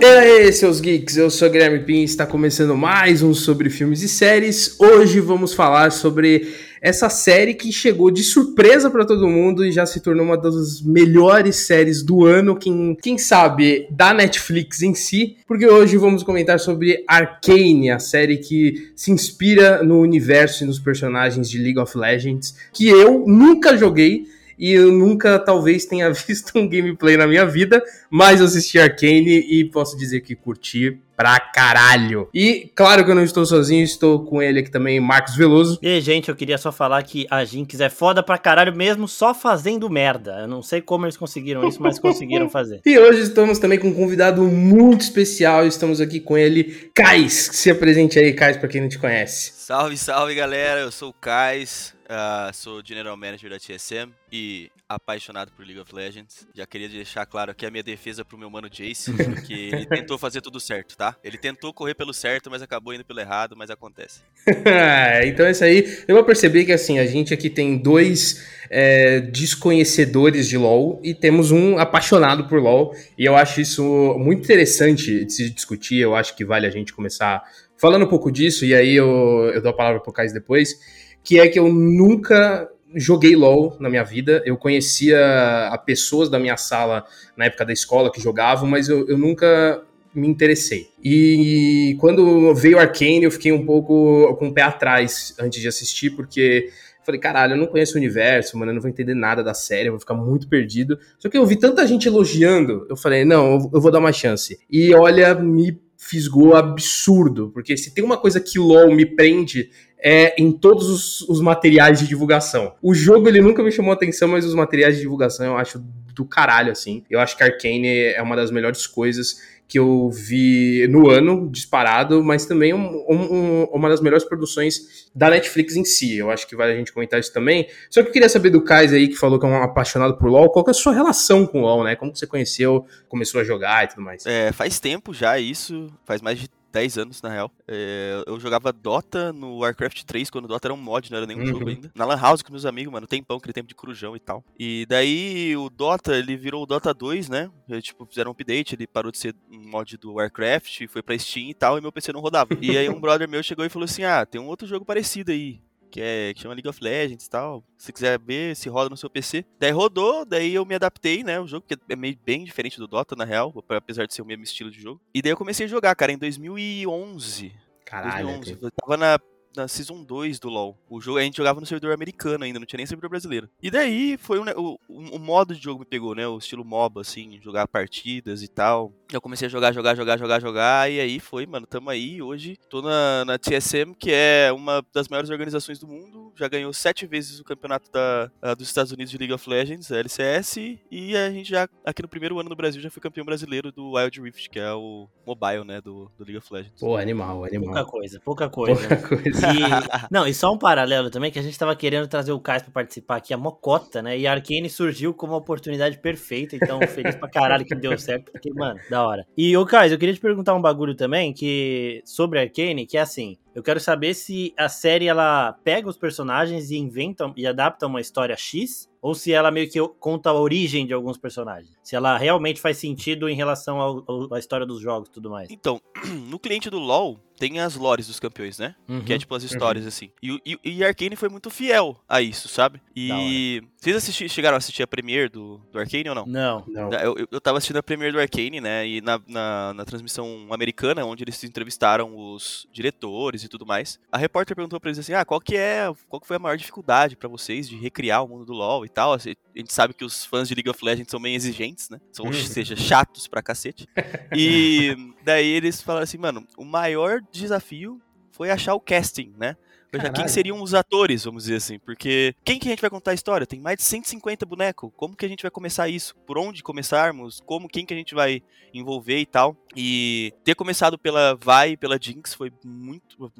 E 0.00 0.04
aí, 0.04 0.52
seus 0.52 0.80
geeks, 0.80 1.16
eu 1.16 1.30
sou 1.30 1.48
Guilherme 1.48 1.84
Pin, 1.84 2.02
está 2.02 2.26
começando 2.26 2.76
mais 2.76 3.22
um 3.22 3.32
sobre 3.32 3.70
filmes 3.70 4.02
e 4.02 4.08
séries. 4.08 4.76
Hoje 4.80 5.20
vamos 5.20 5.54
falar 5.54 5.92
sobre 5.92 6.52
essa 6.82 7.08
série 7.08 7.54
que 7.54 7.70
chegou 7.70 8.10
de 8.10 8.24
surpresa 8.24 8.90
para 8.90 9.04
todo 9.04 9.28
mundo 9.28 9.64
e 9.64 9.70
já 9.70 9.86
se 9.86 10.00
tornou 10.00 10.26
uma 10.26 10.36
das 10.36 10.82
melhores 10.82 11.54
séries 11.54 12.02
do 12.02 12.26
ano, 12.26 12.56
quem, 12.56 12.96
quem 13.00 13.16
sabe 13.16 13.86
da 13.88 14.12
Netflix 14.12 14.82
em 14.82 14.92
si, 14.92 15.36
porque 15.46 15.64
hoje 15.64 15.96
vamos 15.96 16.24
comentar 16.24 16.58
sobre 16.58 17.04
Arcane, 17.06 17.88
a 17.88 18.00
série 18.00 18.38
que 18.38 18.90
se 18.96 19.12
inspira 19.12 19.80
no 19.84 20.00
universo 20.00 20.64
e 20.64 20.66
nos 20.66 20.80
personagens 20.80 21.48
de 21.48 21.58
League 21.58 21.78
of 21.78 21.96
Legends, 21.96 22.56
que 22.72 22.88
eu 22.88 23.24
nunca 23.28 23.76
joguei 23.76 24.26
e 24.58 24.72
eu 24.72 24.90
nunca 24.90 25.38
talvez 25.38 25.86
tenha 25.86 26.10
visto 26.12 26.58
um 26.58 26.68
gameplay 26.68 27.16
na 27.16 27.28
minha 27.28 27.46
vida, 27.46 27.80
mas 28.10 28.40
eu 28.40 28.46
assisti 28.46 28.80
Arcane 28.80 29.38
e 29.38 29.64
posso 29.70 29.96
dizer 29.96 30.20
que 30.20 30.34
curti 30.34 30.98
pra 31.22 31.38
caralho. 31.38 32.28
E 32.34 32.68
claro 32.74 33.04
que 33.04 33.10
eu 33.12 33.14
não 33.14 33.22
estou 33.22 33.46
sozinho, 33.46 33.84
estou 33.84 34.24
com 34.24 34.42
ele 34.42 34.58
aqui 34.58 34.70
também, 34.72 34.98
Marcos 34.98 35.36
Veloso. 35.36 35.78
E 35.80 36.00
gente, 36.00 36.28
eu 36.28 36.34
queria 36.34 36.58
só 36.58 36.72
falar 36.72 37.00
que 37.04 37.28
a 37.30 37.44
Jinx 37.44 37.78
é 37.78 37.88
foda 37.88 38.24
pra 38.24 38.36
caralho 38.36 38.74
mesmo 38.74 39.06
só 39.06 39.32
fazendo 39.32 39.88
merda. 39.88 40.40
Eu 40.40 40.48
não 40.48 40.62
sei 40.62 40.80
como 40.80 41.04
eles 41.04 41.16
conseguiram 41.16 41.68
isso, 41.68 41.80
mas 41.80 42.00
conseguiram 42.00 42.48
fazer. 42.50 42.80
E 42.84 42.98
hoje 42.98 43.20
estamos 43.20 43.60
também 43.60 43.78
com 43.78 43.86
um 43.86 43.94
convidado 43.94 44.42
muito 44.42 45.02
especial, 45.02 45.64
estamos 45.64 46.00
aqui 46.00 46.18
com 46.18 46.36
ele, 46.36 46.90
Kais. 46.92 47.50
Se 47.52 47.70
apresente 47.70 48.18
aí, 48.18 48.32
Kais, 48.32 48.56
pra 48.56 48.68
quem 48.68 48.80
não 48.80 48.88
te 48.88 48.98
conhece. 48.98 49.52
Salve, 49.54 49.96
salve 49.96 50.34
galera, 50.34 50.80
eu 50.80 50.90
sou 50.90 51.10
o 51.10 51.12
Kais, 51.12 51.94
uh, 52.06 52.52
sou 52.52 52.82
General 52.84 53.16
Manager 53.16 53.48
da 53.48 53.58
TSM 53.60 54.10
e 54.32 54.72
apaixonado 54.94 55.52
por 55.52 55.64
League 55.64 55.80
of 55.80 55.94
Legends. 55.94 56.46
Já 56.54 56.66
queria 56.66 56.88
deixar 56.88 57.26
claro 57.26 57.50
aqui 57.50 57.66
a 57.66 57.70
minha 57.70 57.82
defesa 57.82 58.24
pro 58.24 58.38
meu 58.38 58.50
mano 58.50 58.68
Jace, 58.68 59.12
porque 59.24 59.52
ele 59.52 59.86
tentou 59.86 60.18
fazer 60.18 60.40
tudo 60.40 60.60
certo, 60.60 60.96
tá? 60.96 61.16
Ele 61.22 61.38
tentou 61.38 61.72
correr 61.72 61.94
pelo 61.94 62.12
certo, 62.12 62.50
mas 62.50 62.62
acabou 62.62 62.94
indo 62.94 63.04
pelo 63.04 63.20
errado, 63.20 63.56
mas 63.56 63.70
acontece. 63.70 64.20
então 65.26 65.46
é 65.46 65.50
isso 65.50 65.64
aí. 65.64 66.04
Eu 66.06 66.14
vou 66.14 66.24
perceber 66.24 66.64
que 66.64 66.72
assim, 66.72 66.98
a 66.98 67.06
gente 67.06 67.32
aqui 67.32 67.48
tem 67.48 67.76
dois 67.76 68.46
é, 68.70 69.20
desconhecedores 69.20 70.48
de 70.48 70.56
LoL 70.56 71.00
e 71.02 71.14
temos 71.14 71.50
um 71.50 71.78
apaixonado 71.78 72.48
por 72.48 72.60
LoL. 72.60 72.94
E 73.18 73.24
eu 73.24 73.36
acho 73.36 73.60
isso 73.60 73.82
muito 74.18 74.42
interessante 74.42 75.24
de 75.24 75.32
se 75.32 75.50
discutir. 75.50 75.98
Eu 75.98 76.14
acho 76.14 76.36
que 76.36 76.44
vale 76.44 76.66
a 76.66 76.70
gente 76.70 76.92
começar 76.92 77.42
falando 77.82 78.04
um 78.04 78.08
pouco 78.08 78.30
disso, 78.30 78.64
e 78.64 78.76
aí 78.76 78.94
eu, 78.94 79.50
eu 79.52 79.60
dou 79.60 79.72
a 79.72 79.76
palavra 79.76 80.00
pro 80.00 80.12
Kais 80.12 80.32
depois, 80.32 80.78
que 81.24 81.40
é 81.40 81.48
que 81.48 81.58
eu 81.58 81.68
nunca 81.68 82.70
joguei 82.94 83.36
LoL 83.36 83.76
na 83.78 83.88
minha 83.88 84.02
vida. 84.02 84.42
Eu 84.44 84.56
conhecia 84.56 85.68
a 85.68 85.78
pessoas 85.78 86.28
da 86.28 86.38
minha 86.38 86.56
sala 86.56 87.04
na 87.36 87.46
época 87.46 87.64
da 87.64 87.72
escola 87.72 88.10
que 88.10 88.20
jogavam, 88.20 88.68
mas 88.68 88.88
eu, 88.88 89.08
eu 89.08 89.18
nunca 89.18 89.82
me 90.14 90.28
interessei. 90.28 90.90
E 91.02 91.96
quando 91.98 92.54
veio 92.54 92.78
Arcane, 92.78 93.24
eu 93.24 93.30
fiquei 93.30 93.52
um 93.52 93.64
pouco 93.64 94.36
com 94.38 94.48
o 94.48 94.52
pé 94.52 94.62
atrás 94.62 95.34
antes 95.38 95.60
de 95.60 95.68
assistir, 95.68 96.10
porque 96.10 96.70
falei, 97.04 97.20
caralho, 97.20 97.54
eu 97.54 97.56
não 97.56 97.66
conheço 97.66 97.94
o 97.94 97.98
universo, 97.98 98.56
mano, 98.56 98.70
eu 98.70 98.74
não 98.74 98.80
vou 98.80 98.90
entender 98.90 99.14
nada 99.14 99.42
da 99.42 99.54
série, 99.54 99.88
eu 99.88 99.92
vou 99.92 100.00
ficar 100.00 100.14
muito 100.14 100.48
perdido. 100.48 100.98
Só 101.18 101.28
que 101.28 101.36
eu 101.36 101.44
vi 101.44 101.56
tanta 101.56 101.86
gente 101.86 102.06
elogiando, 102.06 102.86
eu 102.88 102.96
falei, 102.96 103.24
não, 103.24 103.70
eu 103.72 103.80
vou 103.80 103.90
dar 103.90 103.98
uma 103.98 104.12
chance. 104.12 104.58
E 104.70 104.94
olha, 104.94 105.34
me 105.34 105.80
fisgou 106.12 106.54
absurdo, 106.54 107.50
porque 107.54 107.74
se 107.74 107.94
tem 107.94 108.04
uma 108.04 108.18
coisa 108.18 108.38
que 108.38 108.58
LoL 108.58 108.94
me 108.94 109.06
prende 109.06 109.70
é, 109.98 110.34
em 110.38 110.52
todos 110.52 110.90
os, 110.90 111.22
os, 111.22 111.40
materiais 111.40 112.00
de 112.00 112.06
divulgação. 112.06 112.74
O 112.82 112.92
jogo 112.92 113.28
ele 113.28 113.40
nunca 113.40 113.62
me 113.62 113.72
chamou 113.72 113.94
atenção, 113.94 114.28
mas 114.28 114.44
os 114.44 114.54
materiais 114.54 114.96
de 114.96 115.00
divulgação 115.00 115.46
eu 115.46 115.56
acho 115.56 115.78
do 116.14 116.26
caralho, 116.26 116.70
assim. 116.70 117.02
Eu 117.08 117.18
acho 117.18 117.34
que 117.34 117.42
Arcane 117.42 117.88
é 117.88 118.20
uma 118.20 118.36
das 118.36 118.50
melhores 118.50 118.86
coisas 118.86 119.40
que 119.72 119.78
eu 119.78 120.10
vi 120.10 120.86
no 120.88 121.08
ano, 121.08 121.48
disparado, 121.50 122.22
mas 122.22 122.44
também 122.44 122.74
um, 122.74 123.06
um, 123.08 123.64
uma 123.72 123.88
das 123.88 124.02
melhores 124.02 124.22
produções 124.22 125.08
da 125.14 125.30
Netflix 125.30 125.76
em 125.76 125.82
si. 125.82 126.18
Eu 126.18 126.30
acho 126.30 126.46
que 126.46 126.54
vale 126.54 126.74
a 126.74 126.76
gente 126.76 126.92
comentar 126.92 127.18
isso 127.18 127.32
também. 127.32 127.66
Só 127.88 128.02
que 128.02 128.08
eu 128.08 128.12
queria 128.12 128.28
saber 128.28 128.50
do 128.50 128.62
Kais 128.62 128.92
aí, 128.92 129.08
que 129.08 129.16
falou 129.16 129.40
que 129.40 129.46
é 129.46 129.48
um 129.48 129.62
apaixonado 129.62 130.18
por 130.18 130.28
LoL, 130.28 130.50
qual 130.50 130.62
é 130.68 130.72
a 130.72 130.74
sua 130.74 130.92
relação 130.92 131.46
com 131.46 131.60
o 131.60 131.62
LoL, 131.62 131.84
né? 131.84 131.96
Como 131.96 132.14
você 132.14 132.26
conheceu, 132.26 132.84
começou 133.08 133.40
a 133.40 133.44
jogar 133.44 133.84
e 133.84 133.88
tudo 133.88 134.02
mais? 134.02 134.26
É, 134.26 134.52
faz 134.52 134.78
tempo 134.78 135.14
já 135.14 135.38
isso, 135.38 135.86
faz 136.04 136.20
mais 136.20 136.38
de 136.38 136.50
10 136.72 136.98
anos, 136.98 137.22
na 137.22 137.28
real. 137.28 137.50
É, 137.68 138.24
eu 138.26 138.40
jogava 138.40 138.72
Dota 138.72 139.32
no 139.32 139.58
Warcraft 139.58 140.02
3, 140.04 140.30
quando 140.30 140.48
Dota 140.48 140.68
era 140.68 140.74
um 140.74 140.78
mod, 140.78 141.10
não 141.10 141.18
era 141.18 141.26
nenhum 141.26 141.40
uhum. 141.40 141.46
jogo 141.46 141.68
ainda. 141.68 141.92
Na 141.94 142.04
Lan 142.04 142.16
House 142.16 142.42
com 142.42 142.50
meus 142.50 142.64
amigos, 142.64 142.92
mano, 142.92 143.06
tempão, 143.06 143.36
aquele 143.36 143.52
tempo 143.52 143.68
de 143.68 143.74
crujão 143.74 144.16
e 144.16 144.20
tal. 144.20 144.42
E 144.58 144.86
daí 144.88 145.56
o 145.56 145.68
Dota, 145.68 146.16
ele 146.16 146.36
virou 146.36 146.62
o 146.62 146.66
Dota 146.66 146.92
2, 146.94 147.28
né? 147.28 147.50
Eles, 147.68 147.84
tipo, 147.84 148.06
fizeram 148.06 148.30
um 148.30 148.32
update, 148.32 148.74
ele 148.74 148.86
parou 148.86 149.12
de 149.12 149.18
ser 149.18 149.34
um 149.50 149.68
mod 149.68 149.96
do 149.98 150.14
Warcraft, 150.14 150.86
foi 150.88 151.02
pra 151.02 151.18
Steam 151.18 151.50
e 151.50 151.54
tal, 151.54 151.78
e 151.78 151.80
meu 151.80 151.92
PC 151.92 152.12
não 152.12 152.20
rodava. 152.20 152.56
e 152.60 152.76
aí 152.76 152.88
um 152.88 153.00
brother 153.00 153.28
meu 153.28 153.42
chegou 153.42 153.64
e 153.64 153.68
falou 153.68 153.84
assim: 153.84 154.04
ah, 154.04 154.24
tem 154.24 154.40
um 154.40 154.46
outro 154.46 154.66
jogo 154.66 154.84
parecido 154.84 155.30
aí 155.30 155.60
que 155.92 156.00
é 156.00 156.32
que 156.32 156.40
chama 156.40 156.54
League 156.54 156.68
of 156.68 156.82
Legends 156.82 157.26
e 157.26 157.30
tal. 157.30 157.62
Se 157.76 157.92
quiser 157.92 158.18
ver, 158.18 158.56
se 158.56 158.68
roda 158.68 158.88
no 158.88 158.96
seu 158.96 159.10
PC. 159.10 159.44
Daí 159.60 159.70
rodou, 159.70 160.24
daí 160.24 160.54
eu 160.54 160.64
me 160.64 160.74
adaptei, 160.74 161.22
né? 161.22 161.38
O 161.38 161.46
jogo 161.46 161.66
que 161.68 161.76
é 161.88 161.94
meio 161.94 162.16
bem 162.24 162.44
diferente 162.44 162.78
do 162.78 162.88
Dota, 162.88 163.14
na 163.14 163.24
real, 163.24 163.52
apesar 163.68 164.06
de 164.06 164.14
ser 164.14 164.22
o 164.22 164.24
mesmo 164.24 164.42
estilo 164.42 164.70
de 164.70 164.80
jogo. 164.80 165.00
E 165.14 165.20
daí 165.20 165.30
eu 165.30 165.36
comecei 165.36 165.66
a 165.66 165.68
jogar, 165.68 165.94
cara, 165.94 166.10
em 166.10 166.18
2011. 166.18 167.52
Caralho. 167.84 168.26
2011. 168.26 168.58
Eu 168.62 168.70
tava 168.70 168.96
na 168.96 169.18
na 169.56 169.68
Season 169.68 170.02
2 170.02 170.38
do 170.38 170.48
LoL. 170.48 170.78
O 170.88 171.00
jogo 171.00 171.18
a 171.18 171.22
gente 171.22 171.36
jogava 171.36 171.60
no 171.60 171.66
servidor 171.66 171.92
americano 171.92 172.44
ainda, 172.44 172.58
não 172.58 172.66
tinha 172.66 172.78
nem 172.78 172.86
servidor 172.86 173.10
brasileiro. 173.10 173.48
E 173.62 173.70
daí 173.70 174.16
foi 174.16 174.38
um, 174.38 174.44
o, 174.56 174.78
o, 174.88 175.18
modo 175.18 175.54
de 175.54 175.62
jogo 175.62 175.80
me 175.80 175.86
pegou, 175.86 176.14
né? 176.14 176.26
O 176.26 176.38
estilo 176.38 176.64
MOBA, 176.64 177.00
assim, 177.00 177.38
jogar 177.42 177.68
partidas 177.68 178.42
e 178.42 178.48
tal. 178.48 178.92
Eu 179.12 179.20
comecei 179.20 179.46
a 179.46 179.50
jogar, 179.50 179.72
jogar, 179.72 179.94
jogar, 179.94 180.18
jogar, 180.18 180.40
jogar, 180.40 180.90
e 180.90 180.98
aí 180.98 181.20
foi, 181.20 181.46
mano, 181.46 181.66
tamo 181.66 181.90
aí. 181.90 182.22
Hoje 182.22 182.56
tô 182.68 182.80
na, 182.80 183.24
na 183.24 183.38
TSM, 183.38 183.94
que 183.98 184.10
é 184.10 184.50
uma 184.52 184.84
das 184.92 185.08
maiores 185.08 185.30
organizações 185.30 185.78
do 185.78 185.86
mundo. 185.86 186.32
Já 186.34 186.48
ganhou 186.48 186.72
sete 186.72 187.06
vezes 187.06 187.38
o 187.38 187.44
campeonato 187.44 187.90
da, 187.90 188.30
a, 188.40 188.54
dos 188.54 188.66
Estados 188.66 188.92
Unidos 188.92 189.10
de 189.10 189.18
League 189.18 189.32
of 189.32 189.48
Legends, 189.48 189.92
a 189.92 189.98
LCS, 189.98 190.56
e 190.90 191.16
a 191.16 191.30
gente 191.30 191.50
já, 191.50 191.68
aqui 191.84 192.02
no 192.02 192.08
primeiro 192.08 192.38
ano 192.38 192.48
no 192.48 192.56
Brasil, 192.56 192.80
já 192.80 192.90
foi 192.90 193.02
campeão 193.02 193.24
brasileiro 193.24 193.70
do 193.70 193.92
Wild 193.92 194.20
Rift, 194.20 194.48
que 194.48 194.58
é 194.58 194.72
o 194.72 195.08
mobile, 195.26 195.64
né, 195.64 195.80
do, 195.80 196.10
do 196.16 196.24
League 196.24 196.38
of 196.38 196.52
Legends. 196.52 196.80
Pô, 196.80 196.96
animal, 196.96 197.44
animal. 197.44 197.74
Pouca 197.74 197.84
coisa, 197.84 198.20
pouca 198.20 198.48
coisa. 198.48 198.88
Pouca 198.88 199.08
coisa. 199.08 199.41
E, 199.42 199.60
não, 200.10 200.26
e 200.26 200.34
só 200.34 200.52
um 200.52 200.58
paralelo 200.58 201.10
também, 201.10 201.30
que 201.30 201.38
a 201.38 201.42
gente 201.42 201.58
tava 201.58 201.74
querendo 201.74 202.06
trazer 202.06 202.32
o 202.32 202.40
Kais 202.40 202.62
pra 202.62 202.72
participar 202.72 203.16
aqui, 203.16 203.34
a 203.34 203.36
Mocota, 203.36 204.02
né? 204.02 204.18
E 204.18 204.26
a 204.26 204.32
Arkane 204.32 204.68
surgiu 204.70 205.12
como 205.14 205.32
uma 205.32 205.38
oportunidade 205.38 205.98
perfeita, 205.98 206.56
então 206.56 206.80
feliz 206.88 207.16
pra 207.16 207.28
caralho 207.28 207.64
que 207.64 207.74
deu 207.74 207.96
certo, 207.98 208.30
porque, 208.32 208.52
mano, 208.52 208.78
da 208.90 209.06
hora. 209.06 209.26
E, 209.36 209.56
ô 209.56 209.64
Kais, 209.66 209.92
eu 209.92 209.98
queria 209.98 210.14
te 210.14 210.20
perguntar 210.20 210.54
um 210.54 210.60
bagulho 210.60 210.94
também, 210.94 211.32
que 211.32 212.02
sobre 212.04 212.38
Arkane, 212.38 212.86
que 212.86 212.96
é 212.96 213.00
assim, 213.00 213.36
eu 213.54 213.62
quero 213.62 213.78
saber 213.78 214.14
se 214.14 214.54
a 214.56 214.68
série 214.68 215.06
ela 215.06 215.52
pega 215.64 215.88
os 215.88 215.96
personagens 215.96 216.70
e 216.70 216.76
inventa 216.76 217.32
e 217.36 217.46
adapta 217.46 217.86
uma 217.86 218.00
história 218.00 218.36
X 218.36 218.90
ou 219.02 219.14
se 219.14 219.32
ela 219.32 219.50
meio 219.50 219.68
que 219.68 219.80
conta 219.98 220.30
a 220.30 220.32
origem 220.32 220.86
de 220.86 220.94
alguns 220.94 221.18
personagens. 221.18 221.76
Se 221.82 221.96
ela 221.96 222.16
realmente 222.16 222.60
faz 222.60 222.78
sentido 222.78 223.28
em 223.28 223.34
relação 223.34 223.80
ao, 223.80 224.04
ao, 224.06 224.34
à 224.34 224.38
história 224.38 224.64
dos 224.64 224.80
jogos 224.80 225.08
e 225.08 225.12
tudo 225.12 225.28
mais. 225.28 225.50
Então, 225.50 225.80
no 226.28 226.38
cliente 226.38 226.70
do 226.70 226.78
LoL, 226.78 227.18
tem 227.42 227.58
as 227.58 227.74
lores 227.74 228.06
dos 228.06 228.20
campeões, 228.20 228.56
né? 228.56 228.76
Uhum, 228.88 229.02
que 229.02 229.12
é 229.12 229.18
tipo 229.18 229.34
as 229.34 229.42
histórias, 229.42 229.82
uhum. 229.82 229.88
assim. 229.88 230.10
E, 230.22 230.40
e, 230.46 230.58
e 230.76 230.84
Arcane 230.84 231.16
foi 231.16 231.28
muito 231.28 231.50
fiel 231.50 231.96
a 232.08 232.22
isso, 232.22 232.48
sabe? 232.48 232.80
E 232.94 233.60
vocês 233.76 233.96
assisti, 233.96 234.28
chegaram 234.28 234.54
a 234.54 234.58
assistir 234.58 234.84
a 234.84 234.86
Premiere 234.86 235.28
do, 235.28 235.60
do 235.72 235.78
Arcane 235.80 236.08
ou 236.08 236.14
não? 236.14 236.24
Não. 236.24 236.64
não. 236.68 236.92
Eu, 236.92 237.16
eu, 237.18 237.28
eu 237.32 237.40
tava 237.40 237.58
assistindo 237.58 237.78
a 237.78 237.82
Premiere 237.82 238.12
do 238.12 238.20
Arcane, 238.20 238.60
né? 238.60 238.86
E 238.86 239.00
na, 239.00 239.20
na, 239.26 239.74
na, 239.74 239.84
transmissão 239.84 240.46
americana, 240.52 241.04
onde 241.04 241.24
eles 241.24 241.42
entrevistaram 241.42 242.16
os 242.16 242.68
diretores 242.72 243.41
e 243.44 243.48
tudo 243.48 243.66
mais, 243.66 243.98
a 244.10 244.18
repórter 244.18 244.54
perguntou 244.54 244.80
pra 244.80 244.90
eles 244.90 244.98
assim: 244.98 245.14
ah, 245.14 245.24
qual 245.24 245.40
que 245.40 245.56
é, 245.56 245.92
qual 246.08 246.20
que 246.20 246.26
foi 246.26 246.36
a 246.36 246.40
maior 246.40 246.56
dificuldade 246.56 247.16
para 247.16 247.28
vocês 247.28 247.68
de 247.68 247.76
recriar 247.76 248.24
o 248.24 248.28
mundo 248.28 248.44
do 248.44 248.52
LoL 248.52 248.84
e 248.84 248.88
tal? 248.88 249.12
Assim, 249.12 249.34
a 249.54 249.58
gente 249.58 249.72
sabe 249.72 249.94
que 249.94 250.04
os 250.04 250.24
fãs 250.24 250.48
de 250.48 250.54
League 250.54 250.70
of 250.70 250.84
Legends 250.84 251.10
são 251.10 251.20
bem 251.20 251.34
exigentes, 251.34 251.88
né? 251.90 252.00
São, 252.12 252.26
ou 252.26 252.32
uhum. 252.32 252.38
seja, 252.38 252.76
chatos 252.76 253.26
pra 253.26 253.42
cacete. 253.42 253.86
E 254.34 254.96
daí 255.24 255.46
eles 255.46 255.82
falaram 255.82 256.04
assim, 256.04 256.16
mano, 256.16 256.46
o 256.56 256.64
maior 256.64 257.20
desafio 257.30 258.00
foi 258.30 258.50
achar 258.50 258.74
o 258.74 258.80
casting, 258.80 259.32
né? 259.38 259.56
Veja, 259.92 260.10
quem 260.10 260.26
seriam 260.26 260.62
os 260.62 260.72
atores, 260.72 261.24
vamos 261.24 261.44
dizer 261.44 261.56
assim? 261.56 261.78
Porque 261.78 262.34
quem 262.42 262.58
que 262.58 262.66
a 262.66 262.70
gente 262.70 262.80
vai 262.80 262.88
contar 262.88 263.10
a 263.10 263.14
história? 263.14 263.46
Tem 263.46 263.60
mais 263.60 263.76
de 263.76 263.82
150 263.82 264.46
bonecos. 264.46 264.90
Como 264.96 265.14
que 265.14 265.26
a 265.26 265.28
gente 265.28 265.42
vai 265.42 265.50
começar 265.50 265.88
isso? 265.88 266.14
Por 266.26 266.38
onde 266.38 266.62
começarmos? 266.62 267.42
Como, 267.44 267.68
quem 267.68 267.84
que 267.84 267.92
a 267.92 267.96
gente 267.96 268.14
vai 268.14 268.42
envolver 268.72 269.18
e 269.18 269.26
tal? 269.26 269.54
E 269.76 270.32
ter 270.42 270.54
começado 270.54 270.98
pela 270.98 271.34
Vai 271.34 271.72
e 271.72 271.76
pela 271.76 271.98
Jinx 272.00 272.32
foi 272.32 272.50
muito 272.64 273.30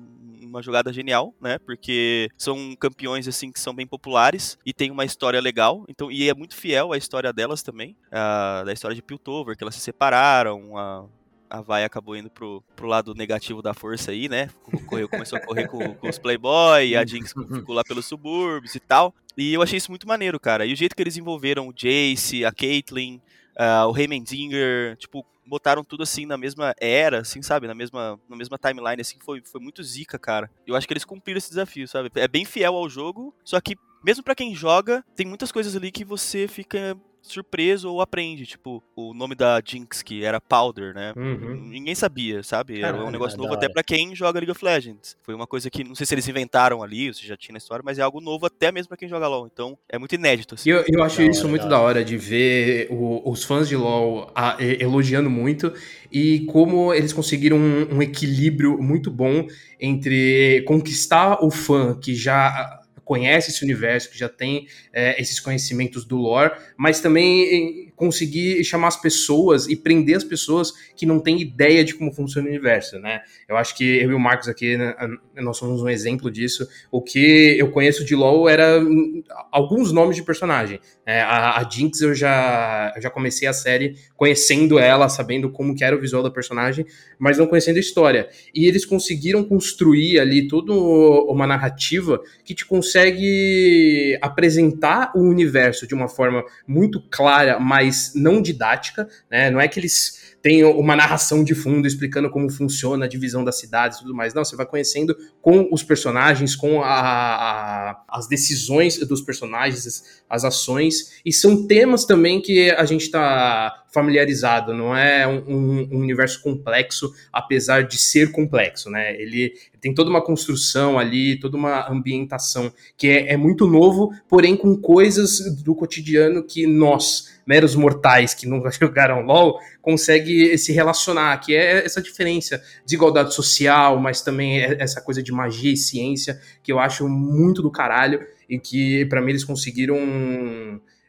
uma 0.43 0.63
jogada 0.63 0.93
genial, 0.93 1.35
né? 1.41 1.59
Porque 1.59 2.29
são 2.37 2.77
campeões 2.77 3.27
assim 3.27 3.51
que 3.51 3.59
são 3.59 3.75
bem 3.75 3.87
populares 3.87 4.59
e 4.67 4.75
tem 4.75 4.91
uma 4.91 5.07
história 5.07 5.41
legal. 5.41 5.85
Então, 5.89 6.11
e 6.11 6.29
é 6.29 6.35
muito 6.35 6.55
fiel 6.55 6.93
à 6.93 6.99
história 6.99 7.33
delas 7.33 7.63
também, 7.63 7.97
a, 8.11 8.63
da 8.65 8.73
história 8.75 8.95
de 8.95 9.03
Piltover, 9.03 9.57
que 9.57 9.65
elas 9.65 9.75
se 9.75 9.81
separaram, 9.81 10.77
a, 10.77 11.07
a 11.53 11.61
Vai 11.61 11.85
acabou 11.85 12.17
indo 12.17 12.31
pro, 12.31 12.63
pro 12.75 12.87
lado 12.87 13.15
negativo 13.15 13.61
da 13.61 13.75
força 13.75 14.11
aí, 14.11 14.27
né? 14.27 14.49
Correu, 14.87 15.07
começou 15.07 15.39
a 15.39 15.41
correr 15.41 15.69
com, 15.69 15.95
com 15.95 16.09
os 16.09 16.19
Playboy, 16.19 16.97
a 16.97 17.05
Jinx 17.05 17.35
ficou 17.53 17.75
lá 17.75 17.85
pelos 17.85 18.07
subúrbios 18.07 18.75
e 18.75 18.81
tal. 18.81 19.15
E 19.37 19.53
eu 19.53 19.61
achei 19.61 19.77
isso 19.77 19.91
muito 19.91 20.09
maneiro, 20.09 20.41
cara. 20.41 20.65
E 20.65 20.73
o 20.73 20.77
jeito 20.77 20.97
que 20.97 21.03
eles 21.03 21.17
envolveram 21.17 21.69
o 21.69 21.73
Jace, 21.73 22.45
a 22.45 22.53
Caitlyn, 22.53 23.21
uh, 23.59 23.87
o 23.87 23.97
Heimendinger, 23.97 24.97
tipo, 24.97 25.27
botaram 25.47 25.85
tudo 25.85 26.03
assim 26.03 26.25
na 26.25 26.39
mesma 26.39 26.75
era, 26.81 27.21
assim, 27.21 27.43
sabe? 27.43 27.67
Na 27.67 27.75
mesma, 27.75 28.19
na 28.29 28.37
mesma 28.37 28.57
timeline, 28.57 29.01
assim, 29.01 29.19
foi, 29.21 29.43
foi 29.45 29.61
muito 29.61 29.83
zica, 29.83 30.19
cara. 30.19 30.51
Eu 30.67 30.75
acho 30.75 30.87
que 30.87 30.95
eles 30.95 31.05
cumpriram 31.05 31.37
esse 31.37 31.51
desafio, 31.51 31.87
sabe? 31.87 32.11
É 32.15 32.27
bem 32.27 32.47
fiel 32.47 32.75
ao 32.75 32.89
jogo, 32.89 33.35
só 33.45 33.61
que 33.61 33.77
mesmo 34.03 34.25
para 34.25 34.35
quem 34.35 34.55
joga, 34.55 35.05
tem 35.15 35.27
muitas 35.27 35.53
coisas 35.53 35.77
ali 35.77 35.93
que 35.93 36.05
você 36.05 36.49
fica 36.49 36.97
surpreso 37.23 37.91
ou 37.91 38.01
aprende. 38.01 38.45
Tipo, 38.45 38.83
o 38.95 39.15
nome 39.15 39.35
da 39.35 39.63
Jinx, 39.65 40.03
que 40.03 40.25
era 40.25 40.41
Powder, 40.41 40.93
né? 40.95 41.13
Uhum. 41.17 41.69
Ninguém 41.69 41.95
sabia, 41.95 42.43
sabe? 42.43 42.83
Era 42.83 43.03
um 43.05 43.11
negócio 43.11 43.39
novo 43.39 43.55
até 43.55 43.69
para 43.69 43.83
quem 43.83 44.15
joga 44.15 44.41
League 44.41 44.51
of 44.51 44.65
Legends. 44.65 45.17
Foi 45.23 45.35
uma 45.35 45.47
coisa 45.47 45.71
que, 45.71 45.85
não 45.85 45.95
sei 45.95 46.05
se 46.05 46.15
eles 46.15 46.29
inventaram 46.29 46.83
ali, 46.83 47.09
ou 47.09 47.15
se 47.15 47.27
já 47.27 47.37
tinha 47.37 47.53
na 47.53 47.59
história, 47.59 47.83
mas 47.85 47.99
é 47.99 48.03
algo 48.03 48.21
novo 48.21 48.45
até 48.45 48.73
mesmo 48.73 48.89
pra 48.89 48.97
quem 48.97 49.09
joga 49.09 49.29
LoL. 49.29 49.47
Então, 49.47 49.79
é 49.89 49.99
muito 49.99 50.15
inédito. 50.15 50.55
Assim. 50.55 50.69
Eu, 50.69 50.85
eu 50.89 51.03
acho 51.03 51.19
da 51.19 51.25
isso 51.25 51.41
hora, 51.41 51.49
muito 51.49 51.69
da 51.69 51.81
hora, 51.81 52.05
de 52.05 52.17
ver 52.17 52.89
o, 52.91 53.31
os 53.31 53.45
fãs 53.45 53.69
de 53.69 53.77
LoL 53.77 54.31
a, 54.35 54.57
elogiando 54.61 55.31
muito 55.31 55.73
e 56.11 56.41
como 56.41 56.93
eles 56.93 57.13
conseguiram 57.13 57.57
um, 57.57 57.97
um 57.97 58.03
equilíbrio 58.03 58.77
muito 58.83 59.11
bom 59.11 59.47
entre 59.81 60.63
conquistar 60.67 61.43
o 61.43 61.51
fã 61.51 61.99
que 61.99 62.15
já 62.15 62.82
conhece 63.05 63.51
esse 63.51 63.65
universo, 63.65 64.11
que 64.11 64.19
já 64.19 64.29
tem 64.29 64.67
é, 64.93 65.21
esses 65.21 65.41
conhecimentos 65.41 66.05
do 66.05 66.17
lore, 66.17 66.53
mas 66.77 67.01
também 67.01 67.92
conseguir 68.03 68.65
chamar 68.65 68.89
as 68.89 69.01
pessoas 69.01 69.69
e 69.69 69.77
prender 69.77 70.17
as 70.17 70.25
pessoas 70.25 70.73
que 70.97 71.07
não 71.07 71.21
têm 71.21 71.41
ideia 71.41 71.85
de 71.85 71.95
como 71.95 72.13
funciona 72.13 72.49
o 72.49 72.51
universo, 72.51 72.99
né? 72.99 73.21
Eu 73.49 73.57
acho 73.57 73.77
que 73.77 73.85
eu 73.85 74.11
e 74.11 74.15
o 74.15 74.19
Marcos 74.19 74.49
aqui, 74.49 74.77
né, 74.77 74.93
nós 75.37 75.57
somos 75.57 75.81
um 75.81 75.89
exemplo 75.89 76.29
disso. 76.29 76.67
O 76.91 77.01
que 77.01 77.57
eu 77.57 77.71
conheço 77.71 78.05
de 78.05 78.17
LoL 78.17 78.49
era 78.49 78.81
hum, 78.81 79.23
alguns 79.53 79.93
nomes 79.93 80.17
de 80.17 80.25
personagem. 80.25 80.81
É, 81.07 81.21
a, 81.21 81.61
a, 81.61 81.71
Jinx 81.71 82.01
eu 82.01 82.13
já, 82.13 82.93
eu 82.97 83.03
já 83.03 83.09
comecei 83.09 83.47
a 83.47 83.53
série 83.53 83.95
conhecendo 84.17 84.81
ela, 84.81 85.09
sabendo 85.09 85.49
como 85.49 85.73
que 85.73 85.85
era 85.85 85.95
o 85.95 86.01
visual 86.01 86.25
da 86.25 86.31
personagem, 86.31 86.85
mas 87.21 87.39
não 87.39 87.47
conhecendo 87.47 87.77
a 87.77 87.81
história. 87.81 88.29
E 88.53 88.67
eles 88.67 88.85
conseguiram 88.85 89.45
construir 89.45 90.19
ali 90.19 90.49
toda 90.49 90.73
uma 90.73 91.47
narrativa 91.47 92.21
que 92.45 92.53
te 92.53 92.67
consegue 92.67 94.19
apresentar 94.21 95.13
o 95.15 95.21
universo 95.21 95.87
de 95.87 95.95
uma 95.95 96.09
forma 96.09 96.45
muito 96.67 97.01
clara, 97.09 97.61
mas 97.93 98.13
não 98.15 98.41
didática, 98.41 99.07
né? 99.31 99.51
Não 99.51 99.61
é 99.61 99.69
que 99.69 99.79
eles 99.79 100.33
tem 100.41 100.65
uma 100.65 100.97
narração 100.97 101.45
de 101.45 101.55
fundo 101.55 101.87
explicando 101.87 102.29
como 102.29 102.51
funciona 102.51 103.05
a 103.05 103.09
divisão 103.09 103.45
das 103.45 103.61
cidades 103.61 103.99
e 103.99 104.01
tudo 104.01 104.13
mais. 104.13 104.35
Não, 104.35 104.45
você 104.45 104.57
vai 104.57 104.67
conhecendo 104.67 105.17
com 105.41 105.69
os 105.71 105.85
personagens, 105.85 106.57
com 106.57 106.83
a, 106.83 106.91
a, 106.91 108.05
as 108.09 108.27
decisões 108.27 108.99
dos 109.07 109.21
personagens, 109.21 109.87
as, 109.87 110.25
as, 110.29 110.45
ações, 110.45 111.21
e 111.25 111.33
são 111.33 111.65
temas 111.69 112.05
também 112.05 112.43
que 112.43 112.73
a 112.73 112.85
gente 112.85 113.03
está 113.03 113.85
familiarizado, 113.95 114.75
não 114.75 114.97
é 114.97 115.29
um, 115.29 115.45
um, 115.47 115.99
universo 116.01 116.43
complexo, 116.43 117.13
apesar 117.33 117.85
de 117.85 117.99
ser 117.99 118.33
complexo, 118.33 118.91
né? 118.91 119.15
Ele 119.21 119.53
tem 119.83 119.93
toda 119.93 120.09
uma 120.09 120.23
construção 120.23 120.97
ali, 120.97 121.39
toda 121.41 121.57
uma 121.57 121.91
ambientação 121.91 122.73
que 122.97 123.09
é, 123.09 123.33
é 123.33 123.37
muito 123.37 123.67
novo, 123.67 124.15
porém 124.29 124.57
com 124.57 124.77
coisas 124.77 125.61
do 125.65 125.75
cotidiano 125.75 126.45
que 126.45 126.69
nós, 126.69 127.41
meros 127.45 127.75
mortais 127.75 128.33
que 128.33 128.47
nunca 128.47 128.71
jogaram 128.81 129.27
LOL, 129.27 129.59
consegue 129.83 130.57
se 130.57 130.73
relacionar, 130.73 131.37
que 131.39 131.53
é 131.53 131.85
essa 131.85 132.01
diferença, 132.01 132.63
desigualdade 132.85 133.35
social, 133.35 133.99
mas 133.99 134.23
também 134.23 134.61
é 134.61 134.77
essa 134.79 135.01
coisa 135.01 135.21
de 135.21 135.33
magia 135.33 135.73
e 135.73 135.77
ciência, 135.77 136.41
que 136.63 136.71
eu 136.71 136.79
acho 136.79 137.09
muito 137.09 137.61
do 137.61 137.71
caralho, 137.71 138.25
e 138.49 138.61
que 138.61 139.05
para 139.07 139.21
mim 139.21 139.31
eles 139.31 139.43
conseguiram 139.43 139.99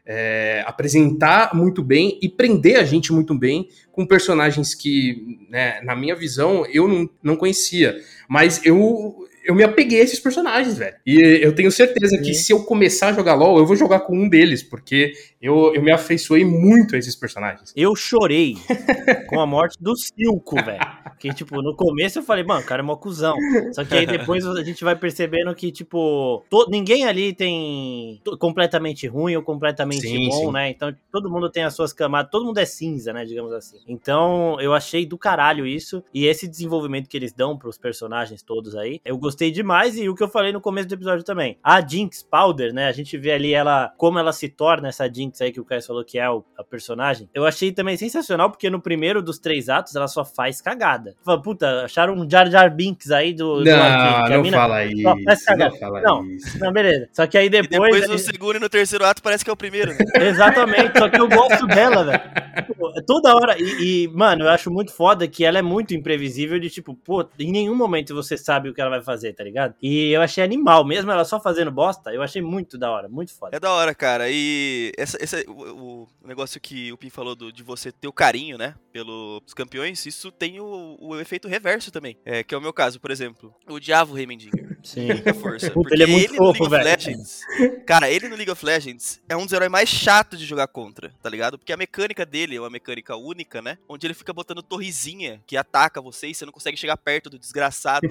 é, 0.06 0.62
apresentar 0.66 1.54
muito 1.54 1.82
bem 1.82 2.18
e 2.20 2.28
prender 2.28 2.76
a 2.76 2.84
gente 2.84 3.12
muito 3.12 3.34
bem 3.34 3.68
com 3.90 4.06
personagens 4.06 4.74
que, 4.74 5.38
né, 5.48 5.80
na 5.82 5.96
minha 5.96 6.14
visão, 6.14 6.66
eu 6.66 6.86
não, 6.86 7.08
não 7.22 7.36
conhecia. 7.36 7.96
Mas 8.28 8.64
eu, 8.64 9.23
eu 9.44 9.54
me 9.54 9.62
apeguei 9.62 10.00
a 10.00 10.04
esses 10.04 10.18
personagens, 10.18 10.78
velho. 10.78 10.96
E 11.06 11.20
eu 11.42 11.54
tenho 11.54 11.70
certeza 11.70 12.16
que 12.18 12.32
se 12.32 12.52
eu 12.52 12.64
começar 12.64 13.08
a 13.08 13.12
jogar 13.12 13.34
LOL, 13.34 13.58
eu 13.58 13.66
vou 13.66 13.76
jogar 13.76 14.00
com 14.00 14.16
um 14.16 14.28
deles, 14.28 14.62
porque 14.62 15.12
eu, 15.40 15.74
eu 15.74 15.82
me 15.82 15.92
afeiçoei 15.92 16.44
muito 16.44 16.96
a 16.96 16.98
esses 16.98 17.14
personagens. 17.14 17.72
Eu 17.76 17.94
chorei 17.94 18.56
com 19.28 19.38
a 19.38 19.46
morte 19.46 19.76
do 19.78 19.94
Silco, 19.94 20.56
velho. 20.64 20.80
Que, 21.18 21.32
tipo, 21.34 21.60
no 21.60 21.76
começo 21.76 22.18
eu 22.18 22.22
falei, 22.22 22.44
mano, 22.44 22.62
o 22.62 22.64
cara 22.64 22.80
é 22.80 22.84
mó 22.84 22.96
cuzão. 22.96 23.34
Só 23.72 23.84
que 23.84 23.94
aí 23.94 24.06
depois 24.06 24.46
a 24.46 24.62
gente 24.64 24.82
vai 24.82 24.96
percebendo 24.96 25.54
que, 25.54 25.70
tipo, 25.70 26.42
to... 26.48 26.66
ninguém 26.70 27.04
ali 27.04 27.34
tem 27.34 28.20
completamente 28.38 29.06
ruim 29.06 29.36
ou 29.36 29.42
completamente 29.42 30.00
sim, 30.00 30.28
bom, 30.28 30.46
sim. 30.46 30.52
né? 30.52 30.70
Então 30.70 30.94
todo 31.12 31.30
mundo 31.30 31.50
tem 31.50 31.64
as 31.64 31.74
suas 31.74 31.92
camadas, 31.92 32.30
todo 32.30 32.44
mundo 32.44 32.58
é 32.58 32.64
cinza, 32.64 33.12
né? 33.12 33.24
Digamos 33.24 33.52
assim. 33.52 33.78
Então 33.86 34.58
eu 34.60 34.72
achei 34.72 35.04
do 35.04 35.18
caralho 35.18 35.66
isso. 35.66 36.02
E 36.12 36.26
esse 36.26 36.48
desenvolvimento 36.48 37.08
que 37.08 37.16
eles 37.16 37.32
dão 37.32 37.56
pros 37.58 37.76
personagens 37.76 38.42
todos 38.42 38.74
aí, 38.76 39.00
eu 39.04 39.18
gostei 39.18 39.33
gostei 39.34 39.50
demais 39.50 39.96
e 39.96 40.08
o 40.08 40.14
que 40.14 40.22
eu 40.22 40.28
falei 40.28 40.52
no 40.52 40.60
começo 40.60 40.88
do 40.88 40.94
episódio 40.94 41.24
também. 41.24 41.58
A 41.62 41.80
Jinx 41.86 42.22
Powder, 42.22 42.72
né? 42.72 42.86
A 42.86 42.92
gente 42.92 43.18
vê 43.18 43.32
ali 43.32 43.52
ela, 43.52 43.92
como 43.98 44.18
ela 44.18 44.32
se 44.32 44.48
torna 44.48 44.88
essa 44.88 45.12
Jinx 45.12 45.40
aí 45.40 45.50
que 45.50 45.60
o 45.60 45.64
Caio 45.64 45.82
falou 45.82 46.04
que 46.04 46.18
é 46.18 46.30
o, 46.30 46.44
a 46.56 46.62
personagem. 46.62 47.28
Eu 47.34 47.44
achei 47.44 47.72
também 47.72 47.96
sensacional 47.96 48.48
porque 48.48 48.70
no 48.70 48.80
primeiro 48.80 49.20
dos 49.20 49.38
três 49.38 49.68
atos 49.68 49.96
ela 49.96 50.06
só 50.06 50.24
faz 50.24 50.60
cagada. 50.60 51.16
Fala, 51.24 51.42
puta, 51.42 51.84
acharam 51.84 52.14
um 52.14 52.30
Jar 52.30 52.48
Jar 52.48 52.72
Binks 52.72 53.10
aí 53.10 53.34
do. 53.34 53.56
Não, 53.56 53.64
do 53.64 53.70
Arcane, 53.70 54.34
não 54.36 54.42
mina, 54.42 54.56
fala 54.56 54.84
isso. 54.84 55.02
Não 55.02 55.78
fala 55.78 56.00
não, 56.00 56.26
isso. 56.30 56.58
Não, 56.58 56.72
beleza. 56.72 57.08
Só 57.12 57.26
que 57.26 57.36
aí 57.36 57.50
depois. 57.50 57.96
E 57.96 58.00
depois 58.00 58.08
no 58.08 58.18
segundo 58.18 58.56
e 58.56 58.60
no 58.60 58.68
terceiro 58.68 59.04
ato 59.04 59.22
parece 59.22 59.44
que 59.44 59.50
é 59.50 59.52
o 59.52 59.56
primeiro. 59.56 59.92
Né? 59.92 59.98
Exatamente, 60.28 60.96
só 60.96 61.08
que 61.08 61.20
eu 61.20 61.28
gosto 61.28 61.66
dela, 61.66 62.04
velho. 62.04 62.22
Tipo, 62.66 62.92
toda 63.04 63.34
hora. 63.34 63.56
E, 63.58 64.04
e, 64.04 64.08
mano, 64.08 64.44
eu 64.44 64.50
acho 64.50 64.70
muito 64.70 64.92
foda 64.92 65.26
que 65.26 65.44
ela 65.44 65.58
é 65.58 65.62
muito 65.62 65.94
imprevisível 65.94 66.58
de 66.60 66.70
tipo, 66.70 66.94
pô, 66.94 67.26
em 67.38 67.50
nenhum 67.50 67.74
momento 67.74 68.14
você 68.14 68.36
sabe 68.36 68.68
o 68.68 68.74
que 68.74 68.80
ela 68.80 68.90
vai 68.90 69.02
fazer 69.02 69.23
fazer, 69.24 69.32
tá 69.32 69.42
ligado? 69.42 69.74
E 69.82 70.10
eu 70.10 70.20
achei 70.20 70.44
animal, 70.44 70.84
mesmo 70.84 71.10
ela 71.10 71.24
só 71.24 71.40
fazendo 71.40 71.70
bosta, 71.70 72.12
eu 72.12 72.22
achei 72.22 72.42
muito 72.42 72.76
da 72.76 72.90
hora, 72.90 73.08
muito 73.08 73.34
foda. 73.34 73.56
É 73.56 73.60
da 73.60 73.72
hora, 73.72 73.94
cara. 73.94 74.28
E 74.28 74.92
essa, 74.96 75.16
essa, 75.20 75.42
o, 75.48 76.06
o 76.22 76.26
negócio 76.26 76.60
que 76.60 76.92
o 76.92 76.98
Pim 76.98 77.08
falou 77.08 77.34
do, 77.34 77.50
de 77.52 77.62
você 77.62 77.90
ter 77.90 78.08
o 78.08 78.12
carinho, 78.12 78.58
né, 78.58 78.74
pelos 78.92 79.54
campeões, 79.54 80.04
isso 80.04 80.30
tem 80.30 80.60
o, 80.60 80.96
o 81.00 81.18
efeito 81.18 81.48
reverso 81.48 81.90
também. 81.90 82.18
É, 82.24 82.44
que 82.44 82.54
é 82.54 82.58
o 82.58 82.60
meu 82.60 82.72
caso, 82.72 83.00
por 83.00 83.10
exemplo. 83.10 83.54
Eu 83.66 83.74
odiava 83.74 84.12
o 84.12 84.18
Heimendinger. 84.18 84.63
Sim. 84.84 85.08
Força. 85.40 85.70
Porque 85.70 85.94
ele 85.94 86.04
é 86.04 86.06
muito 86.06 86.30
ele 86.30 86.36
fofo, 86.36 86.68
velho. 86.68 86.84
Legends, 86.84 87.40
cara, 87.86 88.10
ele 88.10 88.28
no 88.28 88.36
League 88.36 88.50
of 88.50 88.64
Legends 88.64 89.20
é 89.28 89.34
um 89.34 89.44
dos 89.44 89.52
heróis 89.52 89.70
mais 89.70 89.88
chatos 89.88 90.38
de 90.38 90.44
jogar 90.44 90.68
contra, 90.68 91.10
tá 91.22 91.30
ligado? 91.30 91.58
Porque 91.58 91.72
a 91.72 91.76
mecânica 91.76 92.26
dele 92.26 92.56
é 92.56 92.60
uma 92.60 92.70
mecânica 92.70 93.16
única, 93.16 93.62
né? 93.62 93.78
Onde 93.88 94.06
ele 94.06 94.14
fica 94.14 94.32
botando 94.32 94.62
torrezinha 94.62 95.42
que 95.46 95.56
ataca 95.56 96.00
você 96.00 96.28
e 96.28 96.34
você 96.34 96.44
não 96.44 96.52
consegue 96.52 96.76
chegar 96.76 96.96
perto 96.98 97.30
do 97.30 97.38
desgraçado, 97.38 98.06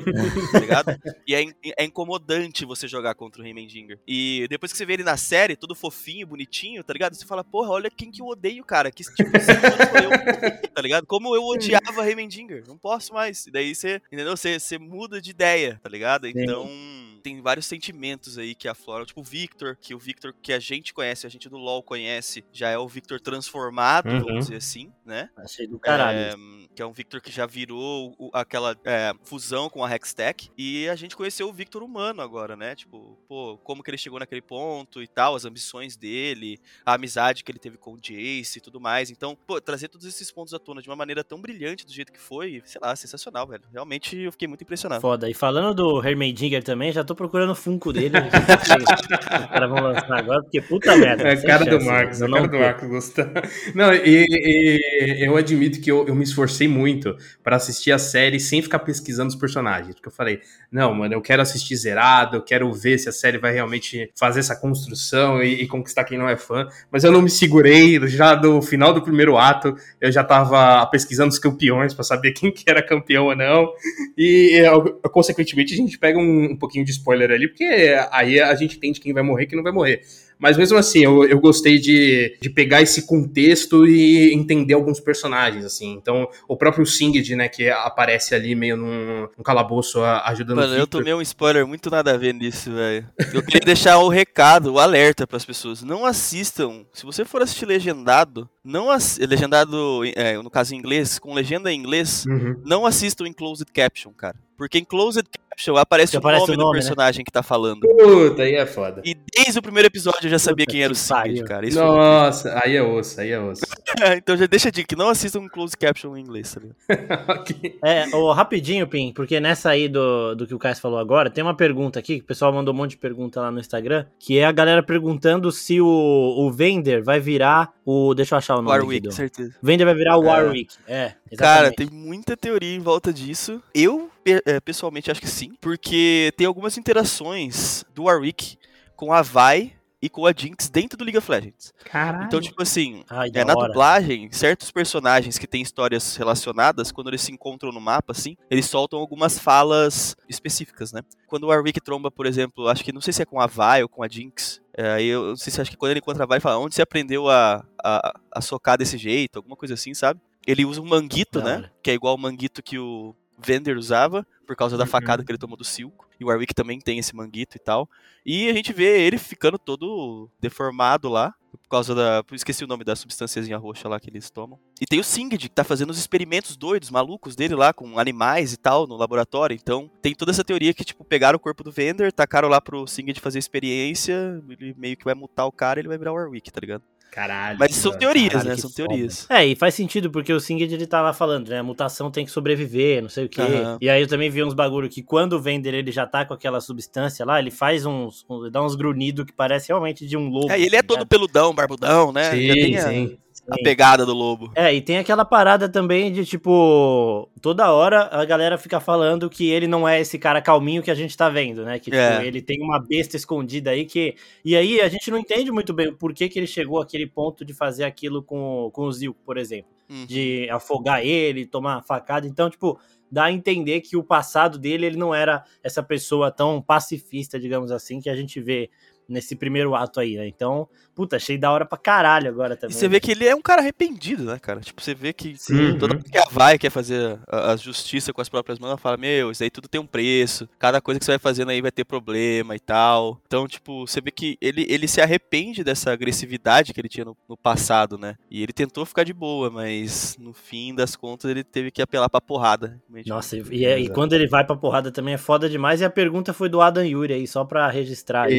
tá 0.52 0.60
ligado? 0.60 0.94
E 1.26 1.36
é, 1.36 1.46
é 1.78 1.86
incomodante 1.86 2.66
você 2.66 2.86
jogar 2.86 3.16
contra 3.16 3.42
o 3.42 3.46
Heimendinger. 3.46 3.98
E 4.06 4.46
depois 4.50 4.72
que 4.72 4.78
você 4.78 4.86
vê 4.86 4.94
ele 4.94 5.04
na 5.04 5.16
série, 5.16 5.56
todo 5.56 5.74
fofinho, 5.74 6.28
bonitinho, 6.28 6.84
tá 6.84 6.92
ligado? 6.92 7.14
Você 7.16 7.26
fala, 7.26 7.44
porra, 7.44 7.70
olha 7.70 7.90
quem 7.90 8.12
que 8.12 8.22
eu 8.22 8.26
odeio, 8.26 8.64
cara. 8.66 8.92
Que 8.92 9.04
tipo 9.04 9.30
de 9.32 9.38
eu, 9.38 10.70
tá 10.70 10.82
ligado? 10.82 11.06
Como 11.06 11.34
eu 11.36 11.44
odiava 11.44 12.08
Heimendinger. 12.08 12.64
Não 12.68 12.78
posso 12.78 13.14
mais. 13.14 13.48
E 13.48 13.52
daí 13.52 13.74
você, 13.74 14.02
entendeu? 14.12 14.36
Você, 14.36 14.60
você 14.60 14.78
muda 14.78 15.22
de 15.22 15.30
ideia, 15.30 15.80
tá 15.82 15.90
ligado? 15.90 16.28
Então. 16.28 16.63
Sim 16.64 16.93
tem 17.24 17.42
vários 17.42 17.66
sentimentos 17.66 18.38
aí 18.38 18.54
que 18.54 18.68
afloram. 18.68 19.06
Tipo 19.06 19.22
o 19.22 19.24
Victor, 19.24 19.78
que 19.80 19.96
o 19.96 20.00
Victor 20.00 20.36
que 20.42 20.52
a 20.52 20.60
gente 20.60 20.94
conhece, 20.94 21.26
a 21.26 21.30
gente 21.30 21.48
do 21.48 21.58
LoL 21.58 21.82
conhece, 21.82 22.44
já 22.52 22.70
é 22.70 22.78
o 22.78 22.88
Victor 22.88 23.20
transformado, 23.20 24.10
uhum. 24.10 24.20
vamos 24.20 24.46
dizer 24.46 24.58
assim, 24.58 24.92
né? 25.06 25.30
Achei 25.38 25.66
do 25.66 25.80
caralho. 25.80 26.20
É, 26.20 26.34
que 26.76 26.82
é 26.82 26.86
um 26.86 26.92
Victor 26.92 27.22
que 27.22 27.32
já 27.32 27.46
virou 27.46 28.14
o, 28.18 28.30
aquela 28.34 28.76
é, 28.84 29.14
fusão 29.24 29.70
com 29.70 29.84
a 29.84 29.96
Hextech. 29.96 30.52
E 30.58 30.90
a 30.90 30.96
gente 30.96 31.16
conheceu 31.16 31.48
o 31.48 31.54
Victor 31.54 31.82
humano 31.82 32.22
agora, 32.22 32.56
né? 32.56 32.76
Tipo, 32.76 33.18
pô, 33.28 33.58
como 33.64 33.82
que 33.82 33.90
ele 33.90 33.98
chegou 33.98 34.20
naquele 34.20 34.42
ponto 34.42 35.02
e 35.02 35.08
tal, 35.08 35.36
as 35.36 35.46
ambições 35.46 35.96
dele, 35.96 36.60
a 36.86 36.96
amizade 36.96 37.44
que 37.44 37.52
ele 37.52 37.60
teve 37.60 37.78
com 37.78 37.94
o 37.94 37.98
Jace 37.98 38.58
e 38.58 38.62
tudo 38.62 38.82
mais. 38.82 39.10
Então, 39.10 39.38
pô, 39.48 39.62
trazer 39.62 39.88
todos 39.88 40.06
esses 40.06 40.30
pontos 40.32 40.54
à 40.54 40.60
tona 40.60 40.82
de 40.82 40.90
uma 40.90 40.96
maneira 40.96 41.24
tão 41.24 41.40
brilhante 41.40 41.86
do 41.86 41.94
jeito 41.94 42.12
que 42.12 42.20
foi, 42.20 42.62
sei 42.66 42.82
lá, 42.82 42.96
sensacional, 42.96 43.48
velho. 43.48 43.64
Realmente 43.72 44.18
eu 44.18 44.32
fiquei 44.32 44.48
muito 44.48 44.64
impressionado. 44.64 45.02
Foda. 45.02 45.30
E 45.30 45.34
falando 45.34 45.74
do 45.74 46.06
Hermendinger 46.06 46.64
também, 46.64 46.92
já 46.92 47.04
tô 47.04 47.13
tô 47.14 47.16
procurando 47.16 47.52
o 47.52 47.56
Funko 47.56 47.94
dele. 47.94 48.18
Os 48.18 49.46
caras 49.48 49.70
vão 49.70 49.82
lançar 49.82 50.20
agora, 50.20 50.42
porque 50.44 50.62
puta 50.62 50.96
merda. 50.98 51.24
É 51.30 51.36
cara 51.38 51.64
do 51.66 51.72
chance, 51.72 51.86
Marcos, 51.86 52.22
eu 52.22 52.28
a 52.28 52.30
não 52.30 52.38
cara 52.38 52.48
do. 52.50 52.60
Marcos 52.60 52.88
gostar. 52.90 53.32
Não, 53.76 53.94
e, 53.94 54.26
e 54.30 55.26
eu 55.26 55.36
admito 55.38 55.80
que 55.82 55.92
eu, 55.92 56.08
eu 56.08 56.16
me 56.16 56.24
esforcei 56.24 56.68
muito 56.68 57.16
pra 57.44 57.56
assistir 57.56 57.92
a 57.92 57.98
série 57.98 58.40
sem 58.40 58.62
ficar 58.62 58.80
pesquisando 58.80 59.30
os 59.30 59.36
personagens. 59.36 59.96
Porque 59.96 60.08
eu 60.08 60.12
falei, 60.12 60.40
não, 60.72 60.94
mano, 60.94 61.14
eu 61.14 61.22
quero 61.22 61.42
assistir 61.42 61.76
zerado, 61.76 62.38
eu 62.38 62.42
quero 62.42 62.72
ver 62.74 62.98
se 62.98 63.10
a 63.10 63.12
série 63.12 63.38
vai 63.38 63.54
realmente 63.54 64.12
fazer 64.16 64.40
essa 64.40 64.56
construção 64.56 65.42
e, 65.44 65.64
e 65.64 65.68
conquistar 65.68 66.04
quem 66.04 66.18
não 66.18 66.30
é 66.30 66.36
fã. 66.38 66.68
Mas 66.92 67.04
eu 67.04 67.12
não 67.12 67.22
me 67.22 67.30
segurei, 67.30 68.00
já 68.08 68.36
do 68.36 68.62
final 68.62 68.94
do 68.94 69.02
primeiro 69.02 69.38
ato, 69.38 69.76
eu 70.00 70.12
já 70.12 70.24
tava 70.24 70.86
pesquisando 70.88 71.30
os 71.32 71.40
campeões 71.40 71.94
pra 71.94 72.04
saber 72.04 72.32
quem 72.34 72.52
que 72.52 72.64
era 72.70 72.82
campeão 72.86 73.26
ou 73.26 73.36
não. 73.36 73.70
E, 74.18 74.60
eu- 74.64 75.00
consequentemente, 75.12 75.74
a 75.74 75.78
gente 75.78 75.98
pega 75.98 76.18
um, 76.20 76.52
um 76.52 76.56
pouquinho 76.58 76.86
de 76.86 76.92
spoiler 77.04 77.32
ali, 77.32 77.48
porque 77.48 77.66
aí 78.12 78.40
a 78.40 78.56
gente 78.56 78.78
entende 78.78 79.00
quem 79.02 79.14
vai 79.14 79.24
morrer 79.24 79.44
e 79.44 79.48
quem 79.48 79.58
não 79.58 79.64
vai 79.64 79.74
morrer. 79.74 80.02
Mas 80.40 80.58
mesmo 80.58 80.78
assim, 80.78 81.02
eu, 81.06 81.24
eu 81.26 81.40
gostei 81.40 81.78
de, 81.80 82.38
de 82.42 82.50
pegar 82.50 82.82
esse 82.82 83.06
contexto 83.08 83.88
e 83.88 84.34
entender 84.34 84.74
alguns 84.74 85.00
personagens, 85.00 85.64
assim. 85.64 85.94
Então, 85.94 86.28
o 86.50 86.58
próprio 86.58 86.86
Singed, 86.86 87.34
né, 87.36 87.48
que 87.48 87.70
aparece 87.70 88.36
ali 88.36 88.54
meio 88.54 88.76
num, 88.76 89.30
num 89.38 89.44
calabouço 89.44 90.02
a- 90.02 90.28
ajudando 90.32 90.58
Mano, 90.58 90.76
eu 90.76 90.86
tomei 90.88 91.14
um 91.14 91.22
spoiler 91.22 91.66
muito 91.66 91.90
nada 91.90 92.14
a 92.14 92.18
ver 92.18 92.34
nisso, 92.34 92.74
velho. 92.74 93.08
Eu 93.34 93.42
queria 93.42 93.62
deixar 93.62 94.00
o 94.00 94.10
recado, 94.10 94.74
o 94.74 94.80
alerta 94.80 95.26
pras 95.26 95.46
pessoas. 95.46 95.82
Não 95.82 96.06
assistam. 96.06 96.84
Se 96.92 97.06
você 97.06 97.24
for 97.24 97.42
assistir 97.42 97.66
legendado, 97.66 98.50
não 98.66 98.90
ass... 98.90 99.18
legendado, 99.20 100.02
é, 100.14 100.36
no 100.42 100.50
caso 100.50 100.76
em 100.76 100.78
inglês, 100.78 101.20
com 101.20 101.34
legenda 101.34 101.72
em 101.72 101.80
inglês, 101.80 102.26
Uhum. 102.28 102.60
não 102.66 102.86
assistam 102.86 103.26
em 103.28 103.32
closed 103.34 103.68
caption, 103.72 104.12
cara. 104.12 104.36
Porque 104.58 104.78
em 104.78 104.84
closed 104.86 105.26
caption 105.54 105.78
aparece, 105.78 106.18
o, 106.18 106.20
nome 106.20 106.44
o 106.44 106.48
do 106.48 106.58
nome, 106.58 106.78
né? 106.78 106.82
personagem 106.82 107.24
que 107.24 107.32
tá 107.32 107.44
falando. 107.44 107.82
Puta, 107.82 108.42
aí 108.42 108.56
é 108.56 108.66
foda. 108.66 109.02
E 109.06 109.16
desde 109.36 109.60
o 109.60 109.62
primeiro 109.62 109.88
episódio 109.88 110.26
eu 110.26 110.30
já 110.30 110.40
sabia 110.40 110.66
Puta 110.66 110.74
quem 110.74 110.84
era 110.84 110.92
o 110.92 110.96
pariu. 110.96 111.46
cara. 111.46 111.68
Isso 111.68 111.80
Nossa, 111.80 112.60
aí 112.64 112.76
é 112.76 112.82
osso, 112.82 113.22
aí 113.22 113.32
é 113.32 113.40
osso. 113.40 113.64
então 114.18 114.36
já 114.38 114.46
deixa 114.46 114.70
a 114.70 114.72
dica, 114.72 114.96
não 114.96 115.10
assistam 115.10 115.40
em 115.42 115.48
closed 115.48 115.78
caption 115.78 116.16
em 116.18 116.22
inglês, 116.22 116.54
tá 116.54 116.60
ligado? 116.62 116.78
Ok. 117.40 117.80
É, 117.84 118.08
ô, 118.16 118.32
rapidinho, 118.32 118.88
Pim, 118.88 119.12
porque 119.14 119.40
nessa 119.40 119.70
aí 119.70 119.88
do, 119.88 120.36
do 120.36 120.48
que 120.48 120.54
o 120.56 120.60
Caio 120.60 120.76
falou 120.76 120.98
agora, 121.00 121.30
tem 121.30 121.44
uma 121.44 121.56
pergunta 121.56 122.00
aqui, 122.00 122.18
que 122.18 122.24
o 122.24 122.28
pessoal 122.28 122.52
mandou 122.54 122.74
um 122.74 122.78
monte 122.78 122.92
de 122.92 122.98
pergunta 122.98 123.40
lá 123.42 123.52
no 123.52 123.60
Instagram, 123.60 124.06
que 124.20 124.38
é 124.40 124.46
a 124.46 124.52
galera 124.52 124.82
perguntando 124.84 125.52
se 125.52 125.80
o, 125.82 125.86
o 125.88 126.52
Vender 126.52 127.04
vai 127.04 127.20
virar 127.20 127.74
o. 127.86 128.14
Deixa 128.14 128.36
eu 128.36 128.38
achar 128.38 128.56
o 128.56 128.62
nome. 128.62 128.72
aqui 128.72 128.80
Warwick, 128.80 129.08
do- 129.08 129.14
certeza. 129.14 129.56
Vender 129.62 129.86
vai 129.86 129.96
virar 129.96 130.18
o 130.18 130.24
É. 130.24 130.28
Warwick. 130.28 130.76
É, 130.88 131.14
Cara, 131.38 131.68
exatamente. 131.70 131.76
tem 131.76 131.90
muita 131.92 132.36
teoria 132.38 132.76
em 132.76 132.80
volta 132.80 133.12
disso. 133.14 133.62
Eu, 133.74 134.10
eh, 134.26 134.60
pessoalmente, 134.62 135.10
acho 135.12 135.22
que 135.22 135.28
sim. 135.30 135.54
Porque 135.60 136.32
tem 136.38 136.46
algumas 136.48 136.78
interações 136.78 137.84
do 137.94 138.04
Warwick 138.04 138.58
com 138.96 139.12
a 139.14 139.22
Vi 139.22 139.74
e 140.04 140.10
com 140.10 140.26
a 140.26 140.34
Jinx 140.36 140.68
dentro 140.68 140.98
do 140.98 141.06
League 141.06 141.18
of 141.18 141.32
Legends. 141.32 141.74
Caralho. 141.86 142.26
Então, 142.26 142.42
tipo 142.42 142.62
assim, 142.62 143.06
Ai, 143.10 143.32
é, 143.34 143.46
na 143.46 143.54
hora. 143.54 143.68
dublagem, 143.70 144.30
certos 144.34 144.70
personagens 144.70 145.38
que 145.38 145.48
têm 145.48 145.62
histórias 145.62 146.18
relacionadas, 146.18 146.92
quando 146.92 147.08
eles 147.10 147.22
se 147.22 147.32
encontram 147.32 147.72
no 147.72 147.80
mapa, 147.80 148.12
assim, 148.12 148.36
eles 148.52 148.66
soltam 148.66 149.00
algumas 149.00 149.40
falas 149.40 150.14
específicas, 150.28 150.92
né? 150.92 151.02
Quando 151.26 151.46
o 151.46 151.48
Warwick 151.48 151.80
tromba, 151.80 152.12
por 152.12 152.26
exemplo, 152.26 152.68
acho 152.68 152.84
que 152.84 152.92
não 152.92 153.00
sei 153.00 153.14
se 153.14 153.22
é 153.22 153.26
com 153.26 153.40
a 153.40 153.48
Vi 153.48 153.82
ou 153.84 153.88
com 153.88 154.04
a 154.04 154.08
Jinx, 154.10 154.62
é, 154.76 154.92
aí 154.92 155.08
eu 155.08 155.28
não 155.30 155.36
sei 155.38 155.54
se 155.54 155.62
acho 155.62 155.72
que 155.72 155.78
quando 155.78 155.92
ele 155.92 156.00
encontra 156.02 156.26
a 156.26 156.28
Vi, 156.28 156.34
ele 156.34 156.42
fala, 156.42 156.58
onde 156.60 156.76
você 156.76 156.82
aprendeu 156.82 157.30
a, 157.30 157.64
a, 157.82 158.14
a 158.30 158.42
socar 158.42 158.78
desse 158.78 158.98
jeito, 158.98 159.38
alguma 159.38 159.56
coisa 159.56 159.76
assim, 159.76 159.94
sabe? 159.94 160.20
Ele 160.46 160.66
usa 160.66 160.82
um 160.82 160.86
manguito, 160.86 161.40
Da 161.40 161.46
né? 161.46 161.56
hora. 161.60 161.74
Que 161.82 161.92
é 161.92 161.94
igual 161.94 162.16
o 162.16 162.20
manguito 162.20 162.62
que 162.62 162.78
o 162.78 163.16
Vender 163.40 163.78
usava, 163.78 164.28
por 164.46 164.56
causa 164.56 164.78
da 164.78 164.84
Uhum. 164.84 164.90
facada 164.90 165.24
que 165.24 165.32
ele 165.32 165.38
tomou 165.38 165.58
do 165.58 165.64
Silco. 165.64 166.08
E 166.20 166.24
o 166.24 166.28
Warwick 166.28 166.54
também 166.54 166.80
tem 166.80 167.00
esse 167.00 167.16
manguito 167.16 167.58
e 167.58 167.60
tal. 167.60 167.90
E 168.26 168.50
a 168.50 168.54
gente 168.54 168.72
vê 168.74 169.02
ele 169.02 169.18
ficando 169.18 169.58
todo 169.58 170.30
deformado 170.40 171.10
lá. 171.10 171.34
Por 171.52 171.70
causa 171.70 171.94
da. 171.94 172.24
Esqueci 172.32 172.64
o 172.64 172.68
nome 172.68 172.84
da 172.84 172.96
substânciazinha 172.96 173.58
roxa 173.58 173.88
lá 173.88 174.00
que 174.00 174.10
eles 174.10 174.30
tomam. 174.32 174.60
E 174.82 174.88
tem 174.88 175.00
o 175.00 175.04
Singed, 175.04 175.38
que 175.38 175.54
tá 175.54 175.64
fazendo 175.64 175.92
os 175.92 176.00
experimentos 176.00 176.56
doidos, 176.56 176.90
malucos 176.90 177.36
dele 177.36 177.54
lá, 177.54 177.72
com 177.72 178.00
animais 178.00 178.54
e 178.54 178.58
tal, 178.58 178.88
no 178.88 178.96
laboratório. 178.96 179.56
Então, 179.56 179.90
tem 180.02 180.16
toda 180.16 180.32
essa 180.32 180.44
teoria 180.44 180.74
que, 180.74 180.84
tipo, 180.84 181.04
pegaram 181.04 181.38
o 181.38 181.40
corpo 181.40 181.64
do 181.64 181.72
Vender, 181.72 182.12
tacaram 182.12 182.50
lá 182.50 182.60
pro 182.60 182.88
Singed 182.88 183.20
fazer 183.20 183.38
experiência, 183.38 184.42
ele 184.50 184.74
meio 184.76 184.98
que 184.98 185.06
vai 185.06 185.14
mutar 185.14 185.46
o 185.46 185.52
cara 185.52 185.80
e 185.80 185.82
ele 185.82 185.88
vai 185.88 185.98
virar 185.98 186.12
o 186.12 186.16
Warwick, 186.16 186.52
tá 186.52 186.60
ligado? 186.60 186.84
Caralho. 187.14 187.58
Mas 187.60 187.76
são 187.76 187.92
teorias, 187.96 188.30
caralho, 188.34 188.50
né? 188.50 188.58
São 188.58 188.70
foda. 188.72 188.88
teorias. 188.88 189.28
É, 189.30 189.46
e 189.46 189.56
faz 189.56 189.76
sentido, 189.76 190.10
porque 190.10 190.34
o 190.34 190.40
Singed 190.40 190.74
ele 190.74 190.88
tá 190.88 191.00
lá 191.00 191.14
falando, 191.14 191.50
né? 191.50 191.60
A 191.60 191.64
mutação 191.64 192.10
tem 192.10 192.26
que 192.26 192.32
sobreviver, 192.32 193.04
não 193.04 193.10
sei 193.10 193.26
o 193.26 193.30
quê. 193.30 193.42
Aham. 193.42 193.78
E 193.80 193.88
aí 193.88 194.02
eu 194.02 194.08
também 194.08 194.32
vi 194.32 194.44
uns 194.44 194.56
bagulho 194.56 194.90
que 194.90 195.04
quando 195.04 195.34
o 195.34 195.40
Vender 195.40 195.76
ele 195.76 195.92
já 195.92 196.08
tá 196.08 196.26
com 196.26 196.34
aquela 196.34 196.60
substância 196.60 197.24
lá, 197.24 197.38
ele 197.40 197.52
faz 197.52 197.86
uns. 197.86 198.26
uns- 198.28 198.52
dá 198.52 198.64
uns 198.64 198.74
grunhidos 198.76 199.26
que 199.26 199.32
parece 199.34 199.68
realmente 199.68 200.08
de 200.08 200.18
um 200.18 200.28
lobo. 200.28 200.52
É, 200.52 200.60
e 200.60 200.66
ele 200.66 200.76
é 200.76 200.82
tá 200.82 200.88
todo 200.88 200.98
ligado? 200.98 201.08
peludão, 201.10 201.54
barbudão, 201.54 202.12
né? 202.12 202.24
Já 202.24 202.32
Sim, 202.32 202.54
tem 202.54 202.78
a, 202.78 202.90
sim. 202.90 203.18
A 203.50 203.56
pegada 203.64 204.06
do 204.06 204.14
lobo. 204.14 204.52
É, 204.56 204.74
e 204.74 204.82
tem 204.82 204.98
aquela 204.98 205.26
parada 205.26 205.68
também 205.68 206.12
de 206.12 206.26
tipo, 206.26 207.30
toda 207.42 207.72
hora 207.72 208.08
a 208.12 208.24
galera 208.26 208.58
fica 208.58 208.80
falando 208.80 209.30
que 209.30 209.50
ele 209.50 209.68
não 209.68 209.88
é 209.88 210.00
esse 210.00 210.18
cara 210.18 210.42
calminho 210.42 210.82
que 210.82 210.92
a 210.92 210.96
gente 210.96 211.16
tá 211.16 211.30
vendo, 211.30 211.64
né? 211.66 211.78
Que 211.78 211.86
tipo, 211.86 211.98
É. 211.98 212.26
ele 212.26 212.42
tem 212.42 212.62
uma 212.62 212.80
besta 212.80 213.18
escondida 213.18 213.72
aí 213.72 213.86
que. 213.86 214.16
E 214.46 214.56
aí 214.56 214.80
a 214.82 214.88
gente 214.88 215.12
não 215.12 215.18
entende 215.18 215.52
muito 215.52 215.74
bem 215.74 215.94
por 215.94 216.14
que, 216.14 216.30
que 216.30 216.40
ele 216.40 216.48
chegou 216.48 216.82
àquele 216.82 217.06
ponto 217.08 217.44
de 217.44 217.54
fazer 217.54 217.84
aquilo 217.84 218.24
com, 218.24 218.70
com 218.72 218.84
o 218.84 218.92
Zilko, 218.92 219.20
por 219.26 219.38
exemplo. 219.38 219.72
Uhum. 219.90 220.06
De 220.06 220.48
afogar 220.50 221.06
ele, 221.06 221.46
tomar 221.46 221.84
facada. 221.84 222.26
Então, 222.26 222.50
tipo, 222.50 222.80
dá 223.12 223.26
a 223.26 223.32
entender 223.32 223.82
que 223.82 223.98
o 223.98 224.04
passado 224.04 224.58
dele 224.58 224.86
ele 224.86 224.98
não 224.98 225.14
era 225.14 225.44
essa 225.62 225.84
pessoa 225.84 226.32
tão 226.32 226.62
pacifista, 226.62 227.40
digamos 227.40 227.72
assim, 227.72 228.00
que 228.00 228.10
a 228.10 228.16
gente 228.16 228.40
vê 228.40 228.70
nesse 229.08 229.36
primeiro 229.36 229.76
ato 229.76 230.00
aí, 230.00 230.16
né? 230.16 230.28
Então, 230.28 230.68
puta, 230.96 231.16
achei 231.18 231.38
da 231.38 231.52
hora 231.52 231.66
pra 231.66 231.78
caralho 231.78 232.30
agora 232.30 232.54
E 232.54 232.58
também. 232.58 232.76
você 232.76 232.88
vê 232.88 233.00
que 233.00 233.12
ele 233.12 233.28
é 233.28 233.36
um 233.36 233.42
cara 233.42 233.62
arrependido, 233.62 234.24
né, 234.24 234.40
cara? 234.40 234.60
Tipo, 234.62 234.82
você 234.82 234.94
vê 234.96 235.12
que 235.14 235.36
Sim. 235.38 235.78
toda 235.78 235.96
vez 235.96 236.10
que 236.10 236.18
a 236.18 236.24
Vai 236.32 236.58
quer 236.58 236.72
fazer 236.72 237.20
a, 237.28 237.52
a 237.52 237.56
justiça 237.56 238.12
com 238.12 238.22
as 238.22 238.30
próprias 238.30 238.58
mãos, 238.58 238.70
ela 238.70 238.78
fala, 238.78 238.98
meu, 238.98 239.30
isso 239.32 239.44
aí 239.44 239.50
tudo 239.52 239.68
tem 239.68 239.80
um 239.80 239.86
preço, 239.86 240.50
cada 240.58 240.82
coisa 240.82 241.00
que 241.00 241.06
você 241.06 241.12
vai 241.12 241.20
fazendo 241.20 241.50
aí 241.50 241.62
vai 241.62 241.72
ter 241.72 241.84
problema 241.86 242.56
e 242.56 242.60
tal. 242.60 243.20
Então, 243.28 243.48
tipo, 243.48 243.86
você 243.88 244.02
vê 244.02 244.10
que 244.12 244.38
ele, 244.42 244.66
ele 244.70 244.88
se 244.88 245.00
arrepende 245.02 245.64
dessa 245.64 245.92
agressividade 245.92 246.74
que 246.74 246.82
ele 246.82 246.90
tinha 246.90 247.06
no, 247.06 247.16
no 247.30 247.38
passado, 247.38 247.98
né? 247.98 248.16
E 248.32 248.42
ele 248.42 248.52
tentou 248.54 248.86
ficar 248.86 249.04
de 249.04 249.14
boa, 249.14 249.50
mas 249.52 250.18
no 250.20 250.34
fim 250.34 250.74
das 250.74 250.96
contas 250.96 251.30
ele 251.30 251.44
teve 251.44 251.70
que 251.72 251.82
apelar 251.82 252.10
pra 252.10 252.20
porrada. 252.22 252.82
Nossa, 253.06 253.38
e, 253.38 253.42
e- 253.52 253.66
e 253.84 253.90
quando 253.90 254.14
ele 254.14 254.28
vai 254.28 254.44
pra 254.46 254.56
porrada 254.56 254.92
também 254.92 255.14
é 255.14 255.18
foda 255.18 255.48
demais. 255.50 255.82
E 255.82 255.86
a 255.86 255.90
pergunta 255.90 256.34
foi 256.34 256.50
do 256.50 256.62
Adam 256.62 256.84
Yuri 256.86 257.14
aí, 257.14 257.28
só 257.28 257.44
pra 257.46 257.70
registrar 257.70 258.24
aí. 258.24 258.34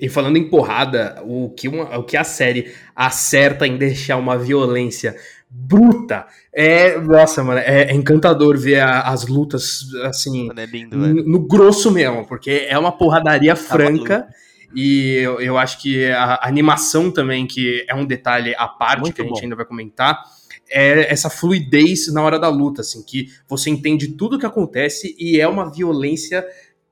E, 0.00 0.06
e 0.06 0.08
falando 0.16 0.36
em 0.36 0.48
porrada, 0.48 1.22
o 1.24 1.50
que, 1.50 1.68
uma- 1.68 1.98
o 1.98 2.02
que 2.02 2.16
a 2.16 2.24
série 2.24 2.72
acerta 2.94 3.66
em 3.66 3.76
deixar 3.76 4.16
uma 4.16 4.36
violência 4.36 5.14
bruta 5.48 6.26
é. 6.52 6.98
Nossa, 6.98 7.44
mano, 7.44 7.60
é, 7.60 7.84
é 7.84 7.94
encantador 7.94 8.58
ver 8.58 8.80
a- 8.80 9.02
as 9.02 9.26
lutas 9.26 9.82
assim. 10.04 10.48
É 10.56 10.66
lindo, 10.66 10.96
no, 10.96 11.14
no 11.22 11.38
grosso 11.46 11.90
mesmo, 11.90 12.26
porque 12.26 12.66
é 12.68 12.76
uma 12.78 12.92
porradaria 12.92 13.54
Tá 13.54 13.60
franca. 13.62 14.26
E 14.74 15.18
eu, 15.18 15.40
eu 15.40 15.56
acho 15.56 15.80
que 15.80 16.06
a 16.10 16.40
animação 16.42 17.10
também, 17.10 17.46
que 17.46 17.84
é 17.88 17.94
um 17.94 18.04
detalhe 18.04 18.54
à 18.58 18.66
parte 18.66 19.02
Muito 19.02 19.14
que 19.14 19.22
a 19.22 19.24
gente 19.24 19.34
bom. 19.38 19.42
ainda 19.44 19.56
vai 19.56 19.64
comentar, 19.64 20.20
é 20.68 21.10
essa 21.10 21.30
fluidez 21.30 22.12
na 22.12 22.20
hora 22.22 22.38
da 22.38 22.48
luta, 22.48 22.80
assim, 22.82 23.02
que 23.02 23.28
você 23.48 23.70
entende 23.70 24.08
tudo 24.08 24.36
o 24.36 24.38
que 24.38 24.44
acontece 24.44 25.14
e 25.18 25.40
é 25.40 25.46
uma 25.48 25.70
violência 25.70 26.44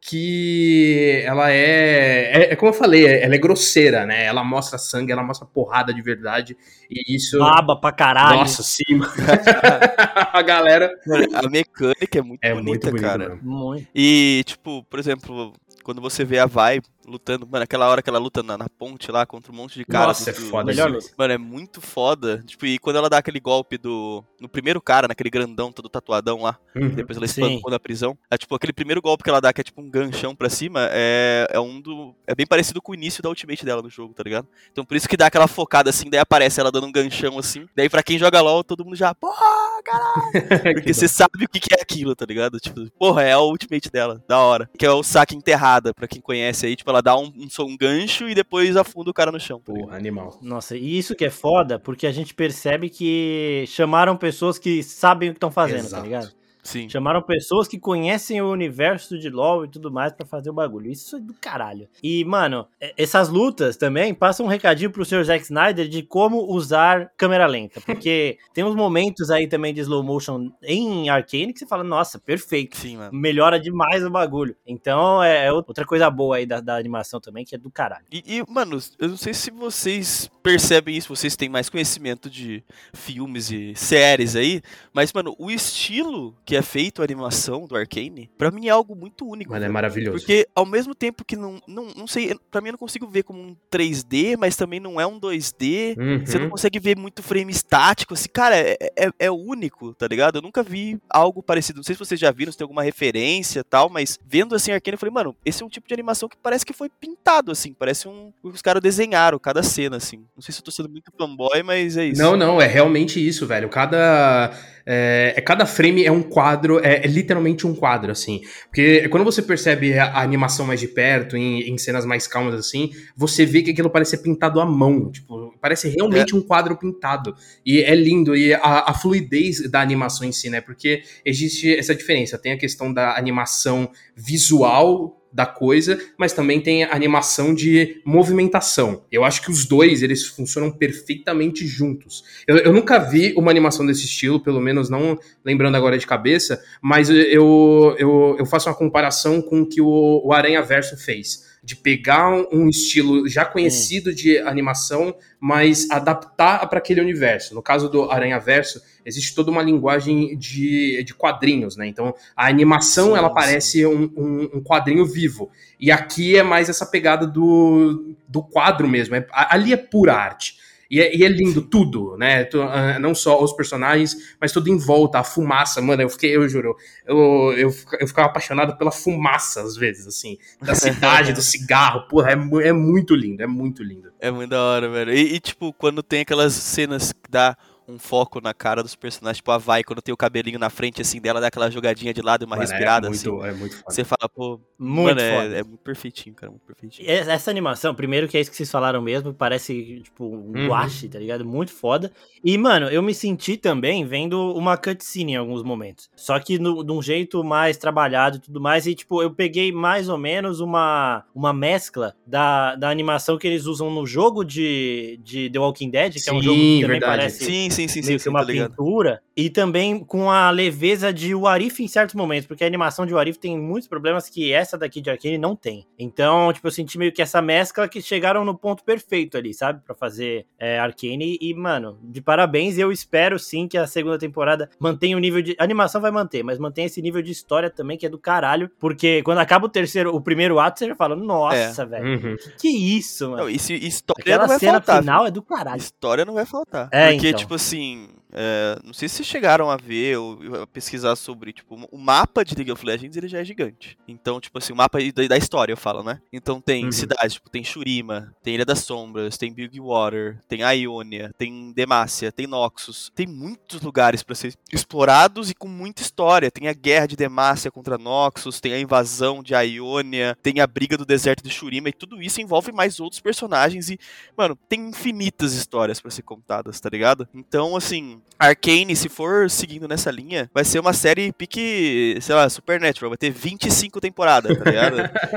que 0.06 1.22
ela 1.24 1.50
é, 1.50 2.50
é, 2.50 2.52
é 2.52 2.56
como 2.56 2.70
eu 2.70 2.74
falei, 2.74 3.06
ela 3.06 3.34
é 3.34 3.38
grosseira, 3.38 4.04
né? 4.04 4.26
Ela 4.26 4.44
mostra 4.44 4.76
sangue, 4.76 5.10
ela 5.10 5.22
mostra 5.22 5.46
porrada 5.46 5.94
de 5.94 6.02
verdade 6.02 6.54
e 6.90 7.16
isso. 7.16 7.38
Baba 7.38 7.74
pra 7.74 7.90
caralho. 7.90 8.40
Nossa, 8.40 8.62
sim. 8.62 8.84
a 10.30 10.42
galera 10.42 10.94
a 11.32 11.48
mecânica 11.48 12.18
é 12.18 12.22
muito 12.22 12.44
é 12.44 12.52
bonita, 12.52 12.68
muito 12.68 12.90
bonito, 12.90 13.02
cara. 13.02 13.38
Muito. 13.40 13.88
E, 13.94 14.42
tipo, 14.44 14.82
por 14.84 14.98
exemplo, 14.98 15.54
quando 15.82 16.02
você 16.02 16.22
vê 16.22 16.38
a 16.38 16.44
Vai 16.44 16.82
lutando, 17.06 17.46
mano, 17.46 17.64
aquela 17.64 17.88
hora 17.88 18.02
que 18.02 18.08
ela 18.10 18.18
luta 18.18 18.42
na, 18.42 18.56
na 18.58 18.68
ponte 18.68 19.10
lá 19.10 19.24
contra 19.26 19.52
um 19.52 19.54
monte 19.54 19.78
de 19.78 19.84
cara. 19.84 20.08
Nossa, 20.08 20.30
é 20.30 20.32
do- 20.32 20.40
foda 20.42 20.64
melhor 20.64 20.90
luta. 20.90 21.06
Mano, 21.16 21.32
é 21.32 21.38
muito 21.38 21.80
foda. 21.80 22.42
Tipo, 22.46 22.66
e 22.66 22.78
quando 22.78 22.96
ela 22.96 23.08
dá 23.10 23.18
aquele 23.18 23.40
golpe 23.40 23.76
do. 23.78 24.24
No 24.40 24.48
primeiro 24.48 24.80
cara, 24.80 25.08
naquele 25.08 25.30
grandão, 25.30 25.72
todo 25.72 25.88
tatuadão 25.88 26.42
lá, 26.42 26.58
Uhum. 26.76 26.90
depois 26.90 27.16
ela 27.16 27.26
espancou 27.26 27.70
na 27.70 27.78
prisão. 27.78 28.16
É 28.30 28.36
tipo, 28.36 28.54
aquele 28.54 28.72
primeiro 28.72 29.00
golpe 29.00 29.22
que 29.24 29.30
ela 29.30 29.40
dá, 29.40 29.52
que 29.52 29.60
é 29.60 29.64
tipo 29.64 29.80
um 29.80 29.88
ganchão 29.90 30.34
pra 30.34 30.48
cima, 30.50 30.88
é, 30.92 31.46
é 31.50 31.60
um 31.60 31.80
do. 31.80 32.14
É 32.26 32.34
bem 32.34 32.46
parecido 32.46 32.80
com 32.82 32.92
o 32.92 32.94
início 32.94 33.22
da 33.22 33.28
ultimate 33.28 33.64
dela 33.64 33.82
no 33.82 33.88
jogo, 33.90 34.12
tá 34.14 34.22
ligado? 34.22 34.46
Então 34.72 34.84
por 34.84 34.96
isso 34.96 35.08
que 35.08 35.16
dá 35.16 35.26
aquela 35.26 35.46
focada 35.46 35.90
assim, 35.90 36.10
daí 36.10 36.20
aparece 36.20 36.60
ela 36.60 36.70
dando 36.72 36.86
um 36.86 36.92
ganchão 36.92 37.38
assim. 37.38 37.66
Daí 37.76 37.88
pra 37.88 38.02
quem 38.02 38.18
joga 38.18 38.40
LOL, 38.40 38.64
todo 38.64 38.84
mundo 38.84 38.96
já. 38.96 39.14
Porra, 39.14 39.82
caralho! 39.84 40.32
Porque 40.74 40.92
você 40.94 41.08
sabe 41.08 41.44
o 41.44 41.48
que 41.48 41.60
que 41.60 41.74
é 41.74 41.80
aquilo, 41.82 42.14
tá 42.16 42.24
ligado? 42.26 42.58
Tipo, 42.58 42.90
porra, 42.98 43.22
é 43.22 43.32
a 43.32 43.40
ultimate 43.40 43.90
dela, 43.90 44.22
da 44.28 44.38
hora. 44.38 44.68
Que 44.78 44.86
é 44.86 44.90
o 44.90 45.02
saque 45.02 45.34
enterrada, 45.36 45.92
pra 45.94 46.08
quem 46.08 46.20
conhece 46.20 46.66
aí. 46.66 46.76
Tipo, 46.76 46.90
ela 46.94 47.02
dá 47.02 47.16
um, 47.16 47.26
um, 47.26 47.64
um 47.64 47.76
gancho 47.76 48.28
e 48.28 48.34
depois 48.34 48.76
afunda 48.76 49.10
o 49.10 49.14
cara 49.14 49.32
no 49.32 49.40
chão. 49.40 49.58
tá? 49.58 49.72
Porra, 49.72 49.96
animal. 49.96 50.38
Nossa, 50.40 50.76
e 50.76 50.98
isso 50.98 51.14
que 51.14 51.24
é 51.24 51.30
foda, 51.30 51.78
porque 51.78 52.06
a 52.06 52.12
gente 52.12 52.32
percebe 52.34 52.88
que 52.88 53.64
chamaram 53.66 54.16
pessoas 54.16 54.58
que 54.58 54.82
sabem 54.82 55.30
o 55.30 55.32
que 55.32 55.36
estão 55.36 55.50
fazendo, 55.50 55.80
Exato. 55.80 56.02
tá 56.02 56.02
ligado? 56.02 56.43
Sim. 56.64 56.88
Chamaram 56.88 57.22
pessoas 57.22 57.68
que 57.68 57.78
conhecem 57.78 58.40
o 58.40 58.50
universo 58.50 59.18
de 59.18 59.28
LoL 59.28 59.66
e 59.66 59.68
tudo 59.68 59.92
mais 59.92 60.12
pra 60.12 60.26
fazer 60.26 60.48
o 60.48 60.54
bagulho. 60.54 60.90
Isso 60.90 61.16
é 61.16 61.20
do 61.20 61.34
caralho. 61.34 61.86
E, 62.02 62.24
mano, 62.24 62.66
e- 62.80 62.94
essas 62.96 63.28
lutas 63.28 63.76
também 63.76 64.14
passam 64.14 64.46
um 64.46 64.48
recadinho 64.48 64.90
pro 64.90 65.04
Sr. 65.04 65.22
Zack 65.24 65.44
Snyder 65.44 65.86
de 65.88 66.02
como 66.02 66.50
usar 66.50 67.12
câmera 67.16 67.46
lenta. 67.46 67.80
Porque 67.84 68.38
tem 68.54 68.64
uns 68.64 68.74
momentos 68.74 69.30
aí 69.30 69.46
também 69.46 69.74
de 69.74 69.80
slow 69.82 70.02
motion 70.02 70.50
em 70.62 71.08
Arcane 71.10 71.52
que 71.52 71.58
você 71.58 71.66
fala, 71.66 71.84
nossa, 71.84 72.18
perfeito. 72.18 72.76
Sim, 72.78 72.96
mano. 72.96 73.10
Melhora 73.12 73.60
demais 73.60 74.02
o 74.02 74.10
bagulho. 74.10 74.56
Então 74.66 75.22
é 75.22 75.44
é 75.44 75.52
outra 75.52 75.84
coisa 75.84 76.08
boa 76.08 76.36
aí 76.36 76.46
da, 76.46 76.60
da 76.60 76.76
animação 76.76 77.20
também, 77.20 77.44
que 77.44 77.54
é 77.54 77.58
do 77.58 77.70
caralho. 77.70 78.04
E, 78.10 78.22
e, 78.38 78.44
mano, 78.50 78.78
eu 78.98 79.08
não 79.08 79.16
sei 79.16 79.34
se 79.34 79.50
vocês 79.50 80.30
percebem 80.42 80.96
isso, 80.96 81.14
vocês 81.14 81.36
têm 81.36 81.48
mais 81.48 81.68
conhecimento 81.68 82.30
de 82.30 82.62
filmes 82.94 83.50
e 83.50 83.74
séries 83.74 84.36
aí, 84.36 84.62
mas, 84.92 85.12
mano, 85.12 85.34
o 85.38 85.50
estilo 85.50 86.34
que 86.44 86.53
é 86.56 86.62
feito 86.62 87.00
a 87.02 87.04
animação 87.04 87.66
do 87.66 87.76
Arcane, 87.76 88.30
pra 88.38 88.50
mim 88.50 88.66
é 88.66 88.70
algo 88.70 88.94
muito 88.94 89.26
único. 89.26 89.52
Mano, 89.52 89.64
é 89.64 89.68
maravilhoso. 89.68 90.18
Porque 90.18 90.46
ao 90.54 90.64
mesmo 90.66 90.94
tempo 90.94 91.24
que 91.24 91.36
não, 91.36 91.60
não, 91.66 91.86
não 91.96 92.06
sei, 92.06 92.34
pra 92.50 92.60
mim 92.60 92.68
eu 92.68 92.72
não 92.72 92.78
consigo 92.78 93.06
ver 93.06 93.22
como 93.22 93.40
um 93.40 93.56
3D, 93.70 94.36
mas 94.38 94.56
também 94.56 94.80
não 94.80 95.00
é 95.00 95.06
um 95.06 95.18
2D. 95.18 95.94
Você 96.24 96.38
não 96.38 96.44
Uhum. 96.44 96.50
consegue 96.50 96.78
ver 96.78 96.96
muito 96.96 97.22
frame 97.22 97.50
estático, 97.52 98.14
assim, 98.14 98.28
cara, 98.32 98.56
é, 98.56 98.76
é, 98.96 99.10
é 99.18 99.30
único, 99.30 99.94
tá 99.94 100.06
ligado? 100.06 100.36
Eu 100.38 100.42
nunca 100.42 100.62
vi 100.62 100.98
algo 101.10 101.42
parecido. 101.42 101.76
Não 101.78 101.84
sei 101.84 101.94
se 101.94 101.98
vocês 101.98 102.18
já 102.20 102.30
viram, 102.30 102.52
se 102.52 102.58
tem 102.58 102.64
alguma 102.64 102.82
referência 102.82 103.60
e 103.60 103.64
tal, 103.64 103.88
mas 103.88 104.18
vendo 104.26 104.54
assim 104.54 104.72
Arcane, 104.72 104.94
eu 104.94 104.98
falei, 104.98 105.12
mano, 105.14 105.36
esse 105.44 105.62
é 105.62 105.66
um 105.66 105.68
tipo 105.68 105.88
de 105.88 105.94
animação 105.94 106.28
que 106.28 106.36
parece 106.36 106.64
que 106.64 106.72
foi 106.72 106.88
pintado, 106.88 107.50
assim, 107.50 107.72
parece 107.74 108.08
um. 108.08 108.32
Os 108.42 108.62
caras 108.62 108.82
desenharam 108.82 109.38
cada 109.38 109.62
cena, 109.62 109.96
assim. 109.96 110.24
Não 110.36 110.42
sei 110.42 110.52
se 110.52 110.60
eu 110.60 110.64
tô 110.64 110.70
sendo 110.70 110.88
muito 110.88 111.10
fanboy, 111.18 111.62
mas 111.62 111.96
é 111.96 112.06
isso. 112.06 112.20
Não, 112.22 112.36
não, 112.36 112.60
é 112.60 112.66
realmente 112.66 113.24
isso, 113.26 113.46
velho. 113.46 113.68
Cada. 113.68 114.52
É, 114.86 115.34
é- 115.36 115.40
cada 115.40 115.66
frame 115.66 116.04
é 116.04 116.12
um 116.12 116.22
quadro, 116.22 116.78
é, 116.84 117.04
é 117.04 117.06
literalmente 117.06 117.66
um 117.66 117.74
quadro, 117.74 118.12
assim. 118.12 118.42
Porque 118.66 119.08
quando 119.08 119.24
você 119.24 119.42
percebe 119.42 119.98
a, 119.98 120.06
a 120.06 120.22
animação 120.22 120.66
mais 120.66 120.80
de 120.80 120.88
perto, 120.88 121.36
em, 121.36 121.70
em 121.70 121.78
cenas 121.78 122.04
mais 122.04 122.26
calmas, 122.26 122.54
assim, 122.54 122.90
você 123.16 123.46
vê 123.46 123.62
que 123.62 123.70
aquilo 123.70 123.90
parece 123.90 124.12
ser 124.12 124.18
pintado 124.18 124.60
à 124.60 124.66
mão. 124.66 125.10
Tipo, 125.10 125.54
parece 125.60 125.88
realmente 125.88 126.34
um 126.36 126.42
quadro 126.42 126.76
pintado. 126.76 127.34
E 127.64 127.80
é 127.80 127.94
lindo. 127.94 128.36
E 128.36 128.52
a, 128.54 128.90
a 128.90 128.94
fluidez 128.94 129.70
da 129.70 129.80
animação 129.80 130.26
em 130.26 130.32
si, 130.32 130.50
né? 130.50 130.60
Porque 130.60 131.02
existe 131.24 131.74
essa 131.74 131.94
diferença. 131.94 132.38
Tem 132.38 132.52
a 132.52 132.58
questão 132.58 132.92
da 132.92 133.16
animação 133.16 133.90
visual 134.14 135.23
da 135.34 135.44
coisa, 135.44 136.00
mas 136.16 136.32
também 136.32 136.60
tem 136.60 136.84
animação 136.84 137.52
de 137.52 138.00
movimentação. 138.04 139.02
Eu 139.10 139.24
acho 139.24 139.42
que 139.42 139.50
os 139.50 139.66
dois, 139.66 140.00
eles 140.00 140.24
funcionam 140.24 140.70
perfeitamente 140.70 141.66
juntos. 141.66 142.22
Eu, 142.46 142.58
eu 142.58 142.72
nunca 142.72 143.00
vi 143.00 143.34
uma 143.36 143.50
animação 143.50 143.84
desse 143.84 144.04
estilo, 144.04 144.38
pelo 144.38 144.60
menos 144.60 144.88
não 144.88 145.18
lembrando 145.44 145.74
agora 145.74 145.98
de 145.98 146.06
cabeça, 146.06 146.62
mas 146.80 147.10
eu, 147.10 147.96
eu, 147.98 148.36
eu 148.38 148.46
faço 148.46 148.68
uma 148.68 148.76
comparação 148.76 149.42
com 149.42 149.62
o 149.62 149.66
que 149.66 149.80
o, 149.80 150.22
o 150.24 150.32
Aranha 150.32 150.62
Verso 150.62 150.96
fez. 150.96 151.53
De 151.64 151.74
pegar 151.76 152.30
um, 152.52 152.68
estilo 152.68 153.26
já 153.26 153.42
conhecido 153.44 154.14
de 154.14 154.38
animação, 154.38 155.16
mas 155.40 155.88
adaptar 155.90 156.68
para 156.68 156.78
aquele 156.78 157.00
universo. 157.00 157.54
No 157.54 157.62
caso 157.62 157.88
do 157.88 158.10
Aranha 158.10 158.38
Verso, 158.38 158.82
existe 159.04 159.34
toda 159.34 159.50
uma 159.50 159.62
linguagem 159.62 160.36
de, 160.36 161.02
de 161.04 161.14
quadrinhos, 161.14 161.74
né? 161.76 161.86
Então 161.86 162.14
a 162.36 162.46
animação 162.48 163.12
Sim, 163.12 163.16
ela 163.16 163.28
sim. 163.28 163.34
parece 163.34 163.86
um, 163.86 164.02
um- 164.14 164.50
um 164.58 164.62
quadrinho 164.62 165.06
vivo. 165.06 165.50
E 165.80 165.90
aqui 165.90 166.36
é 166.36 166.42
mais 166.42 166.68
essa 166.68 166.84
pegada 166.84 167.26
do, 167.26 168.14
do 168.28 168.42
quadro 168.42 168.86
mesmo. 168.86 169.14
É- 169.14 169.26
ali 169.32 169.72
é 169.72 169.76
pura 169.78 170.14
arte. 170.14 170.62
E 170.94 171.00
é, 171.00 171.12
e 171.12 171.24
é 171.24 171.28
lindo 171.28 171.60
tudo, 171.60 172.16
né? 172.16 172.48
Ah, 172.70 173.00
Não 173.00 173.16
só 173.16 173.42
os 173.42 173.52
personagens, 173.52 174.36
mas 174.40 174.52
tudo 174.52 174.68
em 174.68 174.78
volta, 174.78 175.18
a 175.18 175.24
fumaça. 175.24 175.82
Mano, 175.82 176.02
eu 176.02 176.08
fiquei, 176.08 176.36
eu 176.36 176.48
juro, 176.48 176.76
eu, 177.04 177.52
eu, 177.56 177.74
eu 177.98 178.06
ficava 178.06 178.28
apaixonado 178.28 178.78
pela 178.78 178.92
fumaça, 178.92 179.60
às 179.60 179.76
vezes, 179.76 180.06
assim, 180.06 180.38
da 180.62 180.72
cidade, 180.76 181.32
do 181.32 181.42
cigarro. 181.42 182.06
Porra, 182.06 182.30
é, 182.30 182.68
é 182.68 182.72
muito 182.72 183.12
lindo, 183.16 183.42
é 183.42 183.46
muito 183.46 183.82
lindo. 183.82 184.12
É 184.20 184.30
muito 184.30 184.50
da 184.50 184.62
hora, 184.62 184.88
velho. 184.88 185.12
E, 185.12 185.34
e, 185.34 185.40
tipo, 185.40 185.72
quando 185.72 186.00
tem 186.00 186.20
aquelas 186.20 186.52
cenas 186.52 187.10
que 187.10 187.28
dá 187.28 187.56
um 187.86 187.98
foco 187.98 188.40
na 188.40 188.54
cara 188.54 188.82
dos 188.82 188.94
personagens, 188.96 189.36
tipo 189.38 189.50
a 189.50 189.58
Vai, 189.58 189.84
quando 189.84 190.00
tem 190.00 190.12
o 190.12 190.16
cabelinho 190.16 190.58
na 190.58 190.70
frente, 190.70 191.02
assim, 191.02 191.20
dela, 191.20 191.40
dá 191.40 191.48
aquela 191.48 191.70
jogadinha 191.70 192.14
de 192.14 192.22
lado 192.22 192.42
e 192.42 192.46
uma 192.46 192.56
Mano, 192.56 192.68
respirada, 192.68 193.08
é 193.08 193.10
assim. 193.10 193.28
muito, 193.30 193.44
É 193.44 193.52
muito 193.52 193.76
foda. 193.76 193.90
Você 193.94 194.04
fala, 194.04 194.28
pô, 194.34 194.60
Muito 194.78 195.04
mano, 195.04 195.20
foda. 195.20 195.54
é, 195.56 195.58
é 195.60 195.62
muito 195.64 195.80
perfeitinho, 195.82 196.34
cara, 196.34 196.50
muito 196.50 196.64
perfeitinho. 196.64 197.08
Essa 197.10 197.50
animação, 197.50 197.94
primeiro 197.94 198.26
que 198.26 198.36
é 198.36 198.40
isso 198.40 198.50
que 198.50 198.56
vocês 198.56 198.70
falaram 198.70 199.02
mesmo, 199.02 199.34
parece 199.34 200.00
tipo 200.02 200.24
um 200.24 200.52
Uhum. 200.54 200.68
guache, 200.68 201.08
tá 201.08 201.18
ligado? 201.18 201.44
Muito 201.44 201.72
foda. 201.72 202.10
E, 202.42 202.56
mano, 202.56 202.88
eu 202.88 203.02
me 203.02 203.14
senti 203.14 203.56
também 203.56 204.04
vendo 204.06 204.54
uma 204.54 204.76
cutscene 204.76 205.32
em 205.32 205.36
alguns 205.36 205.62
momentos. 205.62 206.10
Só 206.16 206.38
que 206.40 206.58
no- 206.58 206.82
de 206.82 206.92
um 206.92 207.02
jeito 207.02 207.42
mais 207.44 207.76
trabalhado 207.76 208.36
e 208.38 208.40
tudo 208.40 208.60
mais. 208.60 208.86
E, 208.86 208.94
tipo, 208.94 209.22
eu 209.22 209.30
peguei 209.30 209.70
mais 209.72 210.08
ou 210.08 210.16
menos 210.18 210.60
uma, 210.60 211.24
uma 211.34 211.52
mescla 211.52 212.14
da, 212.26 212.74
da 212.76 212.88
animação 212.88 213.36
que 213.38 213.46
eles 213.46 213.66
usam 213.66 213.90
no 213.90 214.06
jogo 214.06 214.42
de, 214.44 215.18
de 215.22 215.50
The 215.50 215.58
Walking 215.58 215.90
Dead, 215.90 216.14
que 216.22 216.30
é 216.30 216.32
um 216.32 216.36
Sim, 216.40 216.42
jogo 216.42 216.58
que 216.58 216.80
também 216.80 217.00
verdade. 217.00 217.16
parece 217.18 217.44
Sim, 217.44 217.70
sim, 217.74 217.88
sim, 217.88 218.02
sim, 218.02 218.08
meio 218.08 218.18
sim, 218.18 218.24
que 218.24 218.28
uma 218.28 218.46
pintura, 218.46 219.20
e 219.36 219.50
também 219.50 219.98
com 219.98 220.30
a 220.30 220.50
leveza 220.50 221.12
de 221.12 221.34
Warif 221.34 221.82
em 221.82 221.88
certos 221.88 222.14
momentos, 222.14 222.46
porque 222.46 222.64
a 222.64 222.66
animação 222.66 223.04
de 223.04 223.12
Warif 223.14 223.38
tem 223.38 223.58
muitos 223.58 223.88
problemas 223.88 224.28
que 224.28 224.52
essa 224.52 224.78
daqui 224.78 225.00
de 225.00 225.10
Arcane 225.10 225.38
não 225.38 225.56
tem. 225.56 225.86
Então, 225.98 226.52
tipo, 226.52 226.66
eu 226.66 226.70
senti 226.70 226.96
meio 226.98 227.12
que 227.12 227.22
essa 227.22 227.42
mescla 227.42 227.88
que 227.88 228.00
chegaram 228.00 228.44
no 228.44 228.56
ponto 228.56 228.84
perfeito 228.84 229.36
ali, 229.36 229.52
sabe? 229.52 229.82
Pra 229.84 229.94
fazer 229.94 230.46
é, 230.58 230.78
Arcane, 230.78 231.36
e, 231.40 231.54
mano, 231.54 231.98
de 232.02 232.20
parabéns, 232.20 232.78
eu 232.78 232.92
espero 232.92 233.38
sim 233.38 233.66
que 233.66 233.76
a 233.76 233.86
segunda 233.86 234.18
temporada 234.18 234.70
mantenha 234.78 235.16
o 235.16 235.20
nível 235.20 235.42
de... 235.42 235.56
A 235.58 235.64
animação 235.64 236.00
vai 236.00 236.10
manter, 236.10 236.42
mas 236.42 236.58
mantenha 236.58 236.86
esse 236.86 237.02
nível 237.02 237.22
de 237.22 237.32
história 237.32 237.70
também, 237.70 237.96
que 237.98 238.06
é 238.06 238.08
do 238.08 238.18
caralho, 238.18 238.70
porque 238.78 239.22
quando 239.22 239.38
acaba 239.38 239.66
o 239.66 239.68
terceiro, 239.68 240.14
o 240.14 240.20
primeiro 240.20 240.58
ato, 240.58 240.78
você 240.78 240.86
já 240.88 240.94
fala, 240.94 241.16
nossa, 241.16 241.84
velho, 241.84 242.04
Uhum. 242.04 242.36
que, 242.36 242.68
que 242.68 242.68
isso, 242.98 243.30
mano? 243.30 243.42
Não, 243.42 243.50
e 243.50 243.58
se 243.58 243.74
história 243.74 244.20
Aquela 244.20 244.42
não 244.42 244.48
vai 244.48 244.58
cena 244.58 244.72
faltar, 244.74 245.00
final 245.00 245.26
é 245.26 245.30
do 245.30 245.42
caralho. 245.42 245.78
História 245.78 246.24
não 246.24 246.34
vai 246.34 246.44
faltar. 246.46 246.88
É, 246.92 247.12
Porque, 247.12 247.28
então. 247.28 247.38
tipo 247.40 247.58
assim, 247.64 248.08
é, 248.34 248.78
não 248.84 248.92
sei 248.92 249.08
se 249.08 249.16
vocês 249.16 249.28
chegaram 249.28 249.70
a 249.70 249.76
ver 249.76 250.18
ou 250.18 250.62
a 250.62 250.66
pesquisar 250.66 251.14
sobre, 251.16 251.52
tipo, 251.52 251.76
o 251.90 251.98
mapa 251.98 252.44
de 252.44 252.54
League 252.54 252.72
of 252.72 252.84
Legends, 252.84 253.16
ele 253.16 253.28
já 253.28 253.38
é 253.38 253.44
gigante. 253.44 253.96
Então, 254.06 254.40
tipo 254.40 254.58
assim, 254.58 254.72
o 254.72 254.76
mapa 254.76 254.98
da, 255.28 255.36
história, 255.36 255.72
eu 255.72 255.76
falo, 255.76 256.02
né? 256.02 256.20
Então 256.32 256.60
tem 256.60 256.84
Uhum. 256.84 256.92
cidades, 256.92 257.34
tipo, 257.34 257.48
tem 257.50 257.62
Shurima, 257.64 258.34
tem 258.42 258.54
Ilha 258.54 258.64
das 258.64 258.80
Sombras, 258.80 259.38
tem 259.38 259.52
Bilgewater, 259.52 260.40
tem 260.48 260.60
Ionia, 260.62 261.32
tem 261.38 261.72
Demacia, 261.72 262.32
tem 262.32 262.46
Noxus. 262.46 263.10
Tem 263.14 263.26
muitos 263.26 263.80
lugares 263.80 264.22
pra 264.22 264.34
ser 264.34 264.54
explorados 264.72 265.50
e 265.50 265.54
com 265.54 265.68
muita 265.68 266.02
história. 266.02 266.50
Tem 266.50 266.68
a 266.68 266.72
guerra 266.72 267.06
de 267.06 267.16
Demacia 267.16 267.70
contra 267.70 267.96
Noxus, 267.98 268.60
tem 268.60 268.72
a 268.72 268.80
invasão 268.80 269.42
de 269.42 269.54
Ionia, 269.54 270.36
tem 270.42 270.60
a 270.60 270.66
briga 270.66 270.96
do 270.96 271.04
deserto 271.04 271.42
de 271.42 271.50
Shurima, 271.50 271.88
e 271.88 271.92
tudo 271.92 272.20
isso 272.22 272.40
envolve 272.40 272.72
mais 272.72 273.00
outros 273.00 273.20
personagens 273.20 273.88
e 273.90 273.98
Mano, 274.36 274.56
tem 274.68 274.88
infinitas 274.88 275.52
histórias 275.52 276.00
pra 276.00 276.10
ser 276.10 276.22
contadas, 276.22 276.80
tá 276.80 276.88
ligado? 276.88 277.28
Então, 277.32 277.76
assim, 277.76 278.20
Arcane, 278.38 278.94
se 278.96 279.08
for 279.08 279.48
seguindo 279.48 279.88
nessa 279.88 280.10
linha, 280.10 280.50
vai 280.52 280.64
ser 280.64 280.78
uma 280.78 280.92
série 280.92 281.32
pique, 281.32 282.18
sei 282.20 282.34
lá, 282.34 282.48
Supernatural, 282.48 283.10
vai 283.10 283.16
ter 283.16 283.30
25 283.30 284.00
temporadas, 284.00 284.56
tá 284.58 284.64
ligado? 284.64 284.96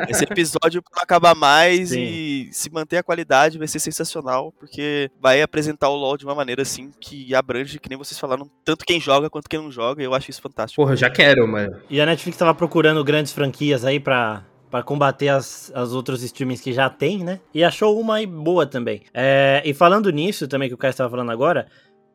Esse 0.10 0.24
episódio 0.24 0.82
pra 0.82 0.92
não 0.96 1.04
acabar 1.04 1.36
mais 1.36 1.90
Sim. 1.90 2.02
e 2.02 2.50
se 2.52 2.72
manter 2.72 2.98
a 2.98 3.04
qualidade 3.04 3.58
vai 3.58 3.68
ser 3.68 3.80
sensacional, 3.80 4.52
porque 4.60 5.10
vai 5.22 5.42
apresentar 5.42 5.90
o 5.90 5.96
LoL 5.96 6.18
de 6.18 6.26
uma 6.26 6.36
maneira 6.36 6.64
assim 6.64 6.92
que 7.00 7.34
abrange, 7.36 7.80
que 7.80 7.90
nem 7.90 7.98
vocês 7.98 8.20
falaram, 8.20 8.50
tanto 8.66 8.86
quem 8.86 9.00
joga 9.00 9.30
quanto 9.30 9.50
quem 9.50 9.62
não 9.62 9.72
joga, 9.72 10.02
e 10.02 10.06
eu 10.06 10.14
acho 10.14 10.30
isso 10.30 10.42
fantástico. 10.42 10.82
Porra, 10.82 10.94
eu 10.94 10.98
já 10.98 11.10
quero, 11.10 11.48
mano. 11.48 11.78
E 11.90 12.02
a 12.02 12.06
Netflix 12.06 12.38
tava 12.38 12.54
procurando 12.54 13.04
grandes 13.04 13.32
franquias 13.32 13.86
aí 13.86 14.00
pra, 14.00 14.44
pra 14.70 14.84
combater 14.84 15.30
as, 15.30 15.72
as 15.74 15.94
outros 15.94 16.24
streamings 16.24 16.62
que 16.62 16.74
já 16.74 16.90
tem, 16.90 17.24
né? 17.24 17.40
E 17.54 17.64
achou 17.64 18.00
uma 18.00 18.16
aí 18.16 18.26
boa 18.26 18.66
também. 18.66 19.04
É, 19.14 19.62
e 19.66 19.74
falando 19.74 20.12
nisso 20.12 20.48
também 20.48 20.68
que 20.68 20.76
o 20.76 20.78
Caio 20.78 20.92
estava 20.92 21.10
falando 21.10 21.32
agora, 21.32 21.68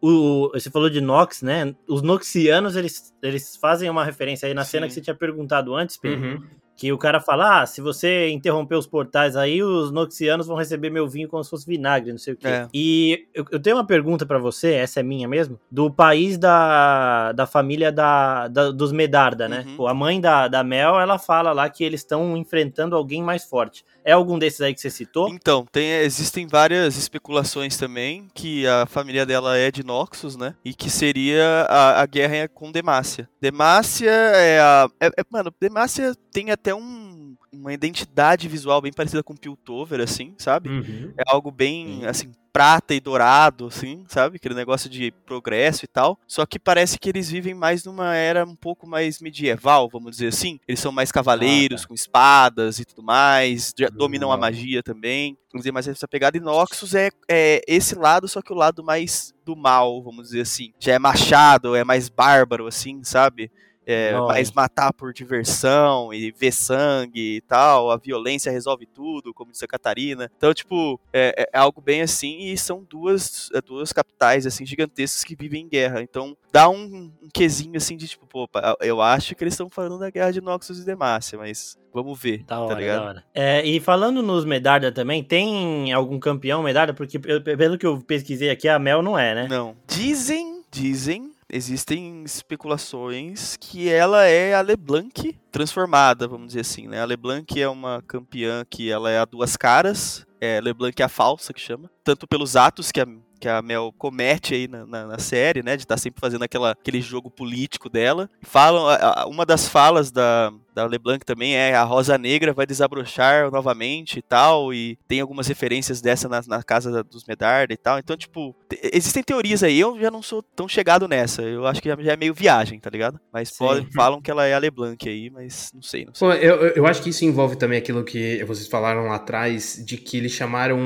o, 0.03 0.51
você 0.53 0.69
falou 0.69 0.91
de 0.91 1.01
Nox, 1.01 1.43
né? 1.43 1.75
Os 1.87 2.03
Noxianos, 2.03 2.75
eles, 2.75 3.15
eles 3.23 3.57
fazem 3.57 3.89
uma 3.89 4.05
referência 4.05 4.49
aí 4.49 4.55
na 4.55 4.65
cena 4.65 4.85
Sim. 4.85 4.89
que 4.89 4.95
você 4.95 5.01
tinha 5.01 5.15
perguntado 5.15 5.75
antes, 5.75 5.97
Pedro. 5.97 6.27
Uhum. 6.27 6.43
Que 6.83 6.93
o 6.93 6.99
cara 6.99 7.21
fala, 7.21 7.63
ah, 7.63 7.65
se 7.67 7.81
você 7.81 8.29
interromper 8.31 8.75
os 8.75 8.89
portais 8.89 9.37
aí, 9.37 9.63
os 9.63 9.93
Noxianos 9.93 10.49
vão 10.49 10.57
receber 10.57 10.91
meu 10.91 11.07
vinho 11.09 11.29
como 11.29 11.45
se 11.45 11.49
fosse 11.49 11.65
vinagre, 11.65 12.11
não 12.11 12.19
sei 12.19 12.35
o 12.35 12.37
quê. 12.37 12.49
É. 12.49 12.67
E 12.75 13.25
eu, 13.33 13.47
eu 13.53 13.61
tenho 13.61 13.77
uma 13.77 13.87
pergunta 13.87 14.27
pra 14.27 14.37
você, 14.37 14.73
essa 14.73 14.99
é 14.99 15.03
minha 15.05 15.29
mesmo, 15.29 15.61
do 15.71 15.89
país 15.93 16.37
da, 16.37 17.31
da 17.31 17.47
família 17.47 17.93
da, 17.93 18.49
da- 18.49 18.73
dos 18.73 18.91
Medarda, 18.91 19.49
né? 19.49 19.63
Uhum. 19.65 19.77
Pô, 19.77 19.87
A 19.87 19.95
mãe 19.95 20.21
da, 20.21 20.49
da 20.49 20.65
Mel, 20.65 20.99
ela 20.99 21.21
fala 21.21 21.53
lá 21.53 21.71
que 21.71 21.85
eles 21.85 22.01
estão 22.01 22.37
enfrentando 22.37 22.97
alguém 22.97 23.23
mais 23.23 23.45
forte. 23.45 23.85
É 24.05 24.11
algum 24.11 24.37
desses 24.37 24.61
aí 24.61 24.75
que 24.75 24.81
você 24.81 24.91
citou? 24.91 25.29
Então, 25.29 25.65
tem, 25.71 25.89
existem 25.99 26.49
várias 26.49 26.97
especulações 26.97 27.77
também 27.77 28.27
que 28.35 28.67
a 28.67 28.87
família 28.87 29.25
dela 29.25 29.57
é 29.57 29.71
de 29.71 29.85
Noxus, 29.87 30.37
né? 30.37 30.57
E 30.65 30.75
que 30.75 30.91
seria 30.91 31.65
a, 31.69 32.03
a 32.03 32.07
guerra 32.07 32.49
com 32.49 32.73
Demacia. 32.73 33.29
Demacia 33.41 34.11
é 34.11 34.59
a. 34.61 34.89
é- 35.01 35.07
é- 35.07 35.25
mano, 35.31 35.55
Demacia 35.61 36.13
tem 36.33 36.51
até 36.51 36.72
até 36.73 36.75
um, 36.75 37.37
uma 37.53 37.73
identidade 37.73 38.49
visual 38.49 38.81
bem 38.81 38.93
parecida 38.93 39.23
com 39.23 39.37
Piltover, 39.37 40.01
assim, 40.01 40.35
sabe? 40.39 40.69
Uhum. 40.71 41.13
É 41.17 41.23
algo 41.27 41.51
bem, 41.51 42.05
assim, 42.07 42.33
prata 42.53 42.95
e 42.95 43.01
dourado, 43.01 43.67
assim, 43.67 44.05
sabe? 44.09 44.37
Aquele 44.37 44.55
negócio 44.55 44.89
de 44.91 45.11
progresso 45.25 45.85
e 45.85 45.89
tal. 45.89 46.19
Só 46.27 46.45
que 46.45 46.59
parece 46.59 46.99
que 46.99 47.09
eles 47.09 47.31
vivem 47.31 47.55
mais 47.55 47.85
numa 47.85 48.15
era 48.15 48.45
um 48.45 48.55
pouco 48.57 48.87
mais 48.87 49.21
medieval, 49.21 49.89
vamos 49.91 50.13
dizer 50.13 50.29
assim. 50.29 50.59
Eles 50.67 50.81
são 50.81 50.93
mais 50.93 51.11
cavaleiros, 51.13 51.81
Ah, 51.81 51.83
tá. 51.83 51.89
com 51.89 51.95
espadas 51.95 52.79
e 52.79 52.85
tudo 52.85 53.03
mais, 53.03 53.73
já 53.79 53.89
dominam 53.89 54.31
a 54.31 54.35
Legal. 54.35 54.51
magia 54.51 54.83
também. 54.83 55.37
Vamos 55.53 55.63
dizer, 55.63 55.73
mais 55.73 55.89
essa 55.89 56.09
pegada. 56.09 56.37
E 56.37 56.41
Noxus 56.41 56.95
é, 56.95 57.11
é 57.29 57.61
esse 57.67 57.95
lado, 57.95 58.27
só 58.27 58.41
que 58.41 58.53
o 58.53 58.57
lado 58.57 58.83
mais 58.83 59.35
do 59.45 59.55
mal, 59.57 60.03
vamos 60.03 60.29
dizer 60.29 60.43
assim. 60.43 60.73
Já 60.79 60.93
é 60.95 60.99
machado, 60.99 61.75
é 61.75 61.85
mais 61.85 62.09
bárbaro, 62.09 62.67
assim, 62.67 63.03
sabe? 63.05 63.51
É, 63.87 64.13
mais 64.21 64.53
matar 64.53 64.93
por 64.93 65.13
diversão 65.13 66.13
e 66.15 66.31
ver 66.31 66.53
sangue 66.53 67.37
e 67.37 67.41
tal, 67.41 67.91
a 67.91 67.97
violência 67.97 68.51
resolve 68.53 68.87
tudo, 68.87 69.35
como 69.35 69.51
disse 69.51 69.65
a 69.65 69.69
Catarina. 69.69 70.31
Então, 70.37 70.55
tipo, 70.55 71.01
é, 71.13 71.49
é 71.53 71.59
algo 71.59 71.81
bem 71.81 72.01
assim, 72.03 72.39
e 72.41 72.57
são 72.57 72.87
duas, 72.89 73.51
é, 73.53 73.61
duas 73.61 73.93
capitais, 73.93 74.47
assim, 74.47 74.65
gigantescas 74.65 75.25
que 75.25 75.35
vivem 75.35 75.63
em 75.65 75.69
guerra. 75.69 76.01
Então, 76.03 76.37
dá 76.53 76.69
um, 76.69 77.11
um 77.23 77.29
quesinho, 77.33 77.77
assim, 77.77 77.97
de 77.97 78.07
tipo, 78.07 78.27
pô, 78.27 78.49
eu 78.81 79.03
acho 79.03 79.35
que 79.35 79.43
eles 79.43 79.55
estão 79.55 79.69
falando 79.69 79.99
da 79.99 80.11
guerra 80.11 80.31
de 80.31 80.41
Noxus 80.41 80.79
e 80.79 80.85
Demacia, 80.87 81.39
mas 81.39 81.77
vamos 81.93 82.19
ver, 82.21 82.39
Da 82.45 82.57
tá 82.57 82.61
hora, 82.61 82.79
ligado? 82.81 83.01
da 83.01 83.05
hora. 83.09 83.25
É, 83.35 83.67
e 83.67 83.81
falando 83.81 84.23
nos 84.23 84.45
Medarda 84.45 84.93
também, 84.93 85.25
tem 85.25 85.93
algum 85.93 86.19
campeão 86.21 86.63
Medarda? 86.63 86.95
Porque 86.95 87.19
eu- 87.25 87.43
pelo 87.43 87.77
que 87.77 87.85
eu 87.87 88.01
pesquisei 88.01 88.49
aqui, 88.49 88.69
a 88.69 88.79
Mel 88.79 89.03
não 89.03 89.19
é, 89.19 89.35
né? 89.35 89.47
Não. 89.51 89.77
Dizem, 89.89 90.63
dizem, 90.71 91.32
existem 91.53 92.25
especulações 92.25 93.57
que 93.59 93.89
ela 93.89 94.25
é 94.25 94.55
a 94.55 94.63
LeBlanc 94.63 95.39
transformada, 95.53 96.27
vamos 96.27 96.49
dizer 96.49 96.61
assim, 96.61 96.89
né? 96.89 97.01
A 97.01 97.05
LeBlanc 97.05 97.61
é 97.61 97.69
uma 97.69 98.03
campeã 98.09 98.65
que 98.69 98.91
ela 98.91 99.11
é 99.11 99.19
a 99.19 99.27
duas 99.27 99.57
caras, 99.57 100.27
é 100.41 100.61
LeBlanc 100.61 101.01
é 101.01 101.05
a 101.05 101.09
falsa 101.09 101.53
que 101.53 101.61
chama, 101.61 101.91
tanto 102.03 102.27
pelos 102.27 102.57
atos 102.57 102.91
que 102.91 103.01
a 103.01 103.07
que 103.43 103.49
a 103.49 103.61
Mel 103.61 103.93
comete 103.99 104.55
aí 104.55 104.69
na, 104.69 104.87
na, 104.87 105.05
na 105.05 105.19
série, 105.19 105.65
né, 105.65 105.77
de 105.77 105.83
estar 105.83 105.97
sempre 105.97 106.21
fazendo 106.21 106.45
aquela, 106.45 106.71
aquele 106.71 107.01
jogo 107.01 107.29
político 107.29 107.91
dela. 107.91 108.31
Falam, 108.41 108.85
uma 109.29 109.45
das 109.45 109.67
falas 109.67 110.13
da, 110.13 110.53
da 110.75 110.87
LeBlanc 110.87 111.25
também 111.25 111.55
é 111.57 111.75
a 111.75 111.83
Rosa 111.83 112.17
Negra 112.19 112.53
vai 112.53 112.67
desabrochar 112.67 113.51
novamente 113.51 114.19
e 114.19 114.23
tal, 114.23 114.73
e 114.73 114.99
tem 115.07 115.21
algumas 115.21 115.47
referências 115.47 116.01
dessa 116.01 116.29
na, 116.29 116.43
na 116.47 116.63
casa 116.63 117.03
dos 117.05 117.25
Medarda 117.25 117.73
e 117.73 117.77
tal. 117.77 117.99
Então, 117.99 118.17
tipo, 118.17 118.55
te- 118.69 118.81
existem 118.93 119.23
teorias 119.23 119.63
aí, 119.63 119.79
eu 119.79 119.99
já 120.01 120.11
não 120.11 120.23
sou 120.23 120.43
tão 120.43 120.67
chegado 120.69 121.07
nessa, 121.07 121.43
eu 121.43 121.67
acho 121.67 121.81
que 121.83 121.89
já, 121.89 121.97
já 122.01 122.13
é 122.13 122.17
meio 122.17 122.35
viagem, 122.35 122.79
tá 122.81 122.91
ligado? 122.91 123.21
Mas 123.33 123.51
podem, 123.57 123.87
falam 123.93 124.21
que 124.21 124.31
ela 124.31 124.47
é 124.47 124.55
a 124.55 124.59
LeBlanc 124.59 125.09
aí, 125.09 125.31
mas 125.31 125.71
não 125.75 125.83
sei, 125.83 126.05
não 126.05 126.15
sei. 126.15 126.29
Eu- 126.29 126.69
eu 126.75 126.87
acho 126.87 127.03
que 127.03 127.11
isso 127.11 127.25
envolve 127.25 127.57
também 127.57 127.79
aquilo 127.79 128.05
que 128.05 128.43
vocês 128.45 128.67
falaram 128.69 129.05
lá 129.07 129.17
atrás, 129.17 129.83
de 129.85 129.97
que 129.97 130.17
eles 130.17 130.33
chamaram 130.33 130.79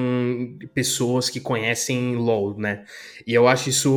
pessoas 0.74 1.30
que 1.30 1.40
conhecem 1.40 2.16
LoL, 2.16 2.56
né? 2.58 2.84
E 3.26 3.32
eu 3.34 3.46
acho 3.48 3.68
isso 3.70 3.90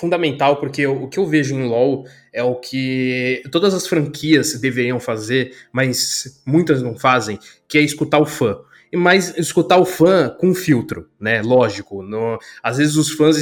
fundamental, 0.00 0.56
porque 0.56 0.86
o 0.86 1.08
que 1.08 1.18
eu 1.18 1.26
vejo 1.26 1.54
em 1.54 1.68
LoL 1.68 2.04
é 2.32 2.42
o 2.42 2.54
que 2.56 3.42
todas 3.52 3.74
as 3.74 3.86
franquias 3.86 4.58
deveriam 4.60 4.98
fazer, 4.98 5.52
mas 5.72 6.40
muitas 6.46 6.82
não 6.82 6.96
fazem, 6.96 7.38
que 7.68 7.78
é 7.78 7.82
escutar 7.82 8.18
o 8.18 8.26
fã. 8.26 8.58
E 8.92 8.96
Mas 8.96 9.38
escutar 9.38 9.76
o 9.78 9.84
fã 9.84 10.28
com 10.28 10.52
filtro, 10.52 11.06
né? 11.20 11.42
Lógico. 11.42 12.02
no- 12.02 12.38
às 12.60 12.78
vezes 12.78 12.96
os 12.96 13.10
fãs 13.12 13.36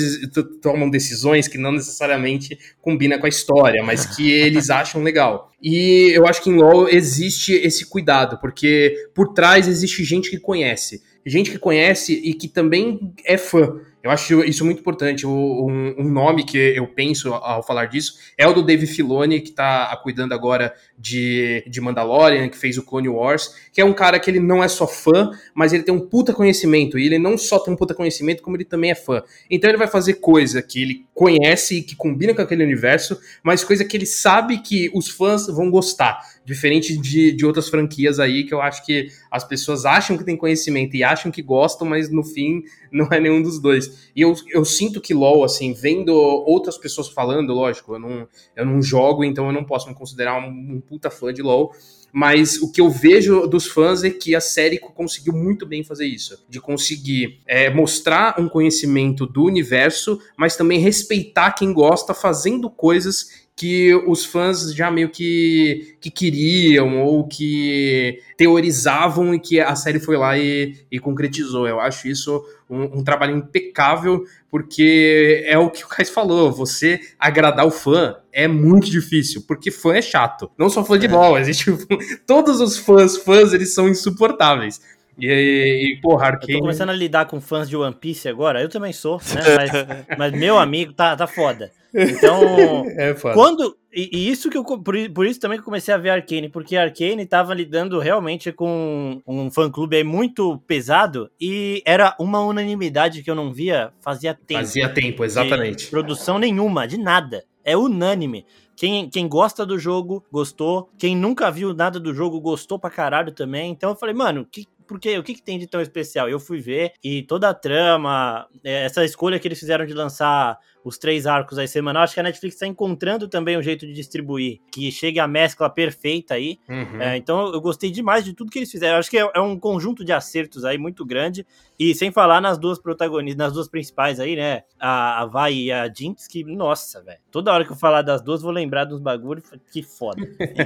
tomam 0.61 0.91
decisões 0.91 1.49
que 1.49 1.57
não 1.57 1.73
necessariamente 1.73 2.59
combinam 2.83 3.19
com 3.19 3.25
a 3.25 3.31
história, 3.31 3.83
mas 3.83 4.05
que 4.05 4.31
eles 4.31 4.69
acham 4.69 5.03
legal. 5.03 5.51
E 5.63 6.11
eu 6.15 6.27
acho 6.27 6.43
que 6.43 6.51
em 6.51 6.57
LoL 6.57 6.89
existe 6.91 7.55
esse 7.55 7.87
cuidado, 7.87 8.39
porque 8.43 8.95
por 9.15 9.33
trás 9.33 9.67
existe 9.67 10.05
gente 10.05 10.29
que 10.29 10.39
conhece. 10.39 11.03
Gente 11.25 11.51
que 11.51 11.59
conhece 11.59 12.13
e 12.13 12.35
que 12.35 12.47
também 12.49 13.15
é 13.25 13.39
fã. 13.39 13.81
Eu 14.09 14.13
acho 14.13 14.43
isso 14.43 14.65
muito 14.65 14.81
importante. 14.81 15.27
Um, 15.27 15.95
um 15.99 16.09
nome 16.09 16.43
que 16.43 16.57
eu 16.57 16.87
penso 16.87 17.35
ao 17.35 17.63
falar 17.63 17.85
disso 17.85 18.15
é 18.39 18.49
o 18.49 18.55
do 18.55 18.63
Dave 18.63 18.87
Filoni, 18.87 19.39
que 19.39 19.51
tá 19.51 19.95
cuidando 20.03 20.33
agora 20.33 20.75
de, 20.97 21.63
de 21.69 21.79
Mandalorian, 21.79 22.49
que 22.49 22.57
fez 22.57 22.79
o 22.79 22.83
Clone 22.83 23.11
Wars, 23.11 23.55
que 23.71 23.83
é 23.83 23.85
um 23.85 23.93
cara 23.93 24.19
que 24.19 24.31
ele 24.31 24.41
não 24.41 24.65
é 24.65 24.69
só 24.69 24.87
fã, 24.87 25.31
mas 25.55 25.75
ele 25.75 25.83
tem 25.83 25.95
um 25.95 26.01
puta 26.01 26.33
conhecimento. 26.33 26.99
E 26.99 27.05
ele 27.05 27.19
não 27.19 27.37
só 27.37 27.59
tem 27.59 27.75
um 27.75 27.77
puta 27.77 27.95
conhecimento, 27.95 28.43
como 28.43 28.57
ele 28.57 28.65
também 28.65 28.91
é 28.91 28.95
fã. 28.95 29.23
Então 29.51 29.69
ele 29.69 29.77
vai 29.77 29.89
fazer 29.89 30.15
coisa 30.15 30.63
que 30.63 30.81
ele 30.81 31.07
conhece 31.13 31.77
e 31.77 31.83
que 31.83 31.95
combina 31.95 32.33
com 32.33 32.41
aquele 32.41 32.65
universo, 32.65 33.21
mas 33.43 33.63
coisa 33.63 33.85
que 33.85 33.95
ele 33.95 34.07
sabe 34.07 34.63
que 34.63 34.91
os 34.95 35.11
fãs 35.11 35.49
vão 35.49 35.71
gostar. 35.71 36.19
Diferente 36.49 36.97
de, 36.97 37.31
de 37.31 37.45
outras 37.45 37.69
franquias 37.69 38.19
aí, 38.19 38.43
que 38.43 38.55
eu 38.55 38.63
acho 38.63 38.83
que 38.87 39.09
as 39.31 39.45
pessoas 39.45 39.85
acham 39.85 40.17
que 40.17 40.25
tem 40.25 40.35
conhecimento 40.35 40.97
e 40.97 41.05
acham 41.05 41.31
que 41.31 41.43
gostam, 41.43 41.87
mas 41.87 42.11
no 42.11 42.25
fim 42.25 42.63
não 42.91 43.07
é 43.09 43.21
nenhum 43.21 43.43
dos 43.43 43.61
dois. 43.61 44.11
E 44.17 44.23
eu, 44.23 44.35
eu 44.49 44.65
sinto 44.65 44.99
que 44.99 45.13
LoL, 45.13 45.45
assim, 45.45 45.75
vendo 45.75 46.15
outras 46.15 46.79
pessoas 46.79 47.11
falando, 47.11 47.53
lógico, 47.53 47.97
eu 47.97 47.99
não, 47.99 48.27
eu 48.57 48.65
não 48.65 48.81
jogo, 48.81 49.25
então 49.25 49.49
eu 49.49 49.53
não 49.53 49.63
posso 49.63 49.91
me 49.91 49.95
considerar 49.95 50.39
um, 50.43 50.49
um 50.49 50.81
puta 50.81 51.11
fã 51.11 51.35
de 51.35 51.43
LoL. 51.43 51.71
Mas 52.11 52.57
o 52.63 52.73
que 52.73 52.81
eu 52.81 52.89
vejo 52.89 53.47
dos 53.47 53.67
fãs 53.67 54.03
é 54.03 54.09
que 54.09 54.35
a 54.35 54.41
série 54.41 54.79
conseguiu 54.79 55.35
muito 55.35 55.67
bem 55.67 55.85
fazer 55.85 56.07
isso. 56.07 56.43
De 56.49 56.59
conseguir 56.59 57.41
é, 57.47 57.69
mostrar 57.69 58.41
um 58.41 58.49
conhecimento 58.49 59.27
do 59.27 59.45
universo, 59.45 60.19
mas 60.35 60.57
também 60.57 60.81
respeitar 60.81 61.53
quem 61.53 61.75
gosta 61.75 62.15
fazendo 62.15 62.71
coisas 62.71 63.47
que 63.59 63.93
os 64.07 64.25
fãs 64.25 64.73
já 64.73 64.89
meio 64.89 65.09
que, 65.09 65.97
que 66.01 66.13
queriam 66.13 67.03
ou 67.03 67.27
que 67.27 68.21
teorizavam 68.37 69.35
e 69.35 69.41
que 69.41 69.59
a 69.59 69.75
série 69.75 69.99
foi 69.99 70.17
lá 70.17 70.39
e, 70.39 70.77
e 70.89 71.01
concretizou. 71.01 71.67
Eu 71.67 71.81
acho 71.81 72.07
isso 72.07 72.41
um, 72.71 72.99
um 72.99 73.05
trabalho 73.05 73.37
impecável, 73.37 74.25
porque 74.49 75.43
é 75.45 75.59
o 75.59 75.71
que 75.71 75.85
o 75.85 75.89
Kais 75.89 76.09
falou, 76.09 76.53
você 76.53 77.01
agradar 77.19 77.67
o 77.67 77.71
fã 77.73 78.15
é 78.33 78.47
muito 78.47 78.89
difícil, 78.89 79.43
porque 79.49 79.73
fã 79.73 79.97
é 79.97 80.03
chato. 80.03 80.49
Não 80.57 80.71
só 80.71 80.85
fã 80.85 80.97
de 80.97 81.09
LOL, 81.09 81.37
existe 81.37 81.77
todos 82.25 82.61
os 82.61 82.79
fãs, 82.79 83.17
fãs, 83.17 83.53
eles 83.53 83.75
são 83.75 83.89
insuportáveis. 83.89 84.81
E, 85.19 85.95
e 85.95 86.01
porra, 86.01 86.39
Eu 86.43 86.55
tô 86.55 86.61
começando 86.61 86.91
a 86.91 86.95
lidar 86.95 87.27
com 87.27 87.41
fãs 87.41 87.69
de 87.69 87.77
One 87.77 87.95
Piece 87.95 88.29
agora, 88.29 88.63
eu 88.63 88.69
também 88.69 88.93
sou, 88.93 89.19
né? 89.35 89.43
Mas, 90.17 90.19
mas 90.19 90.33
meu 90.33 90.59
amigo 90.59 90.93
tá, 90.93 91.17
tá 91.17 91.27
foda. 91.27 91.73
Então, 91.95 92.85
É 92.97 93.15
foda. 93.15 93.35
quando. 93.35 93.77
E, 93.93 94.11
e 94.13 94.31
isso 94.31 94.51
que 94.51 94.57
eu. 94.57 94.65
Por, 94.65 95.11
por 95.11 95.27
isso 95.27 95.41
também 95.41 95.57
que 95.59 95.63
eu 95.63 95.65
comecei 95.65 95.93
a 95.93 95.99
ver 95.99 96.11
Arcane, 96.11 96.49
porque 96.49 96.77
Arcane 96.77 97.27
tava 97.27 97.55
lidando 97.55 97.99
realmente 97.99 98.53
com 98.53 99.21
um 99.27 99.51
fã-clube 99.51 99.97
aí 99.97 100.05
muito 100.05 100.59
pesado 100.67 101.31
e 101.41 101.83
era 101.85 102.15
uma 102.21 102.41
unanimidade 102.41 103.23
que 103.23 103.31
eu 103.31 103.35
não 103.35 103.53
via 103.53 103.91
fazia 104.01 104.35
tempo. 104.35 104.61
Fazia 104.61 104.89
tempo, 104.89 105.23
de 105.23 105.25
exatamente. 105.25 105.87
produção 105.89 106.39
nenhuma, 106.39 106.87
de 106.87 106.99
nada. 106.99 107.45
É 107.65 107.77
unânime. 107.77 108.47
Quem, 108.77 109.11
quem 109.11 109.27
gosta 109.27 109.67
do 109.67 109.77
jogo, 109.77 110.25
gostou. 110.31 110.89
Quem 110.97 111.17
nunca 111.17 111.51
viu 111.51 111.75
nada 111.75 111.99
do 111.99 112.15
jogo, 112.15 112.41
gostou 112.41 112.79
pra 112.79 112.89
caralho 112.89 113.33
também. 113.33 113.73
Então 113.73 113.91
eu 113.91 113.97
falei, 113.97 114.15
mano, 114.15 114.47
que, 114.49 114.67
por 114.89 114.99
quê? 114.99 115.19
o 115.19 115.23
que, 115.23 115.35
que 115.35 115.43
tem 115.43 115.59
de 115.59 115.67
tão 115.67 115.81
especial? 115.81 116.29
Eu 116.29 116.41
fui 116.41 116.61
ver 116.61 116.93
e 117.05 117.23
toda 117.23 117.51
a 117.51 117.55
trama, 117.55 118.49
é, 118.65 118.87
essa 118.87 119.05
escolha 119.05 119.39
que 119.39 119.47
eles 119.47 119.61
fizeram 119.61 119.87
de 119.87 119.93
lançar 119.93 120.59
os 120.85 120.97
três 120.99 121.27
arcos 121.27 121.59
aí 121.59 121.69
semanal, 121.69 122.03
acho 122.03 122.15
que 122.15 122.21
a 122.21 122.23
Netflix 122.23 122.57
tá 122.57 122.67
encontrando 122.67 123.29
também 123.29 123.59
um 123.59 123.63
jeito 123.63 123.87
de 123.87 123.93
distribuir, 123.93 124.61
que 124.73 124.91
chegue 124.91 125.19
a 125.21 125.27
mescla 125.29 125.69
perfeita 125.69 126.35
aí. 126.35 126.59
Uhum. 126.69 127.01
É, 127.01 127.17
então 127.17 127.53
eu 127.53 127.61
gostei 127.61 127.91
demais 127.91 128.25
de 128.25 128.33
tudo 128.33 128.51
que 128.51 128.59
eles 128.59 128.71
fizeram. 128.71 128.99
Acho 128.99 129.11
que 129.11 129.19
é, 129.19 129.31
é 129.35 129.41
um 129.41 129.59
conjunto 129.59 130.05
de 130.05 130.13
acertos 130.13 130.65
aí 130.65 130.79
muito 130.79 131.05
grande. 131.05 131.47
E 131.79 131.95
sem 131.95 132.11
falar 132.11 132.41
nas 132.41 132.59
duas 132.59 132.79
protagonistas, 132.79 133.39
nas 133.39 133.53
duas 133.53 133.69
principais 133.69 134.19
aí, 134.19 134.35
né? 134.35 134.63
A, 134.81 135.23
a 135.23 135.27
Vai 135.27 135.55
e 135.55 135.73
a 135.73 135.87
Jinx, 135.93 136.27
que, 136.27 136.43
nossa, 136.43 137.01
velho. 137.03 137.19
Toda 137.31 137.53
hora 137.53 137.65
que 137.65 137.71
eu 137.71 137.77
falar 137.77 138.03
das 138.03 138.21
duas, 138.21 138.43
vou 138.43 138.51
lembrar 138.51 138.85
dos 138.85 139.01
bagulhos. 139.01 139.45
Que 139.73 139.83
foda. 139.83 140.21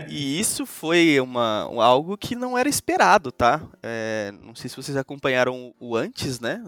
E 0.09 0.41
isso 0.41 0.65
foi 0.65 1.21
uma, 1.21 1.69
um- 1.69 1.81
algo 1.81 2.17
que 2.17 2.35
não 2.35 2.57
era 2.57 2.69
esperado, 2.69 3.31
tá? 3.31 3.61
É, 3.83 4.33
não 4.43 4.55
sei 4.55 4.71
se 4.71 4.77
vocês 4.77 4.97
acompanharam 4.97 5.75
o 5.79 5.95
antes, 5.97 6.41
né? 6.41 6.63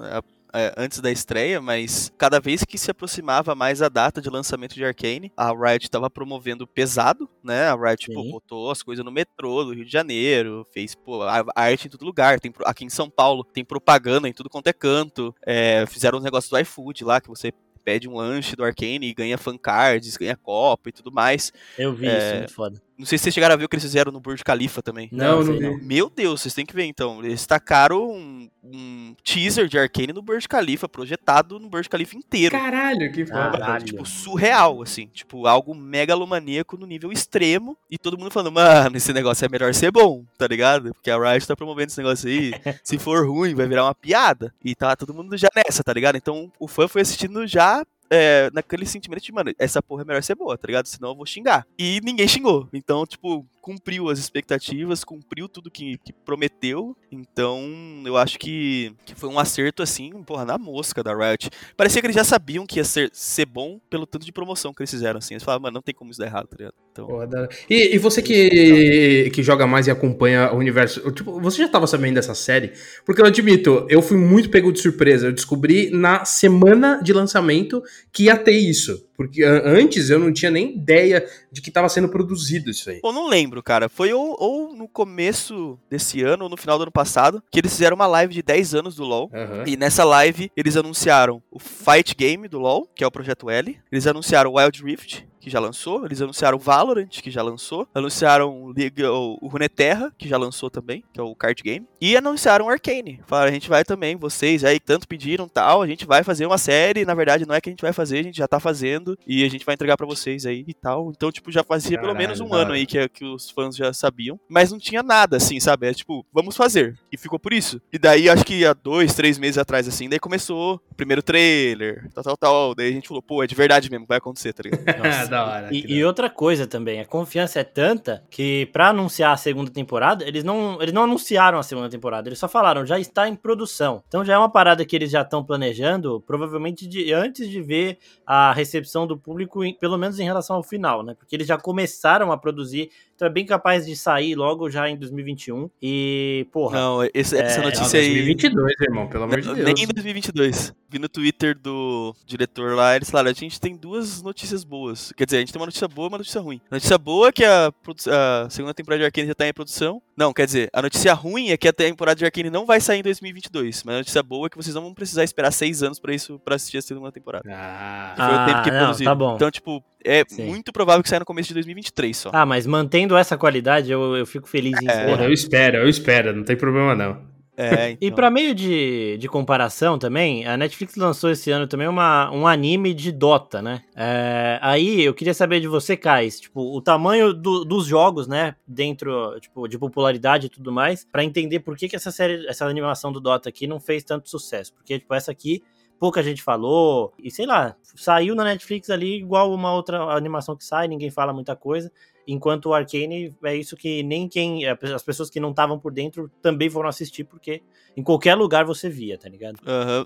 É, 0.55 0.73
antes 0.77 1.01
da 1.01 1.11
estreia, 1.11 1.61
mas 1.61 2.12
cada 2.17 2.38
vez 2.38 2.62
que 2.64 2.79
se 2.79 2.90
aproximava 2.90 3.55
mais 3.57 3.83
a 3.83 3.88
data 3.88 4.21
de 4.23 4.31
lançamento 4.31 4.75
de 4.75 4.85
Arcane, 4.85 5.33
a 5.37 5.49
Riot 5.51 5.85
estava 5.85 6.09
promovendo 6.09 6.64
pesado, 6.67 7.29
né? 7.43 7.69
A 7.69 7.75
Riot 7.75 8.07
pô, 8.12 8.23
Sim. 8.23 8.31
botou 8.31 8.71
as 8.71 8.81
coisas 8.83 9.05
no 9.05 9.11
metrô 9.11 9.64
do 9.64 9.75
Rio 9.75 9.85
de 9.85 9.90
Janeiro, 9.90 10.64
fez 10.73 10.95
pô, 10.95 11.23
a- 11.25 11.45
arte 11.57 11.88
em 11.88 11.90
todo 11.90 12.05
lugar. 12.05 12.38
Tem, 12.38 12.53
aqui 12.64 12.85
em 12.85 12.88
São 12.90 13.11
Paulo 13.11 13.43
tem 13.43 13.64
propaganda 13.64 14.29
em 14.29 14.33
tudo 14.33 14.49
quanto 14.49 14.69
é 14.69 14.73
canto. 14.73 15.35
É, 15.45 15.85
fizeram 15.87 16.19
uns 16.19 16.25
negócios 16.25 16.51
do 16.51 16.59
iFood 16.61 17.05
lá 17.05 17.21
que 17.21 17.29
você 17.29 17.53
pede 17.85 18.09
um 18.09 18.14
lanche 18.17 18.57
do 18.57 18.64
Arcane 18.64 19.09
e 19.09 19.12
ganha 19.12 19.37
fan 19.37 19.59
cards, 19.59 20.17
ganha 20.17 20.37
copo 20.37 20.88
e 20.88 20.93
tudo 20.93 21.12
mais. 21.12 21.53
Eu 21.77 21.93
vi 21.95 22.07
É, 22.07 22.17
isso, 22.17 22.37
muito 22.37 22.55
foda. 22.55 22.81
Não 22.97 23.05
sei 23.05 23.19
se 23.19 23.25
vocês 23.25 23.35
chegaram 23.35 23.55
a 23.55 23.57
ver 23.57 23.65
o 23.65 23.69
que 23.69 23.75
eles 23.75 23.85
fizeram 23.85 24.13
no 24.13 24.21
Burj 24.21 24.43
Khalifa 24.45 24.81
também. 24.81 25.09
Não, 25.11 25.45
sei 25.45 25.59
não 25.59 25.79
vi. 25.79 25.85
Meu 25.85 26.09
Deus, 26.09 26.41
vocês 26.41 26.55
têm 26.55 26.65
que 26.65 26.75
ver 26.75 26.85
então. 26.85 27.25
Eles 27.25 27.45
tacaram 27.45 28.11
um, 28.11 28.49
um 28.63 29.17
teaser 29.25 29.67
de 29.67 29.77
Arcane 29.79 30.13
no 30.13 30.23
Burj 30.23 30.47
Khalifa, 30.49 30.89
projetado 30.89 31.59
no 31.59 31.69
Burj 31.69 31.89
Khalifa 31.89 32.17
inteiro. 32.17 32.57
Caralho, 32.57 33.13
que 33.13 33.27
foda. 33.27 33.59
Caralho. 33.59 33.85
Tipo, 33.85 34.07
surreal, 34.07 34.81
assim. 34.81 35.09
Tipo, 35.09 35.47
algo 35.47 35.75
megalomaníaco 35.75 36.77
no 36.77 36.87
nível 36.87 37.11
extremo. 37.11 37.77
E 37.91 37.99
todo 37.99 38.17
mundo 38.17 38.31
falando, 38.31 38.53
mano, 38.53 38.97
esse 38.97 39.13
negócio 39.13 39.45
é 39.45 39.49
melhor 39.49 39.75
ser 39.75 39.91
bom, 39.91 40.25
tá 40.39 40.47
ligado? 40.47 40.95
Porque 40.95 41.11
a 41.11 41.19
Riot 41.19 41.47
tá 41.49 41.57
promovendo 41.57 41.89
esse 41.89 41.99
negócio 41.99 42.29
aí. 42.29 42.53
Se 42.85 42.97
for 42.99 43.27
ruim, 43.27 43.55
vai 43.55 43.67
virar 43.67 43.85
uma 43.85 43.95
piada. 43.95 44.55
E 44.65 44.75
tá 44.75 44.95
todo 44.95 45.13
mundo 45.13 45.37
já 45.37 45.49
nessa, 45.55 45.83
tá 45.83 45.93
ligado? 45.93 46.17
Então 46.17 46.51
o 46.61 46.69
fã 46.69 46.87
foi 46.87 47.03
assistindo 47.03 47.45
já. 47.47 47.85
É, 48.14 48.50
naquele 48.53 48.87
sentimento 48.87 49.22
de, 49.22 49.33
mano, 49.33 49.53
essa 49.59 49.83
porra 49.83 50.03
é 50.03 50.05
melhor 50.05 50.22
ser 50.22 50.37
boa, 50.37 50.57
tá 50.57 50.66
ligado? 50.66 50.87
Senão 50.87 51.11
eu 51.11 51.16
vou 51.16 51.27
xingar. 51.27 51.66
E 51.77 52.00
ninguém 52.05 52.29
xingou. 52.29 52.68
Então, 52.72 53.05
tipo, 53.05 53.44
cumpriu 53.61 54.09
as 54.09 54.18
expectativas, 54.18 55.03
cumpriu 55.03 55.48
tudo 55.48 55.70
que, 55.70 55.98
que 55.98 56.12
prometeu. 56.12 56.96
Então, 57.11 57.61
eu 58.05 58.16
acho 58.16 58.38
que, 58.38 58.94
que 59.05 59.14
foi 59.14 59.29
um 59.29 59.38
acerto, 59.38 59.83
assim, 59.83 60.11
porra, 60.22 60.44
na 60.44 60.57
mosca 60.57 61.03
da 61.03 61.14
Riot. 61.14 61.50
Parecia 61.77 62.00
que 62.00 62.07
eles 62.07 62.16
já 62.16 62.24
sabiam 62.24 62.66
que 62.66 62.79
ia 62.79 62.85
ser, 62.85 63.11
ser 63.12 63.46
bom 63.46 63.81
pelo 63.90 64.07
tanto 64.07 64.24
de 64.24 64.33
promoção 64.33 64.72
que 64.72 64.83
eles 64.83 64.90
fizeram, 64.90 65.18
assim. 65.18 65.35
Eles 65.35 65.42
falavam, 65.42 65.64
mano, 65.64 65.74
não 65.74 65.83
tem 65.83 65.94
como 65.94 66.11
isso 66.11 66.20
dar 66.20 66.27
errado, 66.27 66.46
tá 66.46 66.57
ligado? 66.57 66.84
Então, 66.95 67.09
Porra, 67.09 67.27
da- 67.27 67.49
E, 67.69 67.97
e 67.97 67.99
você 67.99 68.23
que, 68.23 69.29
que 69.35 69.43
joga 69.43 69.67
mais 69.67 69.89
e 69.89 69.91
acompanha 69.91 70.53
o 70.53 70.59
universo, 70.59 71.11
tipo, 71.11 71.41
você 71.41 71.59
já 71.59 71.69
tava 71.69 71.89
sabendo 71.89 72.15
dessa 72.15 72.37
série? 72.37 72.71
Porque 73.05 73.21
eu 73.21 73.27
admito, 73.27 73.85
eu 73.91 74.01
fui 74.01 74.17
muito 74.17 74.49
pego 74.49 74.73
de 74.73 74.81
surpresa. 74.81 75.27
Eu 75.27 75.33
descobri 75.33 75.91
na 75.91 76.25
semana 76.25 77.01
de 77.03 77.13
lançamento 77.13 77.83
que 78.13 78.25
ia 78.25 78.37
ter 78.37 78.53
isso. 78.53 79.05
Porque 79.16 79.42
antes 79.42 80.11
eu 80.11 80.18
não 80.18 80.33
tinha 80.33 80.50
nem 80.50 80.74
ideia 80.74 81.27
de 81.50 81.61
que 81.61 81.70
tava 81.70 81.88
sendo 81.88 82.09
produzido 82.09 82.70
isso 82.70 82.90
aí. 82.90 83.00
Eu 83.03 83.12
não 83.12 83.29
lembro, 83.29 83.62
cara. 83.62 83.88
Foi 83.88 84.12
ou, 84.12 84.37
ou 84.38 84.74
no 84.74 84.88
começo 84.88 85.79
desse 85.88 86.22
ano 86.22 86.44
ou 86.44 86.50
no 86.50 86.57
final 86.57 86.79
do 86.79 86.83
ano 86.83 86.92
passado 86.92 87.42
que 87.50 87.61
eles 87.61 87.72
fizeram 87.72 87.94
uma 87.94 88.07
live 88.07 88.35
de 88.35 88.42
10 88.42 88.74
anos 88.74 88.96
do 88.96 89.05
LoL. 89.05 89.31
Aham. 89.33 89.64
E 89.66 89.77
nessa 89.77 90.05
live 90.05 90.50
eles 90.57 90.77
anunciaram 90.77 91.42
o 91.50 91.59
Fight 91.59 92.14
Game 92.16 92.48
do 92.48 92.59
LoL, 92.59 92.88
que 92.94 93.05
é 93.05 93.07
o 93.07 93.11
projeto 93.11 93.48
L. 93.48 93.79
Eles 93.90 94.07
anunciaram 94.07 94.50
o 94.50 94.59
Wild 94.59 94.83
Rift, 94.83 95.27
que 95.44 95.50
já 95.50 95.61
lançou. 95.61 96.07
Eles 96.07 96.22
anunciaram 96.22 96.57
o 96.57 96.61
Valorant, 96.61 97.11
que 97.11 97.31
já 97.31 97.42
lançou. 97.42 97.87
Anunciaram 97.94 98.72
o, 98.72 99.46
Runeterra, 99.46 100.11
que 100.16 100.27
já 100.27 100.38
lançou 100.38 100.70
também, 100.70 101.05
que 101.12 101.20
é 101.20 101.22
o 101.22 101.35
card 101.35 101.62
game. 101.62 101.87
E 102.00 102.16
anunciaram 102.16 102.64
o 102.64 102.70
Arcane. 102.70 103.20
Falaram, 103.27 103.50
a 103.50 103.53
gente 103.53 103.68
vai 103.68 103.85
também, 103.85 104.16
vocês 104.16 104.64
aí 104.64 104.81
tanto 104.81 105.07
pediram 105.07 105.46
tal, 105.46 105.83
a 105.83 105.87
gente 105.87 106.07
vai 106.07 106.24
fazer 106.24 106.46
uma 106.46 106.57
série. 106.57 107.05
Na 107.05 107.14
verdade, 107.14 107.46
não 107.46 107.55
é 107.55 107.61
que 107.61 107.68
a 107.68 107.72
gente 107.72 107.83
vai 107.83 107.92
fazer, 107.92 108.20
a 108.20 108.22
gente 108.22 108.38
já 108.38 108.48
tá 108.48 108.59
fazendo. 108.59 109.04
E 109.27 109.45
a 109.45 109.49
gente 109.49 109.64
vai 109.64 109.75
entregar 109.75 109.97
pra 109.97 110.07
vocês 110.07 110.47
aí 110.47 110.64
e 110.67 110.75
tal. 110.75 111.11
Então, 111.11 111.31
tipo, 111.31 111.51
já 111.53 111.62
fazia 111.62 111.99
pelo 111.99 112.12
Caralho, 112.12 112.29
menos 112.29 112.40
um 112.40 112.55
ano 112.55 112.73
aí 112.73 112.87
que, 112.87 113.09
que 113.09 113.25
os 113.25 113.51
fãs 113.51 113.77
já 113.77 113.93
sabiam. 113.93 114.38
Mas 114.49 114.71
não 114.73 114.79
tinha 114.79 115.03
nada, 115.03 115.37
assim, 115.37 115.61
sabe? 115.61 115.87
É 115.87 115.95
tipo, 115.95 116.25
vamos 116.33 116.57
fazer. 116.57 116.99
E 117.12 117.17
ficou 117.17 117.38
por 117.38 117.53
isso. 117.53 117.81
E 117.93 117.99
daí, 117.99 118.29
acho 118.29 118.45
que 118.45 118.64
há 118.64 118.73
dois, 118.73 119.14
três 119.14 119.38
meses 119.38 119.59
atrás, 119.59 119.87
assim, 119.87 120.09
daí 120.09 120.19
começou 120.19 120.81
o 120.90 120.95
primeiro 120.95 121.23
trailer, 121.23 122.09
tal, 122.14 122.25
tal, 122.25 122.37
tal. 122.37 122.75
Daí 122.75 122.88
a 122.88 122.93
gente 122.93 123.09
falou, 123.09 123.23
pô, 123.23 123.43
é 123.43 123.47
de 123.47 123.55
verdade 123.55 123.90
mesmo, 123.90 124.07
vai 124.07 124.19
acontecer, 124.19 124.53
tá 124.53 124.62
ligado? 124.62 124.85
Nossa. 125.03 125.27
da 125.29 125.45
hora. 125.45 125.69
E, 125.73 125.95
e 125.95 126.05
outra 126.05 126.31
coisa 126.31 126.67
também, 126.67 127.01
a 127.01 127.05
confiança 127.05 127.61
é 127.61 127.64
tanta 127.64 128.23
que 128.31 128.67
pra 128.73 128.88
anunciar 128.88 129.33
a 129.33 129.37
segunda 129.37 129.71
temporada, 129.71 130.25
eles 130.27 130.45
não, 130.45 130.81
eles 130.81 130.95
não 130.95 131.05
anunciaram 131.05 131.59
a 131.59 131.62
segunda 131.62 131.88
temporada, 131.88 132.29
eles 132.29 132.38
só 132.38 132.49
falaram, 132.49 132.87
já 132.87 132.99
está 132.99 133.29
em 133.29 133.35
produção. 133.35 134.03
Então 134.09 134.25
já 134.25 134.35
é 134.35 134.38
uma 134.38 134.51
parada 134.51 134.85
que 134.85 134.95
eles 134.95 135.11
já 135.11 135.23
estão 135.23 135.45
planejando, 135.45 136.23
provavelmente 136.27 136.87
de, 136.87 137.12
antes 137.12 137.49
de 137.49 137.61
ver 137.61 137.99
a 138.27 138.53
recepção 138.53 138.94
do 139.05 139.19
público, 139.19 139.61
pelo 139.81 139.99
menos 139.99 140.21
em 140.21 140.25
relação 140.25 140.55
ao 140.55 140.63
final, 140.63 141.03
né? 141.03 141.15
Porque 141.15 141.35
eles 141.35 141.49
já 141.49 141.59
começaram 141.59 142.31
a 142.31 142.39
produzir, 142.39 142.91
então 143.14 143.27
é 143.27 143.31
bem 143.31 143.44
capaz 143.46 143.87
de 143.87 143.96
sair 143.96 144.35
logo 144.35 144.68
já 144.70 144.88
em 144.88 144.96
2021. 144.96 145.68
E, 145.83 146.46
porra, 146.53 146.79
Não, 146.79 147.05
esse- 147.14 147.37
essa 147.38 147.61
É, 147.61 147.64
notícia 147.64 148.00
aí. 148.00 148.07
2022, 148.24 148.74
irmão, 148.81 149.07
pelo 149.09 149.24
amor 149.24 149.40
de 149.40 149.55
Deus. 149.55 149.59
Nem 149.64 149.85
em 149.85 149.87
2022. 149.87 150.72
Vi 150.88 150.98
no 150.98 151.09
Twitter 151.09 151.59
do 151.59 152.14
diretor 152.24 152.74
lá, 152.77 152.94
eles 152.96 153.11
falaram: 153.11 153.31
a 153.31 153.33
gente 153.35 153.61
tem 153.61 153.77
duas 153.77 154.22
notícias 154.22 154.62
boas. 154.64 155.12
Quer 155.16 155.24
dizer, 155.24 155.37
a 155.38 155.40
gente 155.40 155.53
tem 155.53 155.61
uma 155.61 155.66
notícia 155.66 155.88
boa 155.88 156.07
e 156.07 156.09
uma 156.09 156.18
notícia 156.18 156.40
ruim. 156.40 156.61
A 156.70 156.74
notícia 156.77 156.96
boa 156.98 157.29
é 157.29 157.33
que 157.33 157.44
a, 157.44 157.72
a 158.09 158.50
segunda 158.50 158.72
temporada 158.74 159.00
de 159.00 159.07
Arcane 159.07 159.27
já 159.29 159.35
tá 159.35 159.46
em 159.48 159.53
produção. 159.53 160.00
Não, 160.16 160.33
quer 160.33 160.46
dizer, 160.46 160.70
a 160.72 160.81
notícia 160.81 161.12
ruim 161.12 161.48
é 161.50 161.57
que 161.57 161.66
a 161.66 161.72
temporada 161.72 162.16
de 162.16 162.24
Arcane 162.24 162.48
não 162.50 162.64
vai 162.64 162.81
sair 162.81 163.00
em 163.00 163.03
2022. 163.03 163.83
Mas 163.85 163.94
a 163.94 163.98
notícia 163.98 164.22
boa 164.22 164.46
é 164.46 164.50
que 164.50 164.57
vocês 164.57 164.74
não 164.74 164.83
vão 164.83 164.94
precisar 164.94 165.24
esperar 165.24 165.50
seis 165.50 165.83
anos 165.83 165.98
pra 165.98 166.14
isso 166.14 166.38
para 166.44 166.55
assistir 166.55 166.79
a 166.79 166.83
segunda 166.83 167.11
temporada. 167.11 167.48
Ah, 167.53 168.12
Que 168.14 168.22
foi 168.22 168.35
o 168.35 168.46
tempo 168.46 168.62
que 168.62 168.70
Ah, 168.70 168.72
não, 168.72 168.81
produziu. 168.85 169.05
tá 169.07 169.14
bom. 169.14 169.35
Então, 169.35 169.50
tipo, 169.50 169.83
é 170.05 170.25
Sim. 170.29 170.45
muito 170.47 170.73
provável 170.73 171.03
que 171.03 171.09
saia 171.09 171.21
no 171.21 171.27
começo 171.27 171.49
de 171.49 171.55
2023 171.55 172.17
só. 172.17 172.31
ah, 172.33 172.45
mas 172.47 172.67
mantendo 172.67 173.17
essa 173.17 173.37
qualidade, 173.38 173.90
eu, 173.90 174.17
eu 174.17 174.27
fico 174.27 174.49
feliz 174.49 174.73
em 174.81 174.87
É. 174.87 174.90
esperar. 174.90 175.09
porra, 175.11 175.25
eu 175.25 175.33
espero, 175.33 175.77
eu 175.79 175.88
espero, 175.88 176.37
não 176.37 176.45
tem 176.45 176.57
problema 176.57 176.95
não. 176.95 177.33
É, 177.57 177.93
E 178.03 178.07
então. 178.07 178.17
pra 178.17 178.31
meio 178.33 178.53
de, 178.53 179.17
de 179.17 179.29
comparação 179.29 179.97
também, 179.97 180.45
a 180.45 180.57
Netflix 180.57 180.97
lançou 180.97 181.31
esse 181.31 181.53
ano 181.53 181.69
também 181.69 181.87
uma, 181.87 182.29
um 182.33 182.49
anime 182.49 182.93
de 182.93 183.12
Dota, 183.12 183.62
né? 183.62 183.83
É, 183.95 184.59
aí 184.61 185.03
eu 185.05 185.14
queria 185.14 185.33
saber 185.33 185.61
de 185.61 185.69
você, 185.69 185.97
Kais, 185.97 186.40
tipo, 186.40 186.61
o 186.77 186.81
tamanho 186.83 187.33
do- 187.33 187.64
dos 187.64 187.87
jogos, 187.87 188.27
né? 188.27 188.57
Dentro, 188.67 189.38
tipo, 189.40 189.69
de 189.69 189.79
popularidade 189.79 190.47
e 190.47 190.51
tudo 190.51 190.73
mais, 190.73 191.07
pra 191.12 191.23
entender 191.23 191.61
por 191.61 191.77
que, 191.77 191.88
que 191.88 191.95
essa 191.95 192.11
série, 192.11 192.45
essa 192.49 192.67
animação 192.67 193.12
do 193.12 193.21
Dota 193.21 193.49
aqui 193.49 193.69
não 193.69 193.79
fez 193.79 194.03
tanto 194.03 194.29
sucesso. 194.29 194.75
Porque, 194.75 194.99
tipo, 194.99 195.14
essa 195.14 195.31
aqui 195.31 195.62
pouca 196.05 196.23
gente 196.23 196.43
falou, 196.43 197.14
e 197.19 197.31
sei 197.31 197.47
lá, 197.47 197.75
saiu 197.83 198.35
na 198.35 198.45
Netflix 198.45 198.90
ali 198.90 199.17
igual 199.17 199.51
uma 199.55 199.73
outra 199.73 200.03
animação 200.14 200.55
que 200.55 200.62
sai, 200.62 200.87
ninguém 200.87 201.11
fala 201.11 201.33
muita 201.33 201.57
coisa. 201.57 201.90
Enquanto 202.29 202.67
o 202.67 202.75
Arcane 202.75 203.35
é 203.43 203.57
isso 203.57 203.75
que 203.75 204.03
nem 204.03 204.29
quem. 204.29 204.67
As 204.67 205.03
pessoas 205.03 205.31
que 205.31 205.40
não 205.40 205.49
estavam 205.51 205.79
por 205.79 205.90
dentro 205.93 206.31
também 206.43 206.69
foram 206.69 206.90
assistir, 206.90 207.25
porque 207.25 207.62
em 207.97 208.03
qualquer 208.03 208.35
lugar 208.35 208.67
você 208.67 208.90
via, 208.90 209.17
tá 209.17 209.31
ligado? 209.31 209.59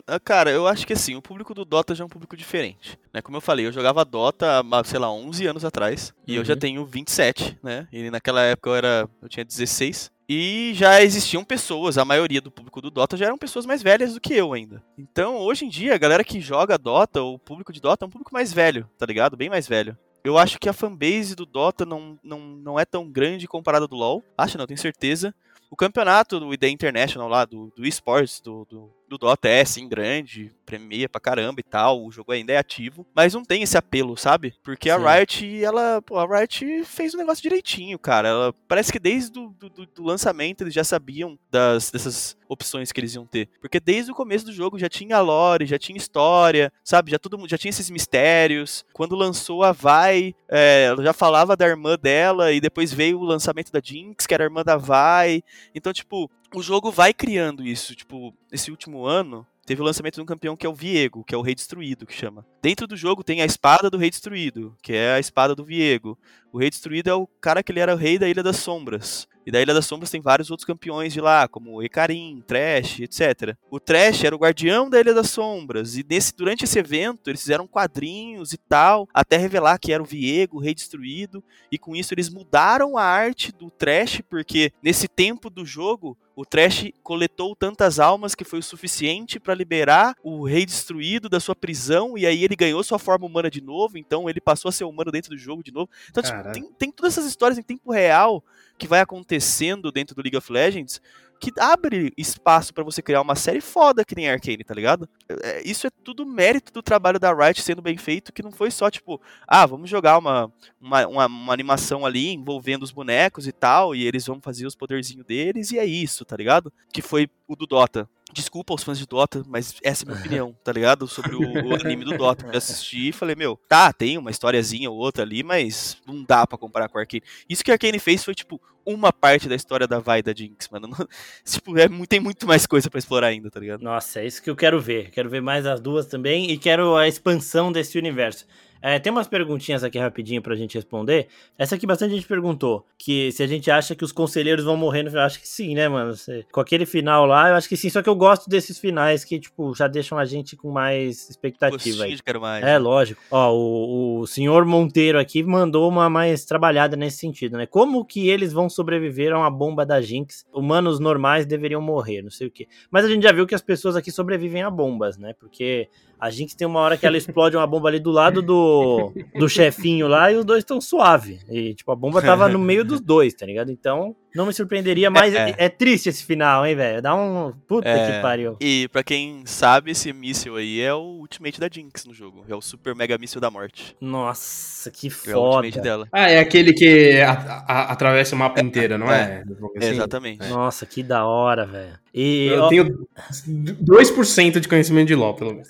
Ah, 0.06 0.20
Cara, 0.20 0.50
eu 0.52 0.68
acho 0.68 0.86
que 0.86 0.92
assim, 0.92 1.16
o 1.16 1.22
público 1.22 1.52
do 1.52 1.64
Dota 1.64 1.96
já 1.96 2.04
é 2.04 2.06
um 2.06 2.08
público 2.08 2.36
diferente. 2.36 2.96
Né? 3.12 3.20
Como 3.20 3.36
eu 3.36 3.40
falei, 3.40 3.66
eu 3.66 3.72
jogava 3.72 4.04
Dota 4.04 4.62
sei 4.84 5.00
lá, 5.00 5.10
11 5.12 5.46
anos 5.46 5.64
atrás. 5.64 6.12
E 6.26 6.36
eu 6.36 6.44
já 6.44 6.54
Uhum. 6.54 6.58
tenho 6.60 6.86
27, 6.86 7.58
né? 7.60 7.88
E 7.92 8.08
naquela 8.08 8.42
época 8.42 8.70
eu 8.70 8.74
era. 8.76 9.08
Eu 9.20 9.28
tinha 9.28 9.44
16. 9.44 10.10
E 10.28 10.72
já 10.74 11.02
existiam 11.02 11.42
pessoas, 11.42 11.96
a 11.96 12.04
maioria 12.04 12.42
do 12.42 12.50
público 12.50 12.82
do 12.82 12.90
Dota 12.90 13.16
já 13.16 13.24
eram 13.24 13.38
pessoas 13.38 13.64
mais 13.64 13.82
velhas 13.82 14.12
do 14.12 14.20
que 14.20 14.34
eu 14.34 14.52
ainda. 14.52 14.84
Então, 14.98 15.38
hoje 15.38 15.64
em 15.64 15.70
dia, 15.70 15.94
a 15.94 15.98
galera 15.98 16.22
que 16.22 16.38
joga 16.38 16.76
Dota, 16.76 17.22
o 17.22 17.38
público 17.38 17.72
de 17.72 17.80
Dota 17.80 18.04
é 18.04 18.06
um 18.06 18.10
público 18.10 18.34
mais 18.34 18.52
velho, 18.52 18.86
tá 18.98 19.06
ligado? 19.06 19.38
Bem 19.38 19.48
mais 19.48 19.66
velho. 19.66 19.96
Eu 20.22 20.36
acho 20.36 20.58
que 20.58 20.68
a 20.68 20.74
fanbase 20.74 21.34
do 21.34 21.46
Dota 21.46 21.86
não, 21.86 22.18
não, 22.22 22.40
não 22.40 22.78
é 22.78 22.84
tão 22.84 23.10
grande 23.10 23.48
comparada 23.48 23.88
do 23.88 23.96
LoL. 23.96 24.22
Acho 24.36 24.58
não, 24.58 24.66
tenho 24.66 24.78
certeza. 24.78 25.34
O 25.70 25.76
campeonato 25.76 26.38
do 26.38 26.52
ID 26.52 26.64
International 26.64 27.28
lá, 27.28 27.46
do, 27.46 27.72
do 27.74 27.86
esports, 27.86 28.40
do, 28.42 28.66
do, 28.68 28.90
do 29.08 29.18
Dota 29.18 29.48
é 29.48 29.64
sim 29.64 29.88
grande, 29.88 30.52
premia 30.66 31.08
pra 31.08 31.20
caramba 31.20 31.60
e 31.60 31.62
tal, 31.62 32.04
o 32.04 32.10
jogo 32.12 32.30
ainda 32.32 32.52
é 32.52 32.58
ativo, 32.58 33.06
mas 33.14 33.32
não 33.34 33.42
tem 33.42 33.62
esse 33.62 33.76
apelo, 33.78 34.16
sabe? 34.16 34.54
Porque 34.62 34.90
a 34.90 34.98
Sim. 34.98 35.04
Riot, 35.06 35.64
ela, 35.64 36.02
pô, 36.02 36.18
a 36.18 36.26
Riot 36.38 36.84
fez 36.84 37.14
o 37.14 37.16
negócio 37.16 37.42
direitinho, 37.42 37.98
cara. 37.98 38.28
Ela, 38.28 38.54
parece 38.68 38.92
que 38.92 38.98
desde 38.98 39.30
do, 39.32 39.48
do, 39.48 39.68
do- 39.70 40.02
lançamento 40.04 40.62
eles 40.62 40.74
já 40.74 40.84
sabiam 40.84 41.38
das, 41.50 41.90
dessas 41.90 42.36
opções 42.48 42.92
que 42.92 43.00
eles 43.00 43.14
iam 43.14 43.26
ter. 43.26 43.48
Porque 43.60 43.80
desde 43.80 44.10
o 44.12 44.14
começo 44.14 44.44
do 44.46 44.52
jogo 44.52 44.78
já 44.78 44.88
tinha 44.88 45.20
lore, 45.20 45.66
já 45.66 45.78
tinha 45.78 45.96
história, 45.96 46.72
sabe? 46.84 47.10
Já 47.10 47.18
todo 47.18 47.38
mundo 47.38 47.48
já 47.48 47.58
tinha 47.58 47.70
esses 47.70 47.88
mistérios. 47.90 48.84
Quando 48.92 49.14
lançou 49.16 49.62
a 49.64 49.72
Vi, 49.72 50.34
é, 50.48 50.84
ela 50.84 51.02
já 51.02 51.12
falava 51.12 51.56
da 51.56 51.66
irmã 51.66 51.96
dela 52.00 52.52
e 52.52 52.60
depois 52.60 52.92
veio 52.92 53.18
o 53.18 53.24
lançamento 53.24 53.72
da 53.72 53.80
Jinx, 53.82 54.26
que 54.26 54.34
era 54.34 54.44
a 54.44 54.46
irmã 54.46 54.62
da 54.62 54.76
Vi. 54.76 55.42
Então, 55.74 55.92
tipo, 55.92 56.30
o 56.54 56.62
jogo 56.62 56.90
vai 56.90 57.12
criando 57.12 57.64
isso. 57.64 57.94
Tipo, 57.94 58.34
esse 58.50 58.70
último 58.70 59.04
ano, 59.04 59.46
teve 59.66 59.82
o 59.82 59.84
lançamento 59.84 60.14
de 60.14 60.22
um 60.22 60.26
campeão 60.26 60.56
que 60.56 60.64
é 60.64 60.68
o 60.68 60.74
Viego, 60.74 61.22
que 61.22 61.34
é 61.34 61.38
o 61.38 61.42
Rei 61.42 61.54
Destruído, 61.54 62.06
que 62.06 62.14
chama. 62.14 62.46
Dentro 62.62 62.86
do 62.86 62.96
jogo 62.96 63.22
tem 63.22 63.42
a 63.42 63.44
espada 63.44 63.90
do 63.90 63.98
Rei 63.98 64.08
Destruído, 64.08 64.74
que 64.82 64.94
é 64.94 65.12
a 65.12 65.20
espada 65.20 65.54
do 65.54 65.64
Viego. 65.64 66.18
O 66.52 66.58
Rei 66.58 66.70
Destruído 66.70 67.10
é 67.10 67.14
o 67.14 67.26
cara 67.40 67.62
que 67.62 67.70
ele 67.70 67.80
era 67.80 67.94
o 67.94 67.98
rei 67.98 68.18
da 68.18 68.28
Ilha 68.28 68.42
das 68.42 68.56
Sombras. 68.56 69.28
E 69.48 69.50
da 69.50 69.62
Ilha 69.62 69.72
das 69.72 69.86
Sombras 69.86 70.10
tem 70.10 70.20
vários 70.20 70.50
outros 70.50 70.66
campeões 70.66 71.10
de 71.10 71.22
lá, 71.22 71.48
como 71.48 71.82
Ecarim, 71.82 72.42
Trash, 72.46 73.00
etc. 73.00 73.56
O 73.70 73.80
Trash 73.80 74.24
era 74.24 74.36
o 74.36 74.38
guardião 74.38 74.90
da 74.90 75.00
Ilha 75.00 75.14
das 75.14 75.30
Sombras. 75.30 75.96
E 75.96 76.04
nesse, 76.06 76.36
durante 76.36 76.64
esse 76.64 76.78
evento, 76.78 77.30
eles 77.30 77.40
fizeram 77.40 77.66
quadrinhos 77.66 78.52
e 78.52 78.58
tal, 78.58 79.08
até 79.12 79.38
revelar 79.38 79.78
que 79.78 79.90
era 79.90 80.02
o 80.02 80.06
Viego, 80.06 80.58
o 80.58 80.60
Rei 80.60 80.74
Destruído. 80.74 81.42
E 81.72 81.78
com 81.78 81.96
isso 81.96 82.12
eles 82.12 82.28
mudaram 82.28 82.98
a 82.98 83.02
arte 83.02 83.50
do 83.50 83.70
Trash, 83.70 84.20
porque 84.28 84.70
nesse 84.82 85.08
tempo 85.08 85.48
do 85.48 85.64
jogo, 85.64 86.14
o 86.36 86.44
Trash 86.44 86.92
coletou 87.02 87.56
tantas 87.56 87.98
almas 87.98 88.34
que 88.34 88.44
foi 88.44 88.60
o 88.60 88.62
suficiente 88.62 89.40
para 89.40 89.54
liberar 89.54 90.14
o 90.22 90.46
Rei 90.46 90.64
Destruído 90.64 91.28
da 91.28 91.40
sua 91.40 91.56
prisão. 91.56 92.16
E 92.16 92.26
aí 92.26 92.44
ele 92.44 92.54
ganhou 92.54 92.84
sua 92.84 92.98
forma 92.98 93.26
humana 93.26 93.50
de 93.50 93.60
novo. 93.60 93.98
Então 93.98 94.28
ele 94.30 94.40
passou 94.40 94.68
a 94.68 94.72
ser 94.72 94.84
humano 94.84 95.10
dentro 95.10 95.30
do 95.30 95.36
jogo 95.36 95.64
de 95.64 95.72
novo. 95.72 95.90
Então, 96.08 96.22
tipo, 96.22 96.37
Tem, 96.52 96.64
tem 96.72 96.90
todas 96.90 97.16
essas 97.16 97.26
histórias 97.26 97.58
em 97.58 97.62
tempo 97.62 97.92
real 97.92 98.42
que 98.78 98.86
vai 98.86 99.00
acontecendo 99.00 99.90
dentro 99.90 100.14
do 100.14 100.22
League 100.22 100.36
of 100.36 100.52
Legends 100.52 101.00
que 101.38 101.52
abre 101.58 102.12
espaço 102.16 102.74
para 102.74 102.82
você 102.82 103.00
criar 103.00 103.20
uma 103.20 103.36
série 103.36 103.60
foda 103.60 104.04
que 104.04 104.14
nem 104.14 104.28
Arcane, 104.28 104.64
tá 104.64 104.74
ligado? 104.74 105.08
É, 105.28 105.62
isso 105.64 105.86
é 105.86 105.90
tudo 106.02 106.26
mérito 106.26 106.72
do 106.72 106.82
trabalho 106.82 107.18
da 107.18 107.32
Riot 107.32 107.62
sendo 107.62 107.80
bem 107.80 107.96
feito, 107.96 108.32
que 108.32 108.42
não 108.42 108.50
foi 108.50 108.70
só 108.70 108.90
tipo, 108.90 109.20
ah, 109.46 109.64
vamos 109.64 109.88
jogar 109.88 110.18
uma, 110.18 110.52
uma, 110.80 111.06
uma, 111.06 111.26
uma 111.26 111.52
animação 111.52 112.04
ali 112.04 112.32
envolvendo 112.32 112.82
os 112.82 112.90
bonecos 112.90 113.46
e 113.46 113.52
tal, 113.52 113.94
e 113.94 114.04
eles 114.04 114.26
vão 114.26 114.40
fazer 114.40 114.66
os 114.66 114.74
poderzinhos 114.74 115.24
deles, 115.24 115.70
e 115.70 115.78
é 115.78 115.86
isso, 115.86 116.24
tá 116.24 116.36
ligado? 116.36 116.72
Que 116.92 117.00
foi 117.00 117.30
o 117.46 117.54
do 117.54 117.66
Dota. 117.66 118.08
Desculpa 118.32 118.74
aos 118.74 118.82
fãs 118.82 118.98
de 118.98 119.06
Dota, 119.06 119.42
mas 119.46 119.76
essa 119.82 120.04
é 120.04 120.06
a 120.06 120.08
minha 120.10 120.20
opinião, 120.20 120.56
tá 120.62 120.72
ligado? 120.72 121.06
Sobre 121.08 121.34
o, 121.34 121.40
o 121.40 121.74
anime 121.80 122.04
do 122.04 122.16
Dota. 122.16 122.46
Eu 122.46 122.58
assisti 122.58 123.08
e 123.08 123.12
falei, 123.12 123.34
meu, 123.34 123.58
tá, 123.68 123.92
tem 123.92 124.18
uma 124.18 124.30
historiazinha 124.30 124.90
ou 124.90 124.98
outra 124.98 125.22
ali, 125.22 125.42
mas 125.42 125.96
não 126.06 126.22
dá 126.22 126.46
para 126.46 126.58
comparar 126.58 126.88
com 126.88 126.98
Arcane. 126.98 127.22
Isso 127.48 127.64
que 127.64 127.70
o 127.70 127.74
Arcane 127.74 127.98
fez 127.98 128.22
foi, 128.22 128.34
tipo, 128.34 128.60
uma 128.84 129.12
parte 129.12 129.48
da 129.48 129.54
história 129.54 129.86
da 129.86 129.98
Vai 129.98 130.22
da 130.22 130.32
Jinx, 130.32 130.68
mano. 130.70 130.88
Não, 130.88 131.08
tipo, 131.44 131.78
é, 131.78 131.88
tem 132.06 132.20
muito 132.20 132.46
mais 132.46 132.66
coisa 132.66 132.90
para 132.90 132.98
explorar 132.98 133.28
ainda, 133.28 133.50
tá 133.50 133.60
ligado? 133.60 133.82
Nossa, 133.82 134.20
é 134.20 134.26
isso 134.26 134.42
que 134.42 134.48
eu 134.48 134.56
quero 134.56 134.80
ver. 134.80 135.10
Quero 135.10 135.28
ver 135.28 135.42
mais 135.42 135.66
as 135.66 135.80
duas 135.80 136.06
também 136.06 136.50
e 136.50 136.58
quero 136.58 136.96
a 136.96 137.06
expansão 137.06 137.70
desse 137.70 137.98
universo. 137.98 138.46
É, 138.80 138.98
tem 138.98 139.10
umas 139.10 139.26
perguntinhas 139.26 139.82
aqui 139.82 139.98
rapidinho 139.98 140.40
pra 140.40 140.54
gente 140.54 140.74
responder. 140.74 141.28
Essa 141.56 141.74
aqui 141.74 141.86
bastante 141.86 142.14
gente 142.14 142.26
perguntou, 142.26 142.84
que 142.96 143.32
se 143.32 143.42
a 143.42 143.46
gente 143.46 143.70
acha 143.70 143.94
que 143.94 144.04
os 144.04 144.12
conselheiros 144.12 144.64
vão 144.64 144.76
morrer 144.76 145.02
no 145.02 145.10
final. 145.10 145.26
Acho 145.26 145.40
que 145.40 145.48
sim, 145.48 145.74
né, 145.74 145.88
mano? 145.88 146.14
Com 146.52 146.60
aquele 146.60 146.86
final 146.86 147.26
lá, 147.26 147.50
eu 147.50 147.54
acho 147.54 147.68
que 147.68 147.76
sim. 147.76 147.90
Só 147.90 148.02
que 148.02 148.08
eu 148.08 148.14
gosto 148.14 148.48
desses 148.48 148.78
finais 148.78 149.24
que, 149.24 149.38
tipo, 149.38 149.74
já 149.74 149.88
deixam 149.88 150.18
a 150.18 150.24
gente 150.24 150.56
com 150.56 150.70
mais 150.70 151.28
expectativa 151.28 152.04
aí. 152.04 152.18
Quero 152.22 152.40
mais. 152.40 152.64
É, 152.64 152.78
lógico. 152.78 153.20
Ó, 153.30 153.52
o, 153.52 154.20
o 154.20 154.26
senhor 154.26 154.64
Monteiro 154.64 155.18
aqui 155.18 155.42
mandou 155.42 155.88
uma 155.88 156.08
mais 156.08 156.44
trabalhada 156.44 156.96
nesse 156.96 157.18
sentido, 157.18 157.56
né? 157.56 157.66
Como 157.66 158.04
que 158.04 158.28
eles 158.28 158.52
vão 158.52 158.68
sobreviver 158.68 159.32
a 159.32 159.38
uma 159.38 159.50
bomba 159.50 159.84
da 159.84 160.00
Jinx? 160.00 160.46
Humanos 160.52 161.00
normais 161.00 161.46
deveriam 161.46 161.80
morrer, 161.80 162.22
não 162.22 162.30
sei 162.30 162.46
o 162.46 162.50
quê. 162.50 162.68
Mas 162.90 163.04
a 163.04 163.08
gente 163.08 163.22
já 163.22 163.32
viu 163.32 163.46
que 163.46 163.54
as 163.54 163.62
pessoas 163.62 163.96
aqui 163.96 164.10
sobrevivem 164.10 164.62
a 164.62 164.70
bombas, 164.70 165.18
né? 165.18 165.34
Porque 165.38 165.88
a 166.20 166.30
Jinx 166.30 166.54
tem 166.54 166.66
uma 166.66 166.80
hora 166.80 166.96
que 166.96 167.06
ela 167.06 167.16
explode 167.16 167.56
uma 167.56 167.66
bomba 167.66 167.88
ali 167.88 168.00
do 168.00 168.10
lado 168.10 168.42
do, 168.42 169.12
do 169.38 169.48
chefinho 169.48 170.08
lá 170.08 170.32
e 170.32 170.36
os 170.36 170.44
dois 170.44 170.60
estão 170.60 170.80
suave. 170.80 171.38
E, 171.48 171.74
tipo, 171.74 171.92
a 171.92 171.96
bomba 171.96 172.20
tava 172.20 172.48
no 172.48 172.58
meio 172.58 172.84
dos 172.84 173.00
dois, 173.00 173.34
tá 173.34 173.46
ligado? 173.46 173.70
Então, 173.70 174.16
não 174.34 174.46
me 174.46 174.52
surpreenderia, 174.52 175.10
mas 175.10 175.34
é, 175.34 175.50
é. 175.50 175.54
é 175.58 175.68
triste 175.68 176.08
esse 176.08 176.24
final, 176.24 176.66
hein, 176.66 176.74
velho? 176.74 177.02
Dá 177.02 177.14
um. 177.14 177.52
Puta 177.66 177.88
é. 177.88 178.16
que 178.16 178.22
pariu. 178.22 178.56
E 178.60 178.88
pra 178.88 179.02
quem 179.02 179.42
sabe, 179.46 179.90
esse 179.90 180.12
míssil 180.12 180.56
aí 180.56 180.80
é 180.80 180.92
o 180.92 181.18
ultimate 181.20 181.60
da 181.60 181.68
Jinx 181.70 182.04
no 182.04 182.14
jogo. 182.14 182.44
É 182.48 182.54
o 182.54 182.60
super 182.60 182.94
mega 182.94 183.16
míssil 183.18 183.40
da 183.40 183.50
morte. 183.50 183.96
Nossa, 184.00 184.90
que 184.90 185.10
foda. 185.10 185.32
É 185.32 185.36
o 185.36 185.40
ultimate 185.40 185.80
dela. 185.80 186.08
Ah, 186.12 186.30
é 186.30 186.38
aquele 186.38 186.72
que 186.72 187.20
a, 187.20 187.32
a, 187.32 187.92
atravessa 187.92 188.34
o 188.34 188.38
mapa 188.38 188.60
inteiro, 188.60 188.98
não 188.98 189.10
é? 189.10 189.44
é? 189.46 189.78
Assim? 189.78 189.94
Exatamente. 189.94 190.46
Nossa, 190.48 190.86
que 190.86 191.02
da 191.02 191.26
hora, 191.26 191.66
velho. 191.66 191.98
E, 192.12 192.46
eu 192.46 192.62
ó... 192.62 192.68
tenho 192.68 193.06
2% 193.46 194.58
de 194.60 194.68
conhecimento 194.68 195.08
de 195.08 195.14
LoL, 195.14 195.34
pelo 195.34 195.52
menos. 195.52 195.68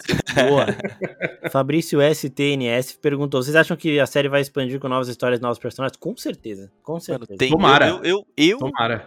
Boa. 0.48 0.66
Fabrício 1.50 2.00
STNS 2.00 2.96
perguntou: 3.00 3.42
vocês 3.42 3.56
acham 3.56 3.76
que 3.76 3.98
a 3.98 4.06
série 4.06 4.28
vai 4.28 4.40
expandir 4.40 4.78
com 4.78 4.88
novas 4.88 5.08
histórias, 5.08 5.40
novos 5.40 5.58
personagens? 5.58 5.96
Com 5.98 6.16
certeza. 6.16 6.70
Com 6.82 6.98
certeza. 7.00 7.26
Mano, 7.28 7.38
tem, 7.38 7.50
Tomara. 7.50 7.88
Eu, 7.88 8.02
eu, 8.02 8.26
eu, 8.36 8.47
eu 8.50 8.58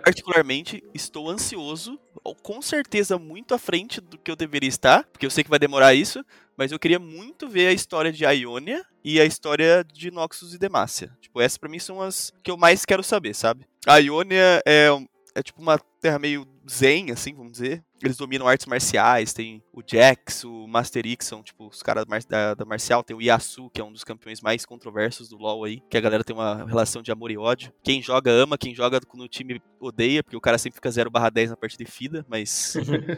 particularmente, 0.04 0.84
estou 0.94 1.30
ansioso, 1.30 2.00
com 2.42 2.62
certeza 2.62 3.18
muito 3.18 3.54
à 3.54 3.58
frente 3.58 4.00
do 4.00 4.18
que 4.18 4.30
eu 4.30 4.36
deveria 4.36 4.70
estar, 4.70 5.04
porque 5.06 5.26
eu 5.26 5.32
sei 5.32 5.44
que 5.44 5.50
vai 5.50 5.60
demorar 5.60 5.94
isso, 5.94 6.24
mas 6.58 6.72
eu 6.72 6.80
queria 6.80 7.00
muito 7.00 7.48
ver 7.48 7.68
a 7.68 7.74
história 7.74 8.12
de 8.12 8.24
Ionia 8.24 8.86
e 9.04 9.20
a 9.20 9.26
história 9.26 9.84
de 9.84 10.12
Noxus 10.12 10.54
e 10.54 10.58
Demacia. 10.58 11.12
Tipo, 11.20 11.42
essas 11.42 11.58
pra 11.58 11.70
mim 11.70 11.80
são 11.80 12.02
as 12.02 12.32
que 12.44 12.52
eu 12.52 12.58
mais 12.58 12.86
quero 12.86 13.04
saber, 13.04 13.34
sabe? 13.34 13.66
A 13.88 13.98
Ionia 13.98 14.62
é, 14.66 14.90
é 15.34 15.42
tipo 15.42 15.62
uma 15.62 15.80
terra 16.00 16.20
meio 16.20 16.46
zen, 16.70 17.12
assim, 17.12 17.34
vamos 17.34 17.54
dizer. 17.54 17.84
Eles 18.02 18.18
dominam 18.18 18.48
artes 18.48 18.66
marciais, 18.66 19.34
tem 19.34 19.64
o 19.74 19.82
Jax, 19.86 20.44
o 20.44 20.68
Master 20.68 21.06
X, 21.06 21.28
são 21.28 21.44
tipo 21.44 21.68
os 21.68 21.82
caras 21.84 22.06
da, 22.28 22.54
da 22.54 22.66
marcial, 22.66 23.04
tem 23.04 23.16
o 23.16 23.22
Yasu, 23.22 23.70
que 23.70 23.80
é 23.82 23.84
um 23.84 23.92
dos 23.92 24.04
campeões 24.04 24.42
mais 24.42 24.66
controversos 24.66 25.30
do 25.30 25.38
LoL 25.38 25.64
aí, 25.64 25.82
que 25.90 25.98
a 25.98 26.02
galera 26.02 26.24
tem 26.24 26.36
uma 26.36 26.66
relação 26.66 27.02
de 27.02 27.12
amor 27.12 27.32
e 27.32 27.38
ódio. 27.38 27.72
Quem 27.84 28.02
joga 28.02 28.32
ama, 28.32 28.58
quem 28.58 28.74
joga 28.74 29.00
no 29.14 29.28
time 29.28 29.62
odeia, 29.80 30.24
porque 30.24 30.38
o 30.38 30.42
cara 30.42 30.58
sempre 30.58 30.76
fica 30.76 30.90
0 30.90 31.10
10 31.32 31.50
na 31.52 31.58
parte 31.58 31.78
de 31.78 31.86
FIDA, 31.86 32.26
mas... 32.28 32.76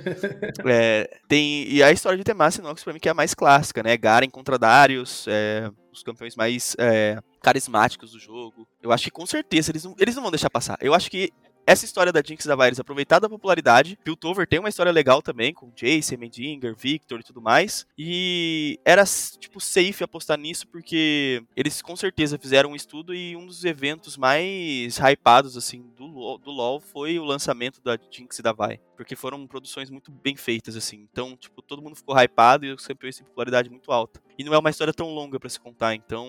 é, 0.65 1.19
tem... 1.27 1.67
E 1.67 1.81
a 1.81 1.91
história 1.91 2.21
de 2.21 2.29
e 2.29 2.61
Nox 2.61 2.83
pra 2.83 2.93
mim 2.93 2.99
que 2.99 3.07
é 3.07 3.11
a 3.11 3.15
mais 3.15 3.33
clássica, 3.33 3.83
né? 3.83 3.95
Garen 3.97 4.29
contra 4.29 4.57
Darius, 4.57 5.25
é, 5.27 5.69
os 5.91 6.03
campeões 6.03 6.35
mais 6.35 6.75
é, 6.79 7.19
carismáticos 7.41 8.11
do 8.11 8.19
jogo. 8.19 8.67
Eu 8.81 8.91
acho 8.91 9.05
que 9.05 9.11
com 9.11 9.25
certeza 9.25 9.71
eles 9.71 9.83
não, 9.83 9.95
eles 9.99 10.15
não 10.15 10.23
vão 10.23 10.31
deixar 10.31 10.49
passar. 10.49 10.77
Eu 10.81 10.93
acho 10.93 11.09
que 11.09 11.31
essa 11.65 11.85
história 11.85 12.11
da 12.11 12.21
Jinx 12.21 12.45
da 12.45 12.55
Virus 12.55 12.79
aproveitar 12.79 13.19
da 13.19 13.29
popularidade. 13.29 13.97
Piltover 14.03 14.47
tem 14.47 14.59
uma 14.59 14.69
história 14.69 14.91
legal 14.91 15.21
também, 15.21 15.53
com 15.53 15.71
Jace, 15.75 16.17
Mendinger, 16.17 16.75
Victor 16.75 17.19
e 17.19 17.23
tudo 17.23 17.41
mais. 17.41 17.85
E 17.97 18.79
era, 18.83 19.03
tipo, 19.39 19.59
safe 19.59 20.03
apostar 20.03 20.37
nisso, 20.37 20.67
porque 20.67 21.43
eles 21.55 21.81
com 21.81 21.95
certeza 21.95 22.37
fizeram 22.37 22.71
um 22.71 22.75
estudo 22.75 23.13
e 23.13 23.35
um 23.35 23.45
dos 23.45 23.63
eventos 23.63 24.17
mais 24.17 24.97
hypados, 24.97 25.55
assim, 25.57 25.85
do, 25.95 26.37
do 26.37 26.51
LoL 26.51 26.79
foi 26.79 27.17
o 27.17 27.23
lançamento 27.23 27.81
da 27.81 27.97
Jinx 28.11 28.39
e 28.39 28.41
da 28.41 28.51
Vi. 28.51 28.79
Porque 28.95 29.15
foram 29.15 29.45
produções 29.47 29.89
muito 29.89 30.11
bem 30.11 30.35
feitas, 30.35 30.75
assim. 30.75 31.07
Então, 31.11 31.35
tipo, 31.35 31.61
todo 31.61 31.81
mundo 31.81 31.95
ficou 31.95 32.15
hypado 32.15 32.65
e 32.65 32.71
os 32.71 32.85
campeões 32.85 33.17
têm 33.17 33.25
popularidade 33.25 33.69
muito 33.69 33.91
alta. 33.91 34.21
E 34.37 34.43
não 34.43 34.53
é 34.53 34.57
uma 34.57 34.69
história 34.69 34.93
tão 34.93 35.09
longa 35.13 35.39
para 35.39 35.49
se 35.49 35.59
contar, 35.59 35.95
então 35.95 36.27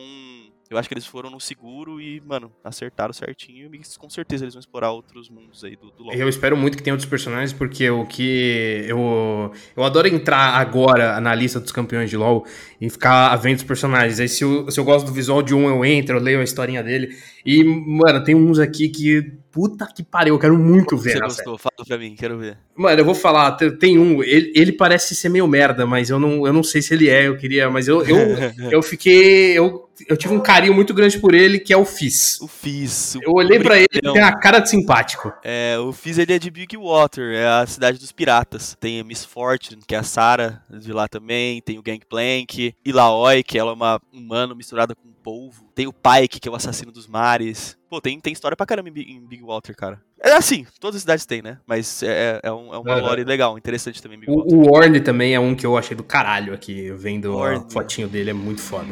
eu 0.74 0.78
acho 0.78 0.88
que 0.88 0.94
eles 0.94 1.06
foram 1.06 1.30
no 1.30 1.40
seguro 1.40 2.00
e, 2.00 2.20
mano, 2.26 2.50
acertaram 2.64 3.12
certinho 3.12 3.72
e 3.74 3.80
com 3.96 4.10
certeza 4.10 4.44
eles 4.44 4.54
vão 4.54 4.60
explorar 4.60 4.90
outros 4.90 5.28
mundos 5.28 5.62
aí 5.62 5.76
do, 5.76 5.90
do 5.90 6.04
LoL. 6.04 6.14
Eu 6.14 6.28
espero 6.28 6.56
muito 6.56 6.76
que 6.76 6.82
tenha 6.82 6.94
outros 6.94 7.08
personagens, 7.08 7.52
porque 7.52 7.88
o 7.88 8.04
que 8.04 8.84
eu, 8.88 9.52
eu 9.76 9.84
adoro 9.84 10.08
entrar 10.08 10.54
agora 10.54 11.20
na 11.20 11.34
lista 11.34 11.60
dos 11.60 11.70
campeões 11.70 12.10
de 12.10 12.16
LoL 12.16 12.44
e 12.80 12.90
ficar 12.90 13.34
vendo 13.36 13.58
os 13.58 13.62
personagens. 13.62 14.18
Aí 14.18 14.28
se 14.28 14.42
eu, 14.42 14.70
se 14.70 14.78
eu 14.78 14.84
gosto 14.84 15.06
do 15.06 15.12
visual 15.12 15.42
de 15.42 15.54
um, 15.54 15.68
eu 15.68 15.84
entro, 15.84 16.16
eu 16.16 16.20
leio 16.20 16.40
a 16.40 16.44
historinha 16.44 16.82
dele. 16.82 17.16
E, 17.44 17.62
mano, 17.62 18.24
tem 18.24 18.34
uns 18.34 18.58
aqui 18.58 18.88
que. 18.88 19.32
Puta 19.52 19.86
que 19.86 20.02
pariu, 20.02 20.34
eu 20.34 20.38
quero 20.38 20.58
muito 20.58 20.96
ver. 20.96 21.12
Você 21.12 21.20
gostou? 21.20 21.58
Fala 21.58 21.86
pra 21.86 21.96
mim, 21.96 22.16
quero 22.16 22.38
ver. 22.38 22.58
Mano, 22.74 23.00
eu 23.00 23.04
vou 23.04 23.14
falar, 23.14 23.52
tem 23.52 23.96
um, 23.96 24.20
ele, 24.20 24.52
ele 24.52 24.72
parece 24.72 25.14
ser 25.14 25.28
meio 25.28 25.46
merda, 25.46 25.86
mas 25.86 26.10
eu 26.10 26.18
não, 26.18 26.44
eu 26.44 26.52
não 26.52 26.64
sei 26.64 26.82
se 26.82 26.92
ele 26.92 27.08
é, 27.08 27.28
eu 27.28 27.36
queria, 27.36 27.70
mas 27.70 27.86
eu, 27.86 28.02
eu, 28.02 28.18
eu 28.72 28.82
fiquei. 28.82 29.56
Eu, 29.56 29.83
eu 30.08 30.16
tive 30.16 30.34
um 30.34 30.40
carinho 30.40 30.74
muito 30.74 30.92
grande 30.92 31.18
por 31.18 31.34
ele, 31.34 31.58
que 31.58 31.72
é 31.72 31.76
o 31.76 31.84
Fizz. 31.84 32.40
O 32.40 32.48
Fizz. 32.48 33.16
Eu 33.22 33.32
olhei 33.32 33.58
para 33.58 33.76
ele, 33.76 33.88
ele 33.92 34.12
tem 34.12 34.22
a 34.22 34.36
cara 34.36 34.58
de 34.58 34.70
simpático. 34.70 35.32
É, 35.42 35.76
o 35.78 35.92
Fizz 35.92 36.18
ele 36.18 36.32
é 36.32 36.38
de 36.38 36.50
Big 36.50 36.76
Water, 36.76 37.34
é 37.34 37.46
a 37.46 37.66
cidade 37.66 37.98
dos 37.98 38.12
piratas. 38.12 38.76
Tem 38.80 39.00
a 39.00 39.04
Miss 39.04 39.24
Fortune, 39.24 39.82
que 39.86 39.94
é 39.94 39.98
a 39.98 40.02
Sarah 40.02 40.62
de 40.70 40.92
lá 40.92 41.08
também, 41.08 41.60
tem 41.62 41.78
o 41.78 41.82
Gangplank, 41.82 42.74
Ilaoi, 42.84 43.42
que 43.42 43.58
ela 43.58 43.70
é 43.70 43.74
uma 43.74 44.00
humano 44.12 44.54
misturada 44.54 44.94
com 44.94 45.14
polvo. 45.24 45.64
Tem 45.74 45.86
o 45.86 45.92
Pike, 45.92 46.38
que 46.38 46.48
é 46.48 46.52
o 46.52 46.54
assassino 46.54 46.92
dos 46.92 47.08
mares. 47.08 47.78
Pô, 47.88 48.00
tem, 48.00 48.20
tem 48.20 48.32
história 48.32 48.54
pra 48.54 48.66
caramba 48.66 48.90
em, 48.90 49.16
em 49.16 49.26
Big 49.26 49.42
Water, 49.42 49.74
cara. 49.74 50.00
É 50.20 50.32
assim, 50.32 50.66
todas 50.78 50.96
as 50.96 51.02
cidades 51.02 51.26
têm, 51.26 51.42
né? 51.42 51.58
Mas 51.66 52.02
é, 52.02 52.40
é, 52.42 52.52
um, 52.52 52.72
é 52.74 52.78
uma 52.78 52.96
lore 52.96 53.24
legal, 53.24 53.56
interessante 53.56 54.02
também. 54.02 54.18
Big 54.18 54.30
o, 54.30 54.36
Water. 54.36 54.54
o 54.54 54.72
Orne 54.72 55.00
também 55.00 55.34
é 55.34 55.40
um 55.40 55.54
que 55.54 55.64
eu 55.64 55.76
achei 55.76 55.96
do 55.96 56.04
caralho 56.04 56.52
aqui, 56.52 56.92
vendo 56.92 57.34
Orne. 57.34 57.64
a 57.66 57.70
fotinho 57.70 58.08
dele, 58.08 58.30
é 58.30 58.34
muito 58.34 58.60
foda. 58.60 58.88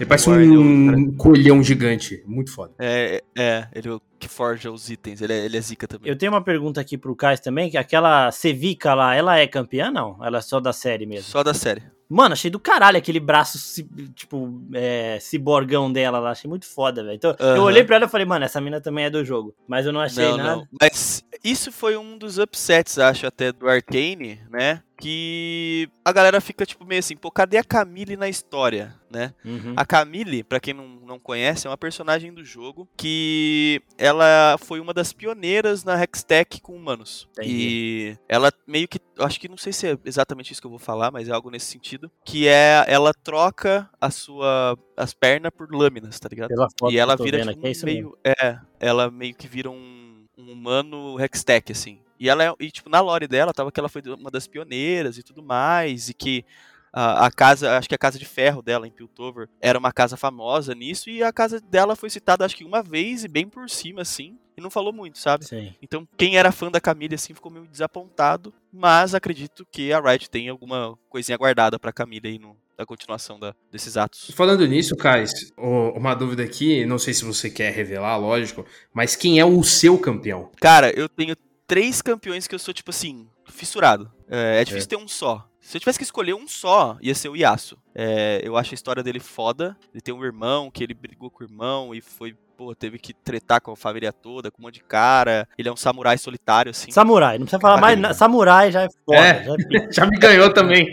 Ele 0.00 0.08
parece 0.08 0.30
um, 0.30 0.88
um 0.96 1.14
colhão 1.14 1.62
gigante, 1.62 2.24
muito 2.26 2.50
foda. 2.50 2.72
É, 2.78 3.22
é, 3.36 3.68
ele 3.74 3.88
é 3.90 3.92
o 3.92 4.00
que 4.18 4.28
forja 4.28 4.70
os 4.70 4.88
itens, 4.88 5.20
ele 5.20 5.34
é, 5.34 5.44
ele 5.44 5.58
é 5.58 5.60
zica 5.60 5.86
também. 5.86 6.10
Eu 6.10 6.16
tenho 6.16 6.32
uma 6.32 6.42
pergunta 6.42 6.80
aqui 6.80 6.96
pro 6.96 7.14
Kais 7.14 7.38
também, 7.38 7.68
que 7.68 7.76
aquela 7.76 8.32
Sevica 8.32 8.94
lá, 8.94 9.14
ela 9.14 9.38
é 9.38 9.46
campeã 9.46 9.90
não? 9.90 10.16
Ela 10.24 10.38
é 10.38 10.40
só 10.40 10.58
da 10.58 10.72
série 10.72 11.04
mesmo? 11.04 11.24
Só 11.24 11.42
da 11.42 11.52
série. 11.52 11.82
Mano, 12.08 12.32
achei 12.32 12.50
do 12.50 12.58
caralho 12.58 12.96
aquele 12.96 13.20
braço, 13.20 13.84
tipo, 14.14 14.60
é, 14.72 15.18
ciborgão 15.20 15.92
dela 15.92 16.18
lá. 16.18 16.30
Achei 16.30 16.48
muito 16.48 16.66
foda, 16.66 17.04
velho. 17.04 17.14
Então, 17.14 17.36
uhum. 17.38 17.56
eu 17.56 17.62
olhei 17.62 17.84
pra 17.84 17.96
ela 17.96 18.06
e 18.06 18.08
falei, 18.08 18.26
mano, 18.26 18.44
essa 18.44 18.60
mina 18.60 18.80
também 18.80 19.04
é 19.04 19.10
do 19.10 19.24
jogo. 19.24 19.54
Mas 19.68 19.86
eu 19.86 19.92
não 19.92 20.00
achei 20.00 20.24
não, 20.24 20.36
nada. 20.36 20.56
Não. 20.56 20.68
Mas 20.80 21.22
isso 21.42 21.72
foi 21.72 21.96
um 21.96 22.18
dos 22.18 22.38
upsets, 22.38 22.98
acho, 22.98 23.26
até 23.26 23.52
do 23.52 23.68
Arcane, 23.68 24.40
né? 24.50 24.82
que 25.00 25.88
a 26.04 26.12
galera 26.12 26.40
fica 26.40 26.66
tipo 26.66 26.84
meio 26.84 26.98
assim, 26.98 27.16
pô, 27.16 27.30
cadê 27.30 27.56
a 27.56 27.64
Camille 27.64 28.16
na 28.16 28.28
história, 28.28 28.94
né? 29.10 29.32
Uhum. 29.44 29.72
A 29.74 29.84
Camille, 29.84 30.44
para 30.44 30.60
quem 30.60 30.74
não, 30.74 30.86
não 30.86 31.18
conhece, 31.18 31.66
é 31.66 31.70
uma 31.70 31.78
personagem 31.78 32.32
do 32.32 32.44
jogo 32.44 32.86
que 32.96 33.82
ela 33.96 34.56
foi 34.58 34.78
uma 34.78 34.92
das 34.92 35.12
pioneiras 35.12 35.82
na 35.84 36.00
Hextech 36.00 36.60
com 36.60 36.76
humanos. 36.76 37.26
Entendi. 37.32 37.48
E 37.50 38.18
ela 38.28 38.52
meio 38.66 38.86
que, 38.86 39.00
acho 39.18 39.40
que 39.40 39.48
não 39.48 39.56
sei 39.56 39.72
se 39.72 39.88
é 39.88 39.98
exatamente 40.04 40.52
isso 40.52 40.60
que 40.60 40.66
eu 40.66 40.70
vou 40.70 40.78
falar, 40.78 41.10
mas 41.10 41.28
é 41.28 41.32
algo 41.32 41.50
nesse 41.50 41.66
sentido, 41.66 42.10
que 42.24 42.46
é 42.46 42.84
ela 42.86 43.14
troca 43.14 43.88
a 43.98 44.10
sua 44.10 44.78
as 44.96 45.14
pernas 45.14 45.50
por 45.56 45.74
lâminas, 45.74 46.20
tá 46.20 46.28
ligado? 46.30 46.50
e 46.90 46.98
ela 46.98 47.16
vira 47.16 47.40
tipo, 47.40 47.66
é 47.66 47.84
meio, 47.84 48.18
é, 48.22 48.58
ela 48.78 49.10
meio 49.10 49.34
que 49.34 49.48
vira 49.48 49.70
um, 49.70 49.99
um 50.40 50.52
humano 50.52 51.20
Hextech 51.20 51.72
assim. 51.72 52.00
E 52.18 52.28
ela 52.28 52.54
e, 52.58 52.70
tipo, 52.70 52.90
na 52.90 53.00
lore 53.00 53.26
dela 53.26 53.52
tava 53.52 53.70
que 53.72 53.80
ela 53.80 53.88
foi 53.88 54.02
uma 54.18 54.30
das 54.30 54.46
pioneiras 54.46 55.18
e 55.18 55.22
tudo 55.22 55.42
mais, 55.42 56.08
e 56.08 56.14
que 56.14 56.44
A, 56.92 57.26
a, 57.26 57.30
casa, 57.30 57.78
acho 57.78 57.88
que 57.88 57.94
a 57.94 57.98
casa 57.98 58.18
de 58.18 58.24
ferro 58.24 58.62
dela 58.62 58.84
em 58.84 58.90
Piltover 58.90 59.48
era 59.60 59.78
uma 59.78 59.92
casa 59.92 60.16
famosa 60.16 60.74
nisso, 60.74 61.08
e 61.08 61.22
a 61.22 61.32
casa 61.32 61.60
dela 61.60 61.94
foi 61.94 62.10
citada 62.10 62.44
acho 62.44 62.56
que 62.56 62.64
uma 62.64 62.82
vez 62.82 63.22
e 63.22 63.28
bem 63.28 63.46
por 63.48 63.70
cima, 63.70 64.02
assim, 64.02 64.36
e 64.56 64.60
não 64.60 64.70
falou 64.70 64.92
muito, 64.92 65.16
sabe? 65.16 65.44
Sim. 65.44 65.72
Então, 65.80 66.06
quem 66.16 66.36
era 66.36 66.50
fã 66.50 66.68
da 66.68 66.80
Camille, 66.80 67.14
assim, 67.14 67.32
ficou 67.32 67.50
meio 67.52 67.66
desapontado, 67.68 68.52
mas 68.72 69.14
acredito 69.14 69.64
que 69.70 69.92
a 69.92 70.00
Riot 70.00 70.28
tem 70.28 70.48
alguma 70.48 70.98
coisinha 71.08 71.38
guardada 71.38 71.78
pra 71.78 71.92
Camille 71.92 72.26
aí 72.26 72.38
no, 72.40 72.56
da 72.80 72.86
continuação 72.86 73.38
da, 73.38 73.54
desses 73.70 73.98
atos. 73.98 74.30
Falando 74.34 74.66
nisso, 74.66 74.96
Kais, 74.96 75.52
uma 75.58 76.14
dúvida 76.14 76.42
aqui, 76.42 76.86
não 76.86 76.98
sei 76.98 77.12
se 77.12 77.26
você 77.26 77.50
quer 77.50 77.70
revelar, 77.74 78.16
lógico, 78.16 78.64
mas 78.92 79.14
quem 79.14 79.38
é 79.38 79.44
o 79.44 79.62
seu 79.62 79.98
campeão? 79.98 80.50
Cara, 80.58 80.90
eu 80.98 81.06
tenho 81.06 81.36
três 81.66 82.00
campeões 82.00 82.46
que 82.46 82.54
eu 82.54 82.58
sou, 82.58 82.72
tipo 82.72 82.88
assim, 82.88 83.28
fissurado. 83.46 84.10
É, 84.26 84.62
é 84.62 84.64
difícil 84.64 84.86
é. 84.86 84.88
ter 84.88 84.96
um 84.96 85.06
só. 85.06 85.46
Se 85.60 85.76
eu 85.76 85.80
tivesse 85.80 85.98
que 85.98 86.04
escolher 86.04 86.34
um 86.34 86.48
só, 86.48 86.96
ia 87.02 87.14
ser 87.14 87.28
o 87.28 87.36
Yasuo. 87.36 87.78
É, 87.94 88.40
eu 88.42 88.56
acho 88.56 88.72
a 88.72 88.74
história 88.74 89.02
dele 89.02 89.20
foda. 89.20 89.76
Ele 89.92 90.00
tem 90.00 90.14
um 90.14 90.24
irmão, 90.24 90.70
que 90.70 90.82
ele 90.82 90.94
brigou 90.94 91.30
com 91.30 91.44
o 91.44 91.46
irmão 91.46 91.94
e 91.94 92.00
foi 92.00 92.34
pô, 92.60 92.74
teve 92.74 92.98
que 92.98 93.14
tretar 93.14 93.58
com 93.58 93.72
a 93.72 93.76
família 93.76 94.12
toda, 94.12 94.50
com 94.50 94.60
um 94.60 94.66
monte 94.66 94.74
de 94.74 94.84
cara. 94.84 95.48
Ele 95.56 95.66
é 95.66 95.72
um 95.72 95.76
samurai 95.76 96.18
solitário, 96.18 96.68
assim. 96.68 96.90
Samurai, 96.90 97.38
não 97.38 97.46
precisa 97.46 97.58
falar 97.58 97.80
mais 97.80 97.98
nada. 97.98 98.12
Samurai 98.12 98.70
já 98.70 98.82
é 98.82 98.88
foda. 98.90 99.18
É, 99.18 99.44
já, 99.44 99.54
é... 99.54 99.88
já, 99.90 100.06
me 100.06 100.18
ganhou 100.18 100.52
também. 100.52 100.86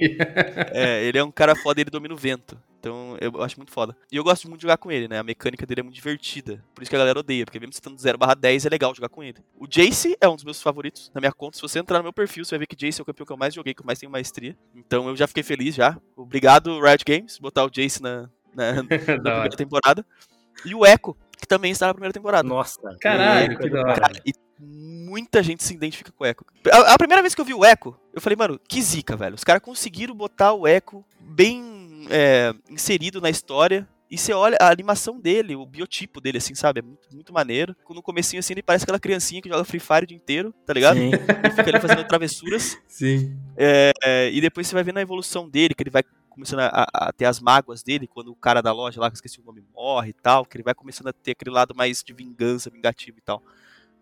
é, 0.72 1.03
ele 1.03 1.18
é 1.18 1.24
um 1.24 1.30
cara 1.30 1.57
foda 1.57 1.82
ele 1.82 1.89
domina 1.89 2.13
o 2.13 2.18
vento. 2.18 2.57
Então 2.80 3.18
eu 3.20 3.43
acho 3.43 3.57
muito 3.57 3.74
foda. 3.74 3.97
E 4.09 4.15
eu 4.15 4.24
gosto 4.24 4.47
muito 4.47 4.59
de 4.59 4.61
jogar 4.61 4.78
com 4.78 4.89
ele, 4.89 5.09
né? 5.09 5.20
A 5.20 5.24
mecânica 5.24 5.65
dele 5.65 5.82
é 5.82 5.84
muito 5.84 5.95
divertida. 5.95 6.63
Por 6.74 6.84
isso 6.84 6.89
que 6.89 6.95
a 6.95 6.99
galera 6.99 7.20
odeia, 7.20 7.43
porque 7.43 7.59
mesmo 7.59 7.74
estando 7.74 7.99
0 7.99 8.18
10 8.18 8.65
é 8.65 8.70
legal 8.70 8.95
jogar 8.95 9.09
com 9.09 9.22
ele. 9.22 9.39
O 9.59 9.68
Jace 9.68 10.15
é 10.22 10.30
um 10.30 10.36
dos 10.36 10.45
meus 10.45 10.61
favoritos 10.61 11.11
na 11.13 11.20
minha 11.20 11.34
conta. 11.34 11.57
Se 11.57 11.61
você 11.61 11.80
entrar 11.80 11.97
no 11.97 12.03
meu 12.03 12.13
perfil, 12.13 12.45
você 12.45 12.51
vai 12.51 12.59
ver 12.59 12.68
que 12.68 12.78
Jace 12.78 13.01
é 13.01 13.03
o 13.03 13.05
campeão 13.05 13.26
que 13.26 13.34
eu 13.34 13.38
mais 13.38 13.53
joguei, 13.53 13.74
que 13.74 13.82
eu 13.82 13.86
mais 13.86 13.99
tenho 13.99 14.09
maestria. 14.09 14.55
Então 14.74 15.09
eu 15.09 15.18
já 15.18 15.28
fiquei 15.28 15.43
feliz 15.43 15.76
já. 15.76 15.97
Obrigado, 16.15 16.80
Riot 16.80 17.03
Games, 17.05 17.38
botar 17.39 17.65
o 17.65 17.70
Jace 17.70 18.01
na, 18.01 18.30
na, 18.55 18.72
na 18.82 18.84
primeira 18.86 19.57
temporada. 19.57 20.05
E 20.65 20.74
o 20.74 20.86
Echo, 20.86 21.15
que 21.39 21.47
também 21.47 21.71
está 21.71 21.88
na 21.88 21.93
primeira 21.93 22.13
temporada. 22.13 22.47
Nossa, 22.47 22.97
caralho, 22.99 23.57
que 23.57 23.69
da 23.69 23.81
hora. 23.81 24.11
E 24.25 24.33
muita 24.59 25.41
gente 25.43 25.63
se 25.63 25.73
identifica 25.73 26.11
com 26.11 26.23
o 26.23 26.27
Echo. 26.27 26.43
A, 26.71 26.93
a, 26.93 26.97
primeira 26.97 27.21
vez 27.21 27.33
que 27.33 27.41
eu 27.41 27.45
vi 27.45 27.53
o 27.53 27.65
Echo, 27.65 27.95
eu 28.13 28.21
falei, 28.21 28.35
mano, 28.35 28.59
que 28.67 28.81
zica, 28.81 29.15
velho. 29.15 29.35
Os 29.35 29.43
caras 29.43 29.61
conseguiram 29.61 30.15
botar 30.15 30.53
o 30.53 30.67
Echo 30.67 31.03
bem 31.19 32.07
é, 32.09 32.53
inserido 32.69 33.21
na 33.21 33.29
história. 33.29 33.88
E 34.09 34.17
você 34.17 34.31
olha 34.31 34.57
a 34.61 34.71
animação 34.71 35.19
dele, 35.19 35.53
o 35.53 35.65
biotipo 35.65 36.21
dele, 36.21 36.38
assim, 36.38 36.55
sabe? 36.55 36.79
É 36.79 36.81
muito, 36.81 37.13
muito 37.13 37.33
maneiro. 37.33 37.75
No 37.89 38.01
comecinho, 38.01 38.39
assim, 38.39 38.53
ele 38.53 38.63
parece 38.63 38.85
aquela 38.85 38.99
criancinha 38.99 39.41
que 39.41 39.49
joga 39.49 39.65
Free 39.65 39.81
Fire 39.81 40.03
o 40.03 40.07
dia 40.07 40.15
inteiro, 40.15 40.53
tá 40.65 40.73
ligado? 40.73 40.95
Sim. 40.95 41.11
E 41.11 41.49
fica 41.49 41.69
ali 41.69 41.81
fazendo 41.81 42.05
travessuras. 42.05 42.77
Sim. 42.88 43.38
É, 43.57 43.91
é, 44.01 44.31
e 44.31 44.39
depois 44.39 44.65
você 44.65 44.73
vai 44.73 44.83
vendo 44.83 44.99
a 44.99 45.01
evolução 45.01 45.49
dele, 45.49 45.75
que 45.75 45.83
ele 45.83 45.89
vai 45.89 46.03
começando 46.38 46.59
a, 46.59 46.88
a, 46.93 47.11
ter 47.11 47.25
as 47.25 47.39
mágoas 47.39 47.81
dele 47.81 48.07
quando 48.07 48.31
o 48.31 48.35
cara 48.35 48.61
da 48.61 48.71
loja 48.71 49.01
lá, 49.01 49.09
que 49.09 49.15
esqueci 49.17 49.41
o 49.41 49.43
nome, 49.43 49.63
morre 49.73 50.11
e 50.11 50.13
tal, 50.13 50.45
que 50.45 50.55
ele 50.55 50.63
vai 50.63 50.75
começando 50.75 51.07
a 51.07 51.13
ter 51.13 51.31
aquele 51.31 51.51
lado 51.51 51.75
mais 51.75 52.03
de 52.03 52.13
vingança, 52.13 52.69
vingativo 52.69 53.17
e 53.17 53.21
tal. 53.21 53.41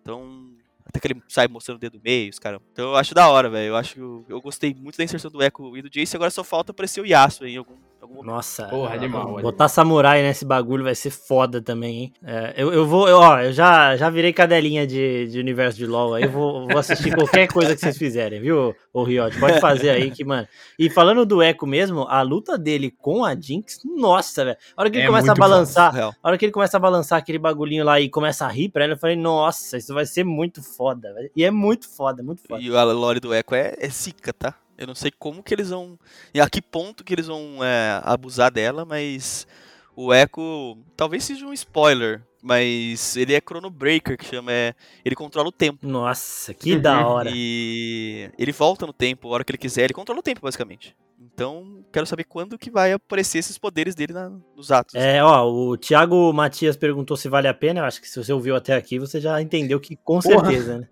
Então, 0.01 0.51
até 0.85 0.99
que 0.99 1.07
ele 1.07 1.23
sai 1.27 1.47
mostrando 1.47 1.77
o 1.77 1.79
dedo 1.79 1.99
meio, 2.03 2.29
os 2.29 2.37
caras. 2.37 2.59
Então 2.71 2.89
eu 2.89 2.95
acho 2.95 3.15
da 3.15 3.29
hora, 3.29 3.49
velho. 3.49 3.69
Eu 3.69 3.75
acho 3.75 4.25
eu, 4.27 4.41
gostei 4.41 4.73
muito 4.73 4.97
da 4.97 5.03
inserção 5.03 5.31
do 5.31 5.41
Echo 5.41 5.75
e 5.77 5.81
do 5.81 5.89
Jace, 5.89 6.15
agora 6.15 6.29
só 6.29 6.43
falta 6.43 6.71
aparecer 6.71 7.01
o 7.01 7.05
Yasuo 7.05 7.47
em 7.47 7.57
algum 7.57 7.77
nossa, 8.23 8.65
Porra, 8.65 8.95
animal, 8.95 9.33
botar 9.35 9.47
animal. 9.47 9.69
samurai 9.69 10.21
nesse 10.21 10.45
bagulho 10.45 10.83
vai 10.83 10.95
ser 10.95 11.09
foda 11.09 11.61
também, 11.61 11.97
hein? 11.97 12.13
É, 12.23 12.53
eu, 12.57 12.73
eu 12.73 12.85
vou, 12.85 13.07
eu, 13.07 13.17
ó, 13.17 13.39
eu 13.39 13.53
já, 13.53 13.95
já 13.95 14.09
virei 14.09 14.33
cadelinha 14.33 14.85
de, 14.85 15.27
de 15.27 15.39
universo 15.39 15.77
de 15.77 15.85
LoL 15.85 16.15
aí, 16.15 16.23
eu 16.23 16.31
vou, 16.31 16.67
vou 16.67 16.77
assistir 16.77 17.13
qualquer 17.15 17.47
coisa 17.47 17.75
que 17.75 17.81
vocês 17.81 17.97
fizerem, 17.97 18.41
viu, 18.41 18.75
o 18.93 19.03
Riot? 19.03 19.39
Pode 19.39 19.59
fazer 19.59 19.89
aí 19.89 20.11
que, 20.11 20.23
mano. 20.23 20.47
E 20.77 20.89
falando 20.89 21.25
do 21.25 21.41
Echo 21.41 21.65
mesmo, 21.65 22.03
a 22.07 22.21
luta 22.21 22.57
dele 22.57 22.91
com 22.91 23.23
a 23.23 23.35
Jinx, 23.35 23.81
nossa, 23.83 24.45
velho. 24.45 24.57
A 24.75 24.81
hora 24.81 24.89
que 24.89 24.97
ele 24.97 25.05
é 25.05 25.07
começa 25.07 25.31
a 25.31 25.35
balançar, 25.35 25.93
bom, 25.93 26.13
a 26.21 26.27
hora 26.27 26.37
que 26.37 26.45
ele 26.45 26.51
começa 26.51 26.77
a 26.77 26.79
balançar 26.79 27.19
aquele 27.19 27.39
bagulhinho 27.39 27.83
lá 27.83 27.99
e 27.99 28.09
começa 28.09 28.45
a 28.45 28.49
rir 28.49 28.69
pra 28.69 28.83
ela, 28.83 28.93
eu 28.93 28.97
falei, 28.97 29.15
nossa, 29.15 29.77
isso 29.77 29.93
vai 29.93 30.05
ser 30.05 30.23
muito 30.23 30.63
foda, 30.63 31.13
véio. 31.13 31.29
E 31.35 31.43
é 31.43 31.51
muito 31.51 31.89
foda, 31.89 32.23
muito 32.23 32.41
foda. 32.47 32.61
E 32.61 32.75
a 32.75 32.83
lore 32.83 33.19
do 33.19 33.33
Echo 33.33 33.55
é, 33.55 33.75
é 33.79 33.89
zica, 33.89 34.33
tá? 34.33 34.55
Eu 34.77 34.87
não 34.87 34.95
sei 34.95 35.11
como 35.11 35.43
que 35.43 35.53
eles 35.53 35.69
vão. 35.69 35.97
E 36.33 36.41
a 36.41 36.49
que 36.49 36.61
ponto 36.61 37.03
que 37.03 37.13
eles 37.13 37.27
vão 37.27 37.63
é, 37.63 38.01
abusar 38.03 38.51
dela, 38.51 38.85
mas 38.85 39.47
o 39.95 40.13
Echo 40.13 40.77
talvez 40.95 41.23
seja 41.23 41.45
um 41.45 41.53
spoiler, 41.53 42.21
mas 42.43 43.15
ele 43.15 43.33
é 43.33 43.41
Chrono 43.41 43.69
Breaker, 43.69 44.17
que 44.17 44.25
chama. 44.25 44.51
É, 44.51 44.75
ele 45.03 45.15
controla 45.15 45.47
o 45.47 45.51
tempo. 45.51 45.87
Nossa, 45.87 46.53
que 46.53 46.77
da 46.77 47.07
hora. 47.07 47.31
E 47.33 48.29
ele 48.37 48.51
volta 48.51 48.85
no 48.85 48.93
tempo 48.93 49.27
a 49.27 49.31
hora 49.31 49.43
que 49.43 49.51
ele 49.51 49.57
quiser, 49.57 49.85
ele 49.85 49.93
controla 49.93 50.19
o 50.19 50.23
tempo, 50.23 50.41
basicamente. 50.41 50.95
Então, 51.19 51.83
quero 51.91 52.05
saber 52.05 52.25
quando 52.25 52.57
que 52.57 52.69
vai 52.69 52.91
aparecer 52.91 53.39
esses 53.39 53.57
poderes 53.57 53.95
dele 53.95 54.13
na, 54.13 54.31
nos 54.55 54.71
atos. 54.71 54.95
É, 54.95 55.23
ó, 55.23 55.49
o 55.49 55.77
Thiago 55.77 56.31
Matias 56.31 56.77
perguntou 56.77 57.17
se 57.17 57.27
vale 57.27 57.47
a 57.47 57.53
pena. 57.53 57.79
Eu 57.79 57.85
acho 57.85 57.99
que 57.99 58.07
se 58.07 58.21
você 58.23 58.31
ouviu 58.31 58.55
até 58.55 58.75
aqui, 58.75 58.99
você 58.99 59.19
já 59.19 59.41
entendeu 59.41 59.79
que 59.79 59.95
com 59.95 60.19
Porra. 60.19 60.45
certeza, 60.45 60.77
né? 60.79 60.87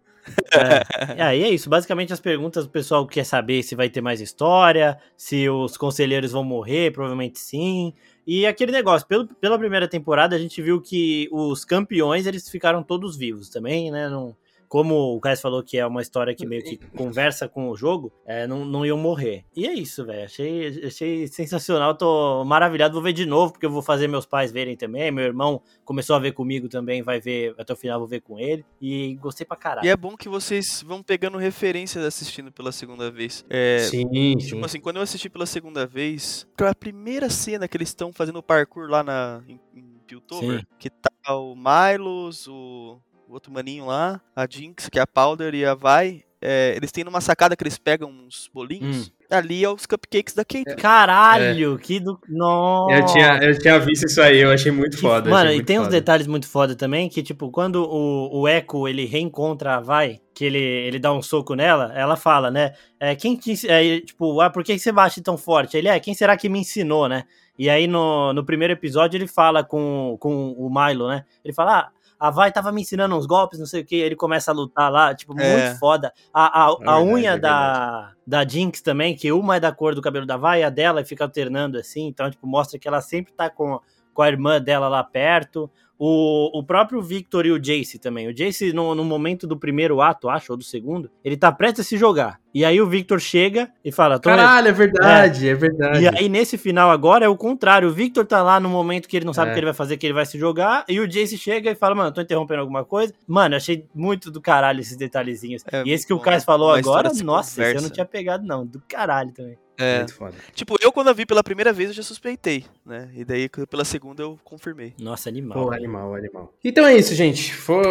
É, 1.17 1.21
aí 1.23 1.43
é 1.43 1.49
isso. 1.49 1.69
Basicamente, 1.69 2.13
as 2.13 2.19
perguntas 2.19 2.65
do 2.65 2.71
pessoal 2.71 3.05
quer 3.05 3.25
saber 3.25 3.63
se 3.63 3.75
vai 3.75 3.89
ter 3.89 4.01
mais 4.01 4.21
história, 4.21 4.97
se 5.17 5.49
os 5.49 5.77
conselheiros 5.77 6.31
vão 6.31 6.43
morrer, 6.43 6.91
provavelmente 6.91 7.39
sim. 7.39 7.93
E 8.25 8.45
aquele 8.45 8.71
negócio, 8.71 9.07
pelo, 9.07 9.27
pela 9.27 9.59
primeira 9.59 9.87
temporada, 9.87 10.35
a 10.35 10.39
gente 10.39 10.61
viu 10.61 10.81
que 10.81 11.27
os 11.31 11.65
campeões 11.65 12.25
eles 12.25 12.49
ficaram 12.49 12.81
todos 12.83 13.17
vivos 13.17 13.49
também, 13.49 13.91
né? 13.91 14.07
Não, 14.09 14.35
como 14.73 15.15
o 15.15 15.19
Caio 15.19 15.37
falou 15.37 15.61
que 15.61 15.77
é 15.77 15.85
uma 15.85 16.01
história 16.01 16.33
que 16.33 16.47
meio 16.47 16.63
que 16.63 16.77
conversa 16.97 17.47
com 17.47 17.69
o 17.69 17.75
jogo, 17.77 18.11
é, 18.25 18.47
não, 18.47 18.65
não 18.65 18.83
iam 18.83 18.97
morrer. 18.97 19.45
E 19.55 19.67
é 19.67 19.71
isso, 19.71 20.03
velho. 20.03 20.25
Achei, 20.25 20.87
achei 20.87 21.27
sensacional. 21.27 21.93
Tô 21.93 22.43
maravilhado. 22.43 22.95
Vou 22.95 23.03
ver 23.03 23.13
de 23.13 23.23
novo, 23.23 23.51
porque 23.51 23.67
eu 23.67 23.69
vou 23.69 23.83
fazer 23.83 24.07
meus 24.07 24.25
pais 24.25 24.51
verem 24.51 24.75
também. 24.75 25.11
Meu 25.11 25.25
irmão 25.25 25.61
começou 25.85 26.15
a 26.15 26.19
ver 26.19 26.31
comigo 26.31 26.67
também, 26.67 27.03
vai 27.03 27.21
ver 27.21 27.53
até 27.55 27.71
o 27.71 27.75
final, 27.75 27.99
vou 27.99 28.07
ver 28.07 28.21
com 28.21 28.39
ele. 28.39 28.65
E 28.81 29.13
gostei 29.21 29.45
pra 29.45 29.55
caralho. 29.55 29.85
E 29.85 29.89
é 29.89 29.95
bom 29.95 30.17
que 30.17 30.27
vocês 30.27 30.83
vão 30.83 31.03
pegando 31.03 31.37
referências 31.37 32.03
assistindo 32.03 32.51
pela 32.51 32.71
segunda 32.71 33.11
vez. 33.11 33.45
É, 33.51 33.77
sim, 33.77 34.07
tipo 34.37 34.55
sim. 34.55 34.65
assim, 34.65 34.79
quando 34.79 34.95
eu 34.95 35.03
assisti 35.03 35.29
pela 35.29 35.45
segunda 35.45 35.85
vez, 35.85 36.47
a 36.59 36.73
primeira 36.73 37.29
cena 37.29 37.67
que 37.67 37.77
eles 37.77 37.89
estão 37.89 38.11
fazendo 38.11 38.39
o 38.39 38.43
parkour 38.43 38.89
lá 38.89 39.03
na, 39.03 39.43
em, 39.47 39.59
em 39.75 39.99
Piltover, 40.07 40.61
sim. 40.61 40.65
que 40.79 40.89
tá 40.89 41.35
o 41.35 41.55
Milos, 41.55 42.47
o 42.47 42.99
outro 43.33 43.51
maninho 43.51 43.85
lá, 43.85 44.21
a 44.35 44.47
Jinx, 44.49 44.89
que 44.89 44.99
é 44.99 45.01
a 45.01 45.07
Powder 45.07 45.53
e 45.53 45.65
a 45.65 45.73
Vai, 45.73 46.23
é, 46.45 46.73
eles 46.75 46.91
têm 46.91 47.05
numa 47.05 47.21
sacada 47.21 47.55
que 47.55 47.63
eles 47.63 47.77
pegam 47.77 48.09
uns 48.09 48.49
bolinhos. 48.53 49.07
Hum. 49.07 49.11
Ali 49.31 49.63
é 49.63 49.69
os 49.69 49.85
cupcakes 49.85 50.33
da 50.33 50.43
Kate. 50.43 50.75
Caralho, 50.75 51.75
é. 51.75 51.77
que 51.77 52.01
do. 52.01 52.19
Nossa. 52.27 52.93
Eu 52.93 53.05
tinha, 53.05 53.37
eu 53.37 53.57
tinha 53.57 53.79
visto 53.79 54.05
isso 54.05 54.21
aí, 54.21 54.39
eu 54.39 54.51
achei 54.51 54.69
muito 54.69 54.99
foda. 54.99 55.29
Mano, 55.29 55.51
e 55.51 55.63
tem 55.63 55.77
foda. 55.77 55.87
uns 55.87 55.91
detalhes 55.91 56.27
muito 56.27 56.45
foda 56.45 56.75
também, 56.75 57.07
que 57.07 57.23
tipo, 57.23 57.49
quando 57.49 57.77
o, 57.77 58.41
o 58.41 58.47
Echo 58.47 58.89
ele 58.89 59.05
reencontra 59.05 59.77
a 59.77 59.79
Vai, 59.79 60.19
que 60.35 60.43
ele, 60.43 60.59
ele 60.59 60.99
dá 60.99 61.13
um 61.13 61.21
soco 61.21 61.55
nela, 61.55 61.93
ela 61.95 62.17
fala, 62.17 62.51
né? 62.51 62.73
É, 62.99 63.15
quem 63.15 63.37
te, 63.37 63.65
é, 63.67 64.01
tipo, 64.01 64.41
ah, 64.41 64.49
por 64.49 64.65
que 64.65 64.77
você 64.77 64.91
bate 64.91 65.21
tão 65.21 65.37
forte? 65.37 65.77
Ele 65.77 65.87
é, 65.87 65.97
quem 65.97 66.13
será 66.13 66.35
que 66.35 66.49
me 66.49 66.59
ensinou, 66.59 67.07
né? 67.07 67.23
E 67.57 67.69
aí 67.69 67.87
no, 67.87 68.33
no 68.33 68.43
primeiro 68.43 68.73
episódio 68.73 69.17
ele 69.17 69.27
fala 69.27 69.63
com, 69.63 70.17
com 70.19 70.51
o 70.51 70.69
Milo, 70.69 71.07
né? 71.07 71.23
Ele 71.43 71.53
fala, 71.53 71.79
ah, 71.79 71.89
a 72.23 72.29
Vai 72.29 72.53
tava 72.53 72.71
me 72.71 72.81
ensinando 72.81 73.17
uns 73.17 73.25
golpes, 73.25 73.59
não 73.59 73.65
sei 73.65 73.81
o 73.81 73.85
que, 73.85 73.97
ele 73.97 74.15
começa 74.15 74.49
a 74.49 74.53
lutar 74.53 74.89
lá, 74.89 75.13
tipo, 75.13 75.37
é. 75.37 75.57
muito 75.57 75.77
foda. 75.77 76.13
A, 76.33 76.63
a, 76.63 76.65
a 76.67 76.77
verdade, 76.77 77.05
unha 77.05 77.31
é 77.31 77.37
da, 77.37 78.13
da 78.25 78.47
Jinx 78.47 78.81
também, 78.81 79.13
que 79.13 79.29
uma 79.33 79.57
é 79.57 79.59
da 79.59 79.73
cor 79.73 79.93
do 79.93 80.01
cabelo 80.01 80.25
da 80.25 80.37
Vai, 80.37 80.63
a 80.63 80.69
dela 80.69 81.01
e 81.01 81.05
fica 81.05 81.25
alternando 81.25 81.77
assim, 81.77 82.07
então, 82.07 82.31
tipo, 82.31 82.47
mostra 82.47 82.79
que 82.79 82.87
ela 82.87 83.01
sempre 83.01 83.33
tá 83.33 83.49
com, 83.49 83.77
com 84.13 84.21
a 84.21 84.29
irmã 84.29 84.61
dela 84.61 84.87
lá 84.87 85.03
perto. 85.03 85.69
O, 86.05 86.59
o 86.59 86.61
próprio 86.61 87.01
Victor 87.01 87.45
e 87.45 87.51
o 87.53 87.57
Jace 87.57 87.97
também. 87.97 88.27
O 88.27 88.33
Jace, 88.33 88.73
no, 88.73 88.93
no 88.93 89.05
momento 89.05 89.47
do 89.47 89.57
primeiro 89.57 90.01
ato, 90.01 90.27
acho, 90.27 90.51
ou 90.51 90.57
do 90.57 90.63
segundo, 90.65 91.09
ele 91.23 91.37
tá 91.37 91.49
prestes 91.49 91.85
a 91.85 91.87
se 91.87 91.95
jogar. 91.95 92.41
E 92.53 92.65
aí 92.65 92.81
o 92.81 92.85
Victor 92.85 93.21
chega 93.21 93.71
e 93.85 93.89
fala: 93.89 94.19
Caralho, 94.19 94.67
é 94.67 94.71
verdade, 94.73 95.47
é. 95.47 95.51
é. 95.51 95.55
verdade. 95.55 96.01
E 96.01 96.07
aí 96.09 96.27
nesse 96.27 96.57
final 96.57 96.91
agora 96.91 97.23
é 97.23 97.29
o 97.29 97.37
contrário. 97.37 97.87
O 97.87 97.93
Victor 97.93 98.25
tá 98.25 98.43
lá 98.43 98.59
no 98.59 98.67
momento 98.67 99.07
que 99.07 99.15
ele 99.15 99.25
não 99.25 99.33
sabe 99.33 99.47
é. 99.47 99.51
o 99.51 99.53
que 99.53 99.59
ele 99.61 99.67
vai 99.67 99.73
fazer, 99.73 99.95
que 99.95 100.05
ele 100.05 100.13
vai 100.13 100.25
se 100.25 100.37
jogar. 100.37 100.83
E 100.89 100.99
o 100.99 101.07
Jace 101.07 101.37
chega 101.37 101.71
e 101.71 101.75
fala: 101.75 101.95
Mano, 101.95 102.11
tô 102.11 102.19
interrompendo 102.19 102.59
alguma 102.59 102.83
coisa. 102.83 103.13
Mano, 103.25 103.55
achei 103.55 103.87
muito 103.95 104.29
do 104.29 104.41
caralho 104.41 104.81
esses 104.81 104.97
detalhezinhos. 104.97 105.63
É, 105.71 105.83
e 105.85 105.91
esse 105.93 106.05
que 106.05 106.13
o 106.13 106.19
Caio 106.19 106.41
falou 106.41 106.71
agora, 106.71 107.13
nossa, 107.23 107.63
esse 107.63 107.77
eu 107.77 107.81
não 107.81 107.89
tinha 107.89 108.05
pegado, 108.05 108.45
não. 108.45 108.65
Do 108.65 108.83
caralho 108.89 109.31
também. 109.31 109.57
É. 109.77 109.99
Muito 109.99 110.15
foda. 110.15 110.35
Tipo, 110.53 110.75
eu 110.81 110.91
quando 110.91 111.09
a 111.09 111.13
vi 111.13 111.25
pela 111.25 111.43
primeira 111.43 111.73
vez 111.73 111.89
eu 111.89 111.95
já 111.95 112.03
suspeitei, 112.03 112.65
né? 112.85 113.09
E 113.15 113.25
daí 113.25 113.49
pela 113.69 113.83
segunda 113.83 114.23
eu 114.23 114.39
confirmei. 114.43 114.93
Nossa, 114.99 115.29
animal. 115.29 115.57
Pô, 115.57 115.73
animal, 115.73 116.15
animal. 116.15 116.53
Então 116.63 116.85
é 116.85 116.95
isso, 116.95 117.15
gente. 117.15 117.53
Foi, 117.53 117.85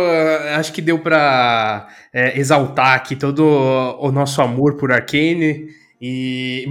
acho 0.55 0.73
que 0.73 0.81
deu 0.81 0.99
pra 0.99 1.89
é, 2.13 2.39
exaltar 2.39 2.95
aqui 2.95 3.17
todo 3.17 3.45
o 3.45 4.13
nosso 4.13 4.41
amor 4.41 4.77
por 4.77 4.93
Arcane. 4.93 5.82
E 6.05 6.67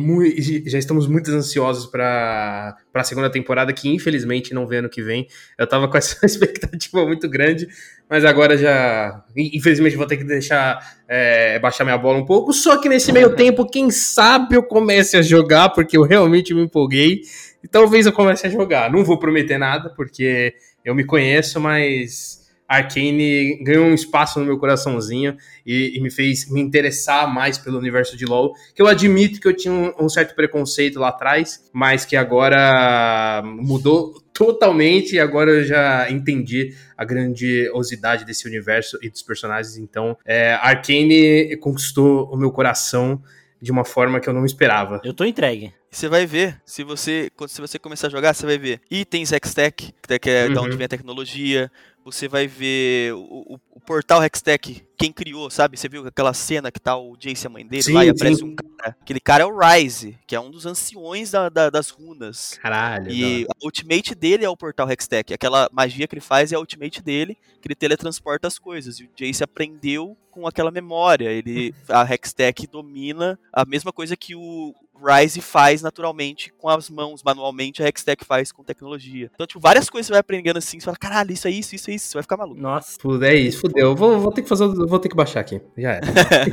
já 0.65 0.77
estamos 0.77 1.07
muito 1.07 1.31
ansiosos 1.31 1.85
para 1.85 2.75
a 2.93 3.03
segunda 3.05 3.29
temporada, 3.29 3.71
que 3.71 3.87
infelizmente 3.87 4.53
não 4.53 4.67
vem 4.67 4.79
ano 4.79 4.89
que 4.89 5.01
vem. 5.01 5.25
Eu 5.57 5.65
tava 5.65 5.87
com 5.87 5.97
essa 5.97 6.17
expectativa 6.27 7.05
muito 7.05 7.29
grande, 7.29 7.65
mas 8.09 8.25
agora 8.25 8.57
já. 8.57 9.23
Infelizmente 9.33 9.95
vou 9.95 10.05
ter 10.05 10.17
que 10.17 10.25
deixar 10.25 10.97
é, 11.07 11.57
baixar 11.59 11.85
minha 11.85 11.97
bola 11.97 12.17
um 12.17 12.25
pouco. 12.25 12.51
Só 12.51 12.75
que 12.75 12.89
nesse 12.89 13.13
meio 13.13 13.33
tempo, 13.33 13.65
quem 13.65 13.89
sabe 13.89 14.57
eu 14.57 14.63
comece 14.63 15.15
a 15.15 15.21
jogar, 15.21 15.69
porque 15.69 15.95
eu 15.95 16.03
realmente 16.03 16.53
me 16.53 16.63
empolguei. 16.63 17.21
E 17.63 17.69
talvez 17.69 18.05
eu 18.05 18.11
comece 18.11 18.47
a 18.47 18.49
jogar. 18.49 18.91
Não 18.91 19.05
vou 19.05 19.17
prometer 19.17 19.57
nada, 19.57 19.93
porque 19.95 20.53
eu 20.83 20.93
me 20.93 21.05
conheço, 21.05 21.57
mas 21.57 22.40
Arcane 22.71 23.61
ganhou 23.63 23.85
um 23.85 23.93
espaço 23.93 24.39
no 24.39 24.45
meu 24.45 24.57
coraçãozinho 24.57 25.35
e, 25.65 25.97
e, 25.97 26.01
me 26.01 26.09
fez 26.09 26.49
me 26.49 26.61
interessar 26.61 27.31
mais 27.31 27.57
pelo 27.57 27.77
universo 27.77 28.15
de 28.15 28.25
LoL, 28.25 28.53
que 28.73 28.81
eu 28.81 28.87
admito 28.87 29.41
que 29.41 29.47
eu 29.47 29.53
tinha 29.53 29.73
um, 29.73 29.93
um 29.99 30.07
certo 30.07 30.33
preconceito 30.33 30.97
lá 30.97 31.09
atrás, 31.09 31.69
mas 31.73 32.05
que 32.05 32.15
agora 32.15 33.43
mudou 33.43 34.21
totalmente 34.33 35.15
e 35.15 35.19
agora 35.19 35.51
eu 35.51 35.63
já 35.65 36.09
entendi 36.09 36.73
a 36.97 37.03
grandiosidade 37.03 38.23
desse 38.23 38.47
universo 38.47 38.97
e 39.01 39.09
dos 39.09 39.21
personagens. 39.21 39.77
Então, 39.77 40.17
é, 40.25 40.53
Arcane 40.53 41.57
conquistou 41.57 42.31
o 42.31 42.37
meu 42.37 42.51
coração 42.51 43.21
de 43.61 43.71
uma 43.71 43.85
forma 43.85 44.19
que 44.19 44.27
eu 44.27 44.33
não 44.33 44.45
esperava. 44.45 44.99
Eu 45.03 45.13
tô 45.13 45.23
entregue. 45.23 45.73
Você 45.91 46.07
vai 46.07 46.25
ver, 46.25 46.59
se 46.65 46.85
você, 46.85 47.29
se 47.47 47.59
você 47.59 47.77
começar 47.77 48.07
a 48.07 48.09
jogar, 48.09 48.33
você 48.33 48.45
vai 48.45 48.57
ver 48.57 48.79
itens 48.89 49.33
Hextech, 49.33 49.93
que 50.21 50.29
é 50.29 50.47
uhum. 50.47 50.53
da 50.53 50.61
onde 50.61 50.77
vem 50.77 50.85
a 50.85 50.89
tecnologia, 50.89 51.69
você 52.03 52.27
vai 52.27 52.47
ver 52.47 53.13
o, 53.13 53.19
o, 53.19 53.59
o, 53.71 53.79
portal 53.79 54.23
Hextech, 54.23 54.83
quem 54.97 55.11
criou, 55.11 55.49
sabe? 55.49 55.77
Você 55.77 55.87
viu 55.87 56.05
aquela 56.07 56.33
cena 56.33 56.71
que 56.71 56.79
tá 56.79 56.97
o 56.97 57.15
Jace 57.17 57.45
a 57.45 57.49
mãe 57.49 57.65
dele 57.65 57.83
sim, 57.83 57.93
lá 57.93 58.05
e 58.05 58.09
aparece 58.09 58.39
sim. 58.39 58.45
um 58.45 58.55
cara. 58.55 58.97
Aquele 59.01 59.19
cara 59.19 59.43
é 59.43 59.45
o 59.45 59.57
Rise, 59.57 60.17
que 60.25 60.35
é 60.35 60.39
um 60.39 60.49
dos 60.49 60.65
anciões 60.65 61.31
da, 61.31 61.49
da, 61.49 61.69
das 61.69 61.89
runas. 61.89 62.57
Caralho. 62.61 63.11
E 63.11 63.45
a 63.45 63.65
ultimate 63.65 64.15
dele 64.15 64.45
é 64.45 64.49
o 64.49 64.57
portal 64.57 64.89
Hextech. 64.89 65.33
Aquela 65.33 65.69
magia 65.71 66.07
que 66.07 66.15
ele 66.15 66.21
faz 66.21 66.51
é 66.51 66.55
a 66.55 66.59
ultimate 66.59 67.01
dele, 67.01 67.37
que 67.61 67.67
ele 67.67 67.75
teletransporta 67.75 68.47
as 68.47 68.57
coisas. 68.57 68.99
E 68.99 69.03
o 69.03 69.09
Jace 69.15 69.43
aprendeu 69.43 70.17
com 70.31 70.47
aquela 70.47 70.71
memória. 70.71 71.29
Ele, 71.29 71.73
a 71.87 72.03
Hextech 72.11 72.67
domina 72.67 73.39
a 73.53 73.65
mesma 73.65 73.91
coisa 73.91 74.15
que 74.15 74.35
o 74.35 74.73
Rise 75.03 75.41
faz 75.41 75.81
naturalmente 75.81 76.53
com 76.57 76.69
as 76.69 76.89
mãos, 76.89 77.21
manualmente, 77.23 77.81
a 77.81 77.87
Hextech 77.87 78.23
faz 78.25 78.51
com 78.51 78.63
tecnologia. 78.63 79.29
Então, 79.33 79.47
tipo, 79.47 79.59
várias 79.59 79.89
coisas 79.89 80.07
você 80.07 80.13
vai 80.13 80.19
aprendendo 80.19 80.57
assim, 80.57 80.79
você 80.79 80.85
fala, 80.85 80.97
caralho, 80.97 81.31
isso 81.31 81.47
é 81.47 81.51
isso, 81.51 81.75
isso 81.75 81.89
é 81.89 81.93
isso, 81.93 82.07
você 82.07 82.13
vai 82.15 82.23
ficar 82.23 82.37
maluco. 82.37 82.59
Nossa. 82.59 82.97
É 83.23 83.35
isso, 83.35 83.61
fudeu. 83.61 83.89
Eu 83.89 83.95
vou, 83.95 84.19
vou 84.19 84.31
ter 84.31 84.41
que 84.41 84.49
fazer, 84.49 84.67
vou 84.67 84.99
ter 84.99 85.09
que 85.09 85.15
baixar 85.15 85.39
aqui. 85.39 85.61
Já 85.77 85.93
é. 85.93 86.01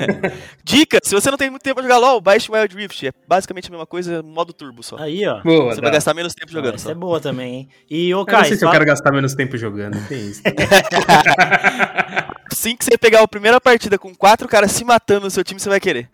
Dica, 0.64 0.98
se 1.02 1.14
você 1.14 1.30
não 1.30 1.38
tem 1.38 1.50
muito 1.50 1.62
tempo 1.62 1.76
pra 1.76 1.82
jogar 1.82 1.98
LoL, 1.98 2.20
baixe 2.20 2.50
o 2.50 2.54
Wild 2.54 2.74
Rift. 2.74 3.06
É 3.06 3.12
basicamente 3.26 3.68
a 3.68 3.70
mesma 3.70 3.86
coisa, 3.86 4.22
modo 4.22 4.52
turbo 4.52 4.82
só. 4.82 4.96
Aí, 4.98 5.26
ó. 5.26 5.42
Boa, 5.42 5.74
você 5.74 5.80
dá. 5.80 5.82
vai 5.82 5.92
gastar 5.92 6.14
menos 6.14 6.34
tempo 6.34 6.50
jogando. 6.50 6.74
Ah, 6.74 6.76
isso 6.76 6.90
é 6.90 6.94
boa 6.94 7.20
também, 7.20 7.54
hein? 7.54 7.68
E, 7.90 8.14
ô, 8.14 8.24
Kai, 8.24 8.34
eu 8.34 8.38
não 8.40 8.48
sei 8.48 8.56
se 8.56 8.64
eu 8.64 8.70
quero 8.70 8.84
gastar 8.84 9.12
menos 9.12 9.34
tempo 9.34 9.56
jogando, 9.56 9.98
tem 10.08 10.28
isso. 10.28 10.42
assim 12.50 12.76
que 12.76 12.84
você 12.84 12.96
pegar 12.96 13.22
a 13.22 13.28
primeira 13.28 13.60
partida 13.60 13.98
com 13.98 14.14
quatro 14.14 14.48
caras 14.48 14.72
se 14.72 14.84
matando 14.84 15.24
no 15.24 15.30
seu 15.30 15.44
time, 15.44 15.60
você 15.60 15.68
vai 15.68 15.80
querer. 15.80 16.08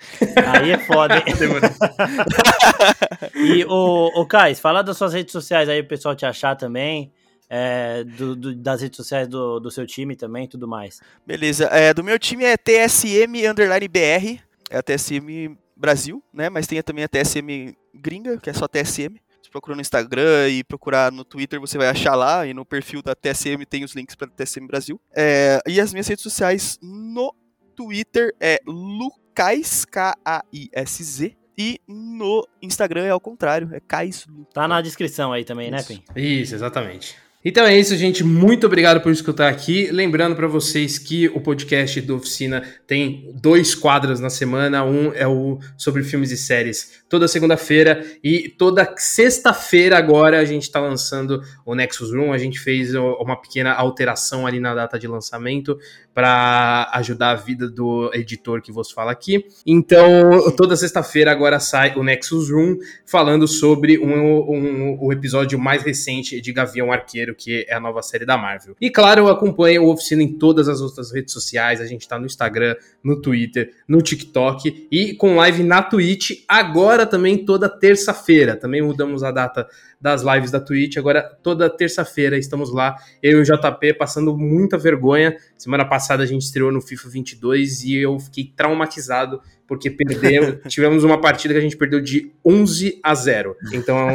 Aí 0.46 0.70
é 0.70 0.78
foda, 0.78 1.16
hein? 1.16 1.24
e 3.34 3.64
o, 3.64 4.20
o 4.20 4.26
Kai, 4.26 4.54
fala 4.54 4.82
das 4.82 4.96
suas 4.96 5.12
redes 5.12 5.32
sociais 5.32 5.68
aí, 5.68 5.80
o 5.80 5.88
pessoal 5.88 6.14
te 6.14 6.26
achar 6.26 6.56
também. 6.56 7.12
É, 7.48 8.02
do, 8.04 8.34
do, 8.34 8.54
das 8.54 8.80
redes 8.80 8.96
sociais 8.96 9.28
do, 9.28 9.60
do 9.60 9.70
seu 9.70 9.86
time 9.86 10.16
também 10.16 10.48
tudo 10.48 10.66
mais. 10.66 11.00
Beleza. 11.26 11.66
É, 11.66 11.92
do 11.92 12.02
meu 12.02 12.18
time 12.18 12.42
é 12.42 12.56
TSM 12.56 13.46
Underline 13.48 13.86
BR, 13.86 14.40
é 14.70 14.78
a 14.78 14.82
TSM 14.82 15.54
Brasil, 15.76 16.22
né? 16.32 16.48
Mas 16.48 16.66
tem 16.66 16.82
também 16.82 17.04
a 17.04 17.08
TSM 17.08 17.76
Gringa, 17.94 18.38
que 18.38 18.48
é 18.48 18.52
só 18.52 18.66
TSM 18.66 19.20
procurar 19.54 19.76
no 19.76 19.80
Instagram 19.80 20.48
e 20.48 20.64
procurar 20.64 21.12
no 21.12 21.24
Twitter, 21.24 21.60
você 21.60 21.78
vai 21.78 21.88
achar 21.88 22.16
lá. 22.16 22.44
E 22.44 22.52
no 22.52 22.64
perfil 22.64 23.00
da 23.02 23.14
TSM 23.14 23.64
tem 23.68 23.84
os 23.84 23.94
links 23.94 24.16
para 24.16 24.26
TSM 24.26 24.66
Brasil. 24.66 25.00
É, 25.16 25.60
e 25.66 25.80
as 25.80 25.92
minhas 25.92 26.08
redes 26.08 26.24
sociais 26.24 26.76
no 26.82 27.32
Twitter 27.76 28.34
é 28.40 28.58
Lucas, 28.66 29.84
K-A-I-S-Z. 29.84 31.36
E 31.56 31.80
no 31.86 32.44
Instagram 32.60 33.04
é 33.04 33.10
ao 33.10 33.20
contrário, 33.20 33.72
é 33.72 33.78
Kais 33.78 34.26
Tá 34.52 34.66
na 34.66 34.82
descrição 34.82 35.32
aí 35.32 35.44
também, 35.44 35.70
né, 35.70 35.84
Pim? 35.84 36.02
Isso, 36.16 36.52
exatamente. 36.52 37.16
Então 37.46 37.66
é 37.66 37.78
isso, 37.78 37.94
gente. 37.94 38.24
Muito 38.24 38.66
obrigado 38.66 39.02
por 39.02 39.12
escutar 39.12 39.50
aqui. 39.50 39.90
Lembrando 39.90 40.34
para 40.34 40.46
vocês 40.46 40.98
que 40.98 41.28
o 41.28 41.42
podcast 41.42 42.00
do 42.00 42.16
Oficina 42.16 42.62
tem 42.86 43.30
dois 43.34 43.74
quadros 43.74 44.18
na 44.18 44.30
semana. 44.30 44.82
Um 44.82 45.12
é 45.12 45.28
o 45.28 45.58
sobre 45.76 46.02
filmes 46.02 46.30
e 46.30 46.38
séries 46.38 47.04
toda 47.14 47.28
segunda-feira 47.28 48.04
e 48.24 48.48
toda 48.48 48.92
sexta-feira 48.96 49.96
agora 49.96 50.40
a 50.40 50.44
gente 50.44 50.62
está 50.62 50.80
lançando 50.80 51.40
o 51.64 51.72
Nexus 51.72 52.12
Room. 52.12 52.32
A 52.32 52.38
gente 52.38 52.58
fez 52.58 52.92
uma 52.94 53.40
pequena 53.40 53.72
alteração 53.72 54.46
ali 54.46 54.58
na 54.58 54.74
data 54.74 54.98
de 54.98 55.06
lançamento 55.06 55.78
para 56.12 56.90
ajudar 56.94 57.30
a 57.30 57.34
vida 57.34 57.68
do 57.68 58.10
editor 58.14 58.62
que 58.62 58.72
vos 58.72 58.90
fala 58.90 59.12
aqui. 59.12 59.44
Então, 59.66 60.50
toda 60.56 60.76
sexta-feira 60.76 61.30
agora 61.30 61.60
sai 61.60 61.94
o 61.96 62.02
Nexus 62.02 62.50
Room 62.50 62.78
falando 63.06 63.46
sobre 63.46 63.98
um, 63.98 64.12
um, 64.12 64.98
o 65.00 65.12
episódio 65.12 65.58
mais 65.58 65.82
recente 65.82 66.40
de 66.40 66.52
Gavião 66.52 66.90
Arqueiro, 66.90 67.33
que 67.34 67.66
é 67.68 67.74
a 67.74 67.80
nova 67.80 68.02
série 68.02 68.24
da 68.24 68.36
Marvel. 68.36 68.76
E 68.80 68.90
claro, 68.90 69.22
eu 69.22 69.28
acompanho 69.28 69.84
o 69.84 69.92
Oficina 69.92 70.22
em 70.22 70.38
todas 70.38 70.68
as 70.68 70.80
outras 70.80 71.12
redes 71.12 71.32
sociais. 71.32 71.80
A 71.80 71.86
gente 71.86 72.02
está 72.02 72.18
no 72.18 72.26
Instagram, 72.26 72.76
no 73.02 73.20
Twitter, 73.20 73.72
no 73.88 74.00
TikTok 74.00 74.88
e 74.90 75.14
com 75.14 75.36
live 75.36 75.62
na 75.62 75.82
Twitch. 75.82 76.44
Agora 76.48 77.06
também 77.06 77.44
toda 77.44 77.68
terça-feira. 77.68 78.56
Também 78.56 78.82
mudamos 78.82 79.22
a 79.22 79.30
data 79.30 79.66
das 80.04 80.22
lives 80.22 80.50
da 80.50 80.60
Twitch. 80.60 80.98
Agora, 80.98 81.22
toda 81.42 81.70
terça-feira 81.70 82.36
estamos 82.36 82.70
lá, 82.70 82.94
eu 83.22 83.38
e 83.38 83.40
o 83.40 83.44
JP 83.44 83.94
passando 83.94 84.36
muita 84.36 84.76
vergonha. 84.76 85.34
Semana 85.56 85.86
passada 85.86 86.22
a 86.22 86.26
gente 86.26 86.42
estreou 86.42 86.70
no 86.70 86.82
FIFA 86.82 87.08
22 87.08 87.84
e 87.84 87.96
eu 87.96 88.18
fiquei 88.18 88.52
traumatizado 88.54 89.40
porque 89.66 89.90
perdeu, 89.90 90.58
tivemos 90.68 91.04
uma 91.04 91.20
partida 91.20 91.54
que 91.54 91.58
a 91.58 91.62
gente 91.62 91.76
perdeu 91.76 92.00
de 92.00 92.32
11 92.44 93.00
a 93.02 93.14
0. 93.14 93.56
Então, 93.72 94.08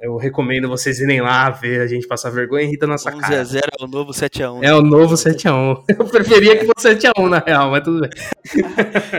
eu 0.00 0.16
recomendo 0.16 0.68
vocês 0.68 1.00
irem 1.00 1.20
lá 1.20 1.50
ver 1.50 1.80
a 1.80 1.86
gente 1.86 2.06
passar 2.06 2.30
vergonha 2.30 2.64
e 2.64 2.68
rir 2.68 2.78
da 2.78 2.86
nossa 2.86 3.10
11 3.10 3.20
cara. 3.20 3.34
11 3.34 3.40
a 3.40 3.44
0 3.44 3.66
é 3.80 3.84
o 3.84 3.88
novo 3.88 4.12
7 4.12 4.42
a 4.42 4.52
1. 4.52 4.64
É 4.64 4.74
o 4.74 4.82
novo 4.82 5.16
7 5.16 5.48
a 5.48 5.54
1. 5.54 5.84
Eu 5.98 6.04
preferia 6.06 6.56
que 6.56 6.66
fosse 6.66 6.88
7 6.88 7.06
a 7.08 7.12
1 7.18 7.28
na 7.28 7.38
real, 7.38 7.70
mas 7.70 7.82
tudo 7.82 8.00
bem. 8.00 8.10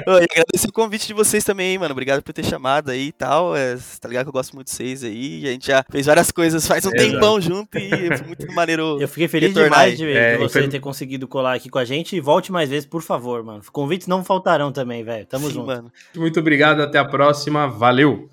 Oi, 0.07 0.25
agradeço 0.31 0.67
o 0.69 0.73
convite 0.73 1.07
de 1.07 1.13
vocês 1.13 1.43
também, 1.43 1.71
hein, 1.71 1.79
mano. 1.79 1.91
Obrigado 1.91 2.21
por 2.21 2.33
ter 2.33 2.45
chamado 2.45 2.91
aí 2.91 3.07
e 3.07 3.11
tal. 3.11 3.55
É, 3.55 3.77
tá 3.99 4.07
ligado 4.07 4.25
que 4.25 4.29
eu 4.29 4.33
gosto 4.33 4.53
muito 4.53 4.67
de 4.67 4.73
vocês 4.73 5.03
aí. 5.03 5.43
A 5.45 5.51
gente 5.51 5.67
já 5.67 5.83
fez 5.89 6.05
várias 6.05 6.31
coisas 6.31 6.67
faz 6.67 6.85
um 6.85 6.91
Exato. 6.93 7.11
tempão 7.11 7.41
junto 7.41 7.77
e 7.77 8.17
foi 8.17 8.27
muito 8.27 8.53
maneiro. 8.53 8.97
Eu 9.01 9.07
fiquei 9.07 9.27
feliz 9.27 9.53
demais 9.53 9.97
de, 9.97 10.11
é, 10.11 10.33
de 10.33 10.43
você 10.43 10.61
foi... 10.61 10.67
ter 10.67 10.79
conseguido 10.79 11.27
colar 11.27 11.53
aqui 11.53 11.69
com 11.69 11.79
a 11.79 11.85
gente 11.85 12.15
e 12.15 12.19
volte 12.19 12.51
mais 12.51 12.69
vezes, 12.69 12.85
por 12.85 13.01
favor, 13.01 13.43
mano. 13.43 13.61
Convites 13.71 14.07
não 14.07 14.23
faltarão 14.23 14.71
também, 14.71 15.03
velho. 15.03 15.26
Tamo 15.29 15.47
Sim, 15.47 15.53
junto. 15.53 15.67
Mano. 15.67 15.91
Muito 16.15 16.39
obrigado, 16.39 16.81
até 16.81 16.97
a 16.97 17.05
próxima. 17.05 17.67
Valeu! 17.67 18.29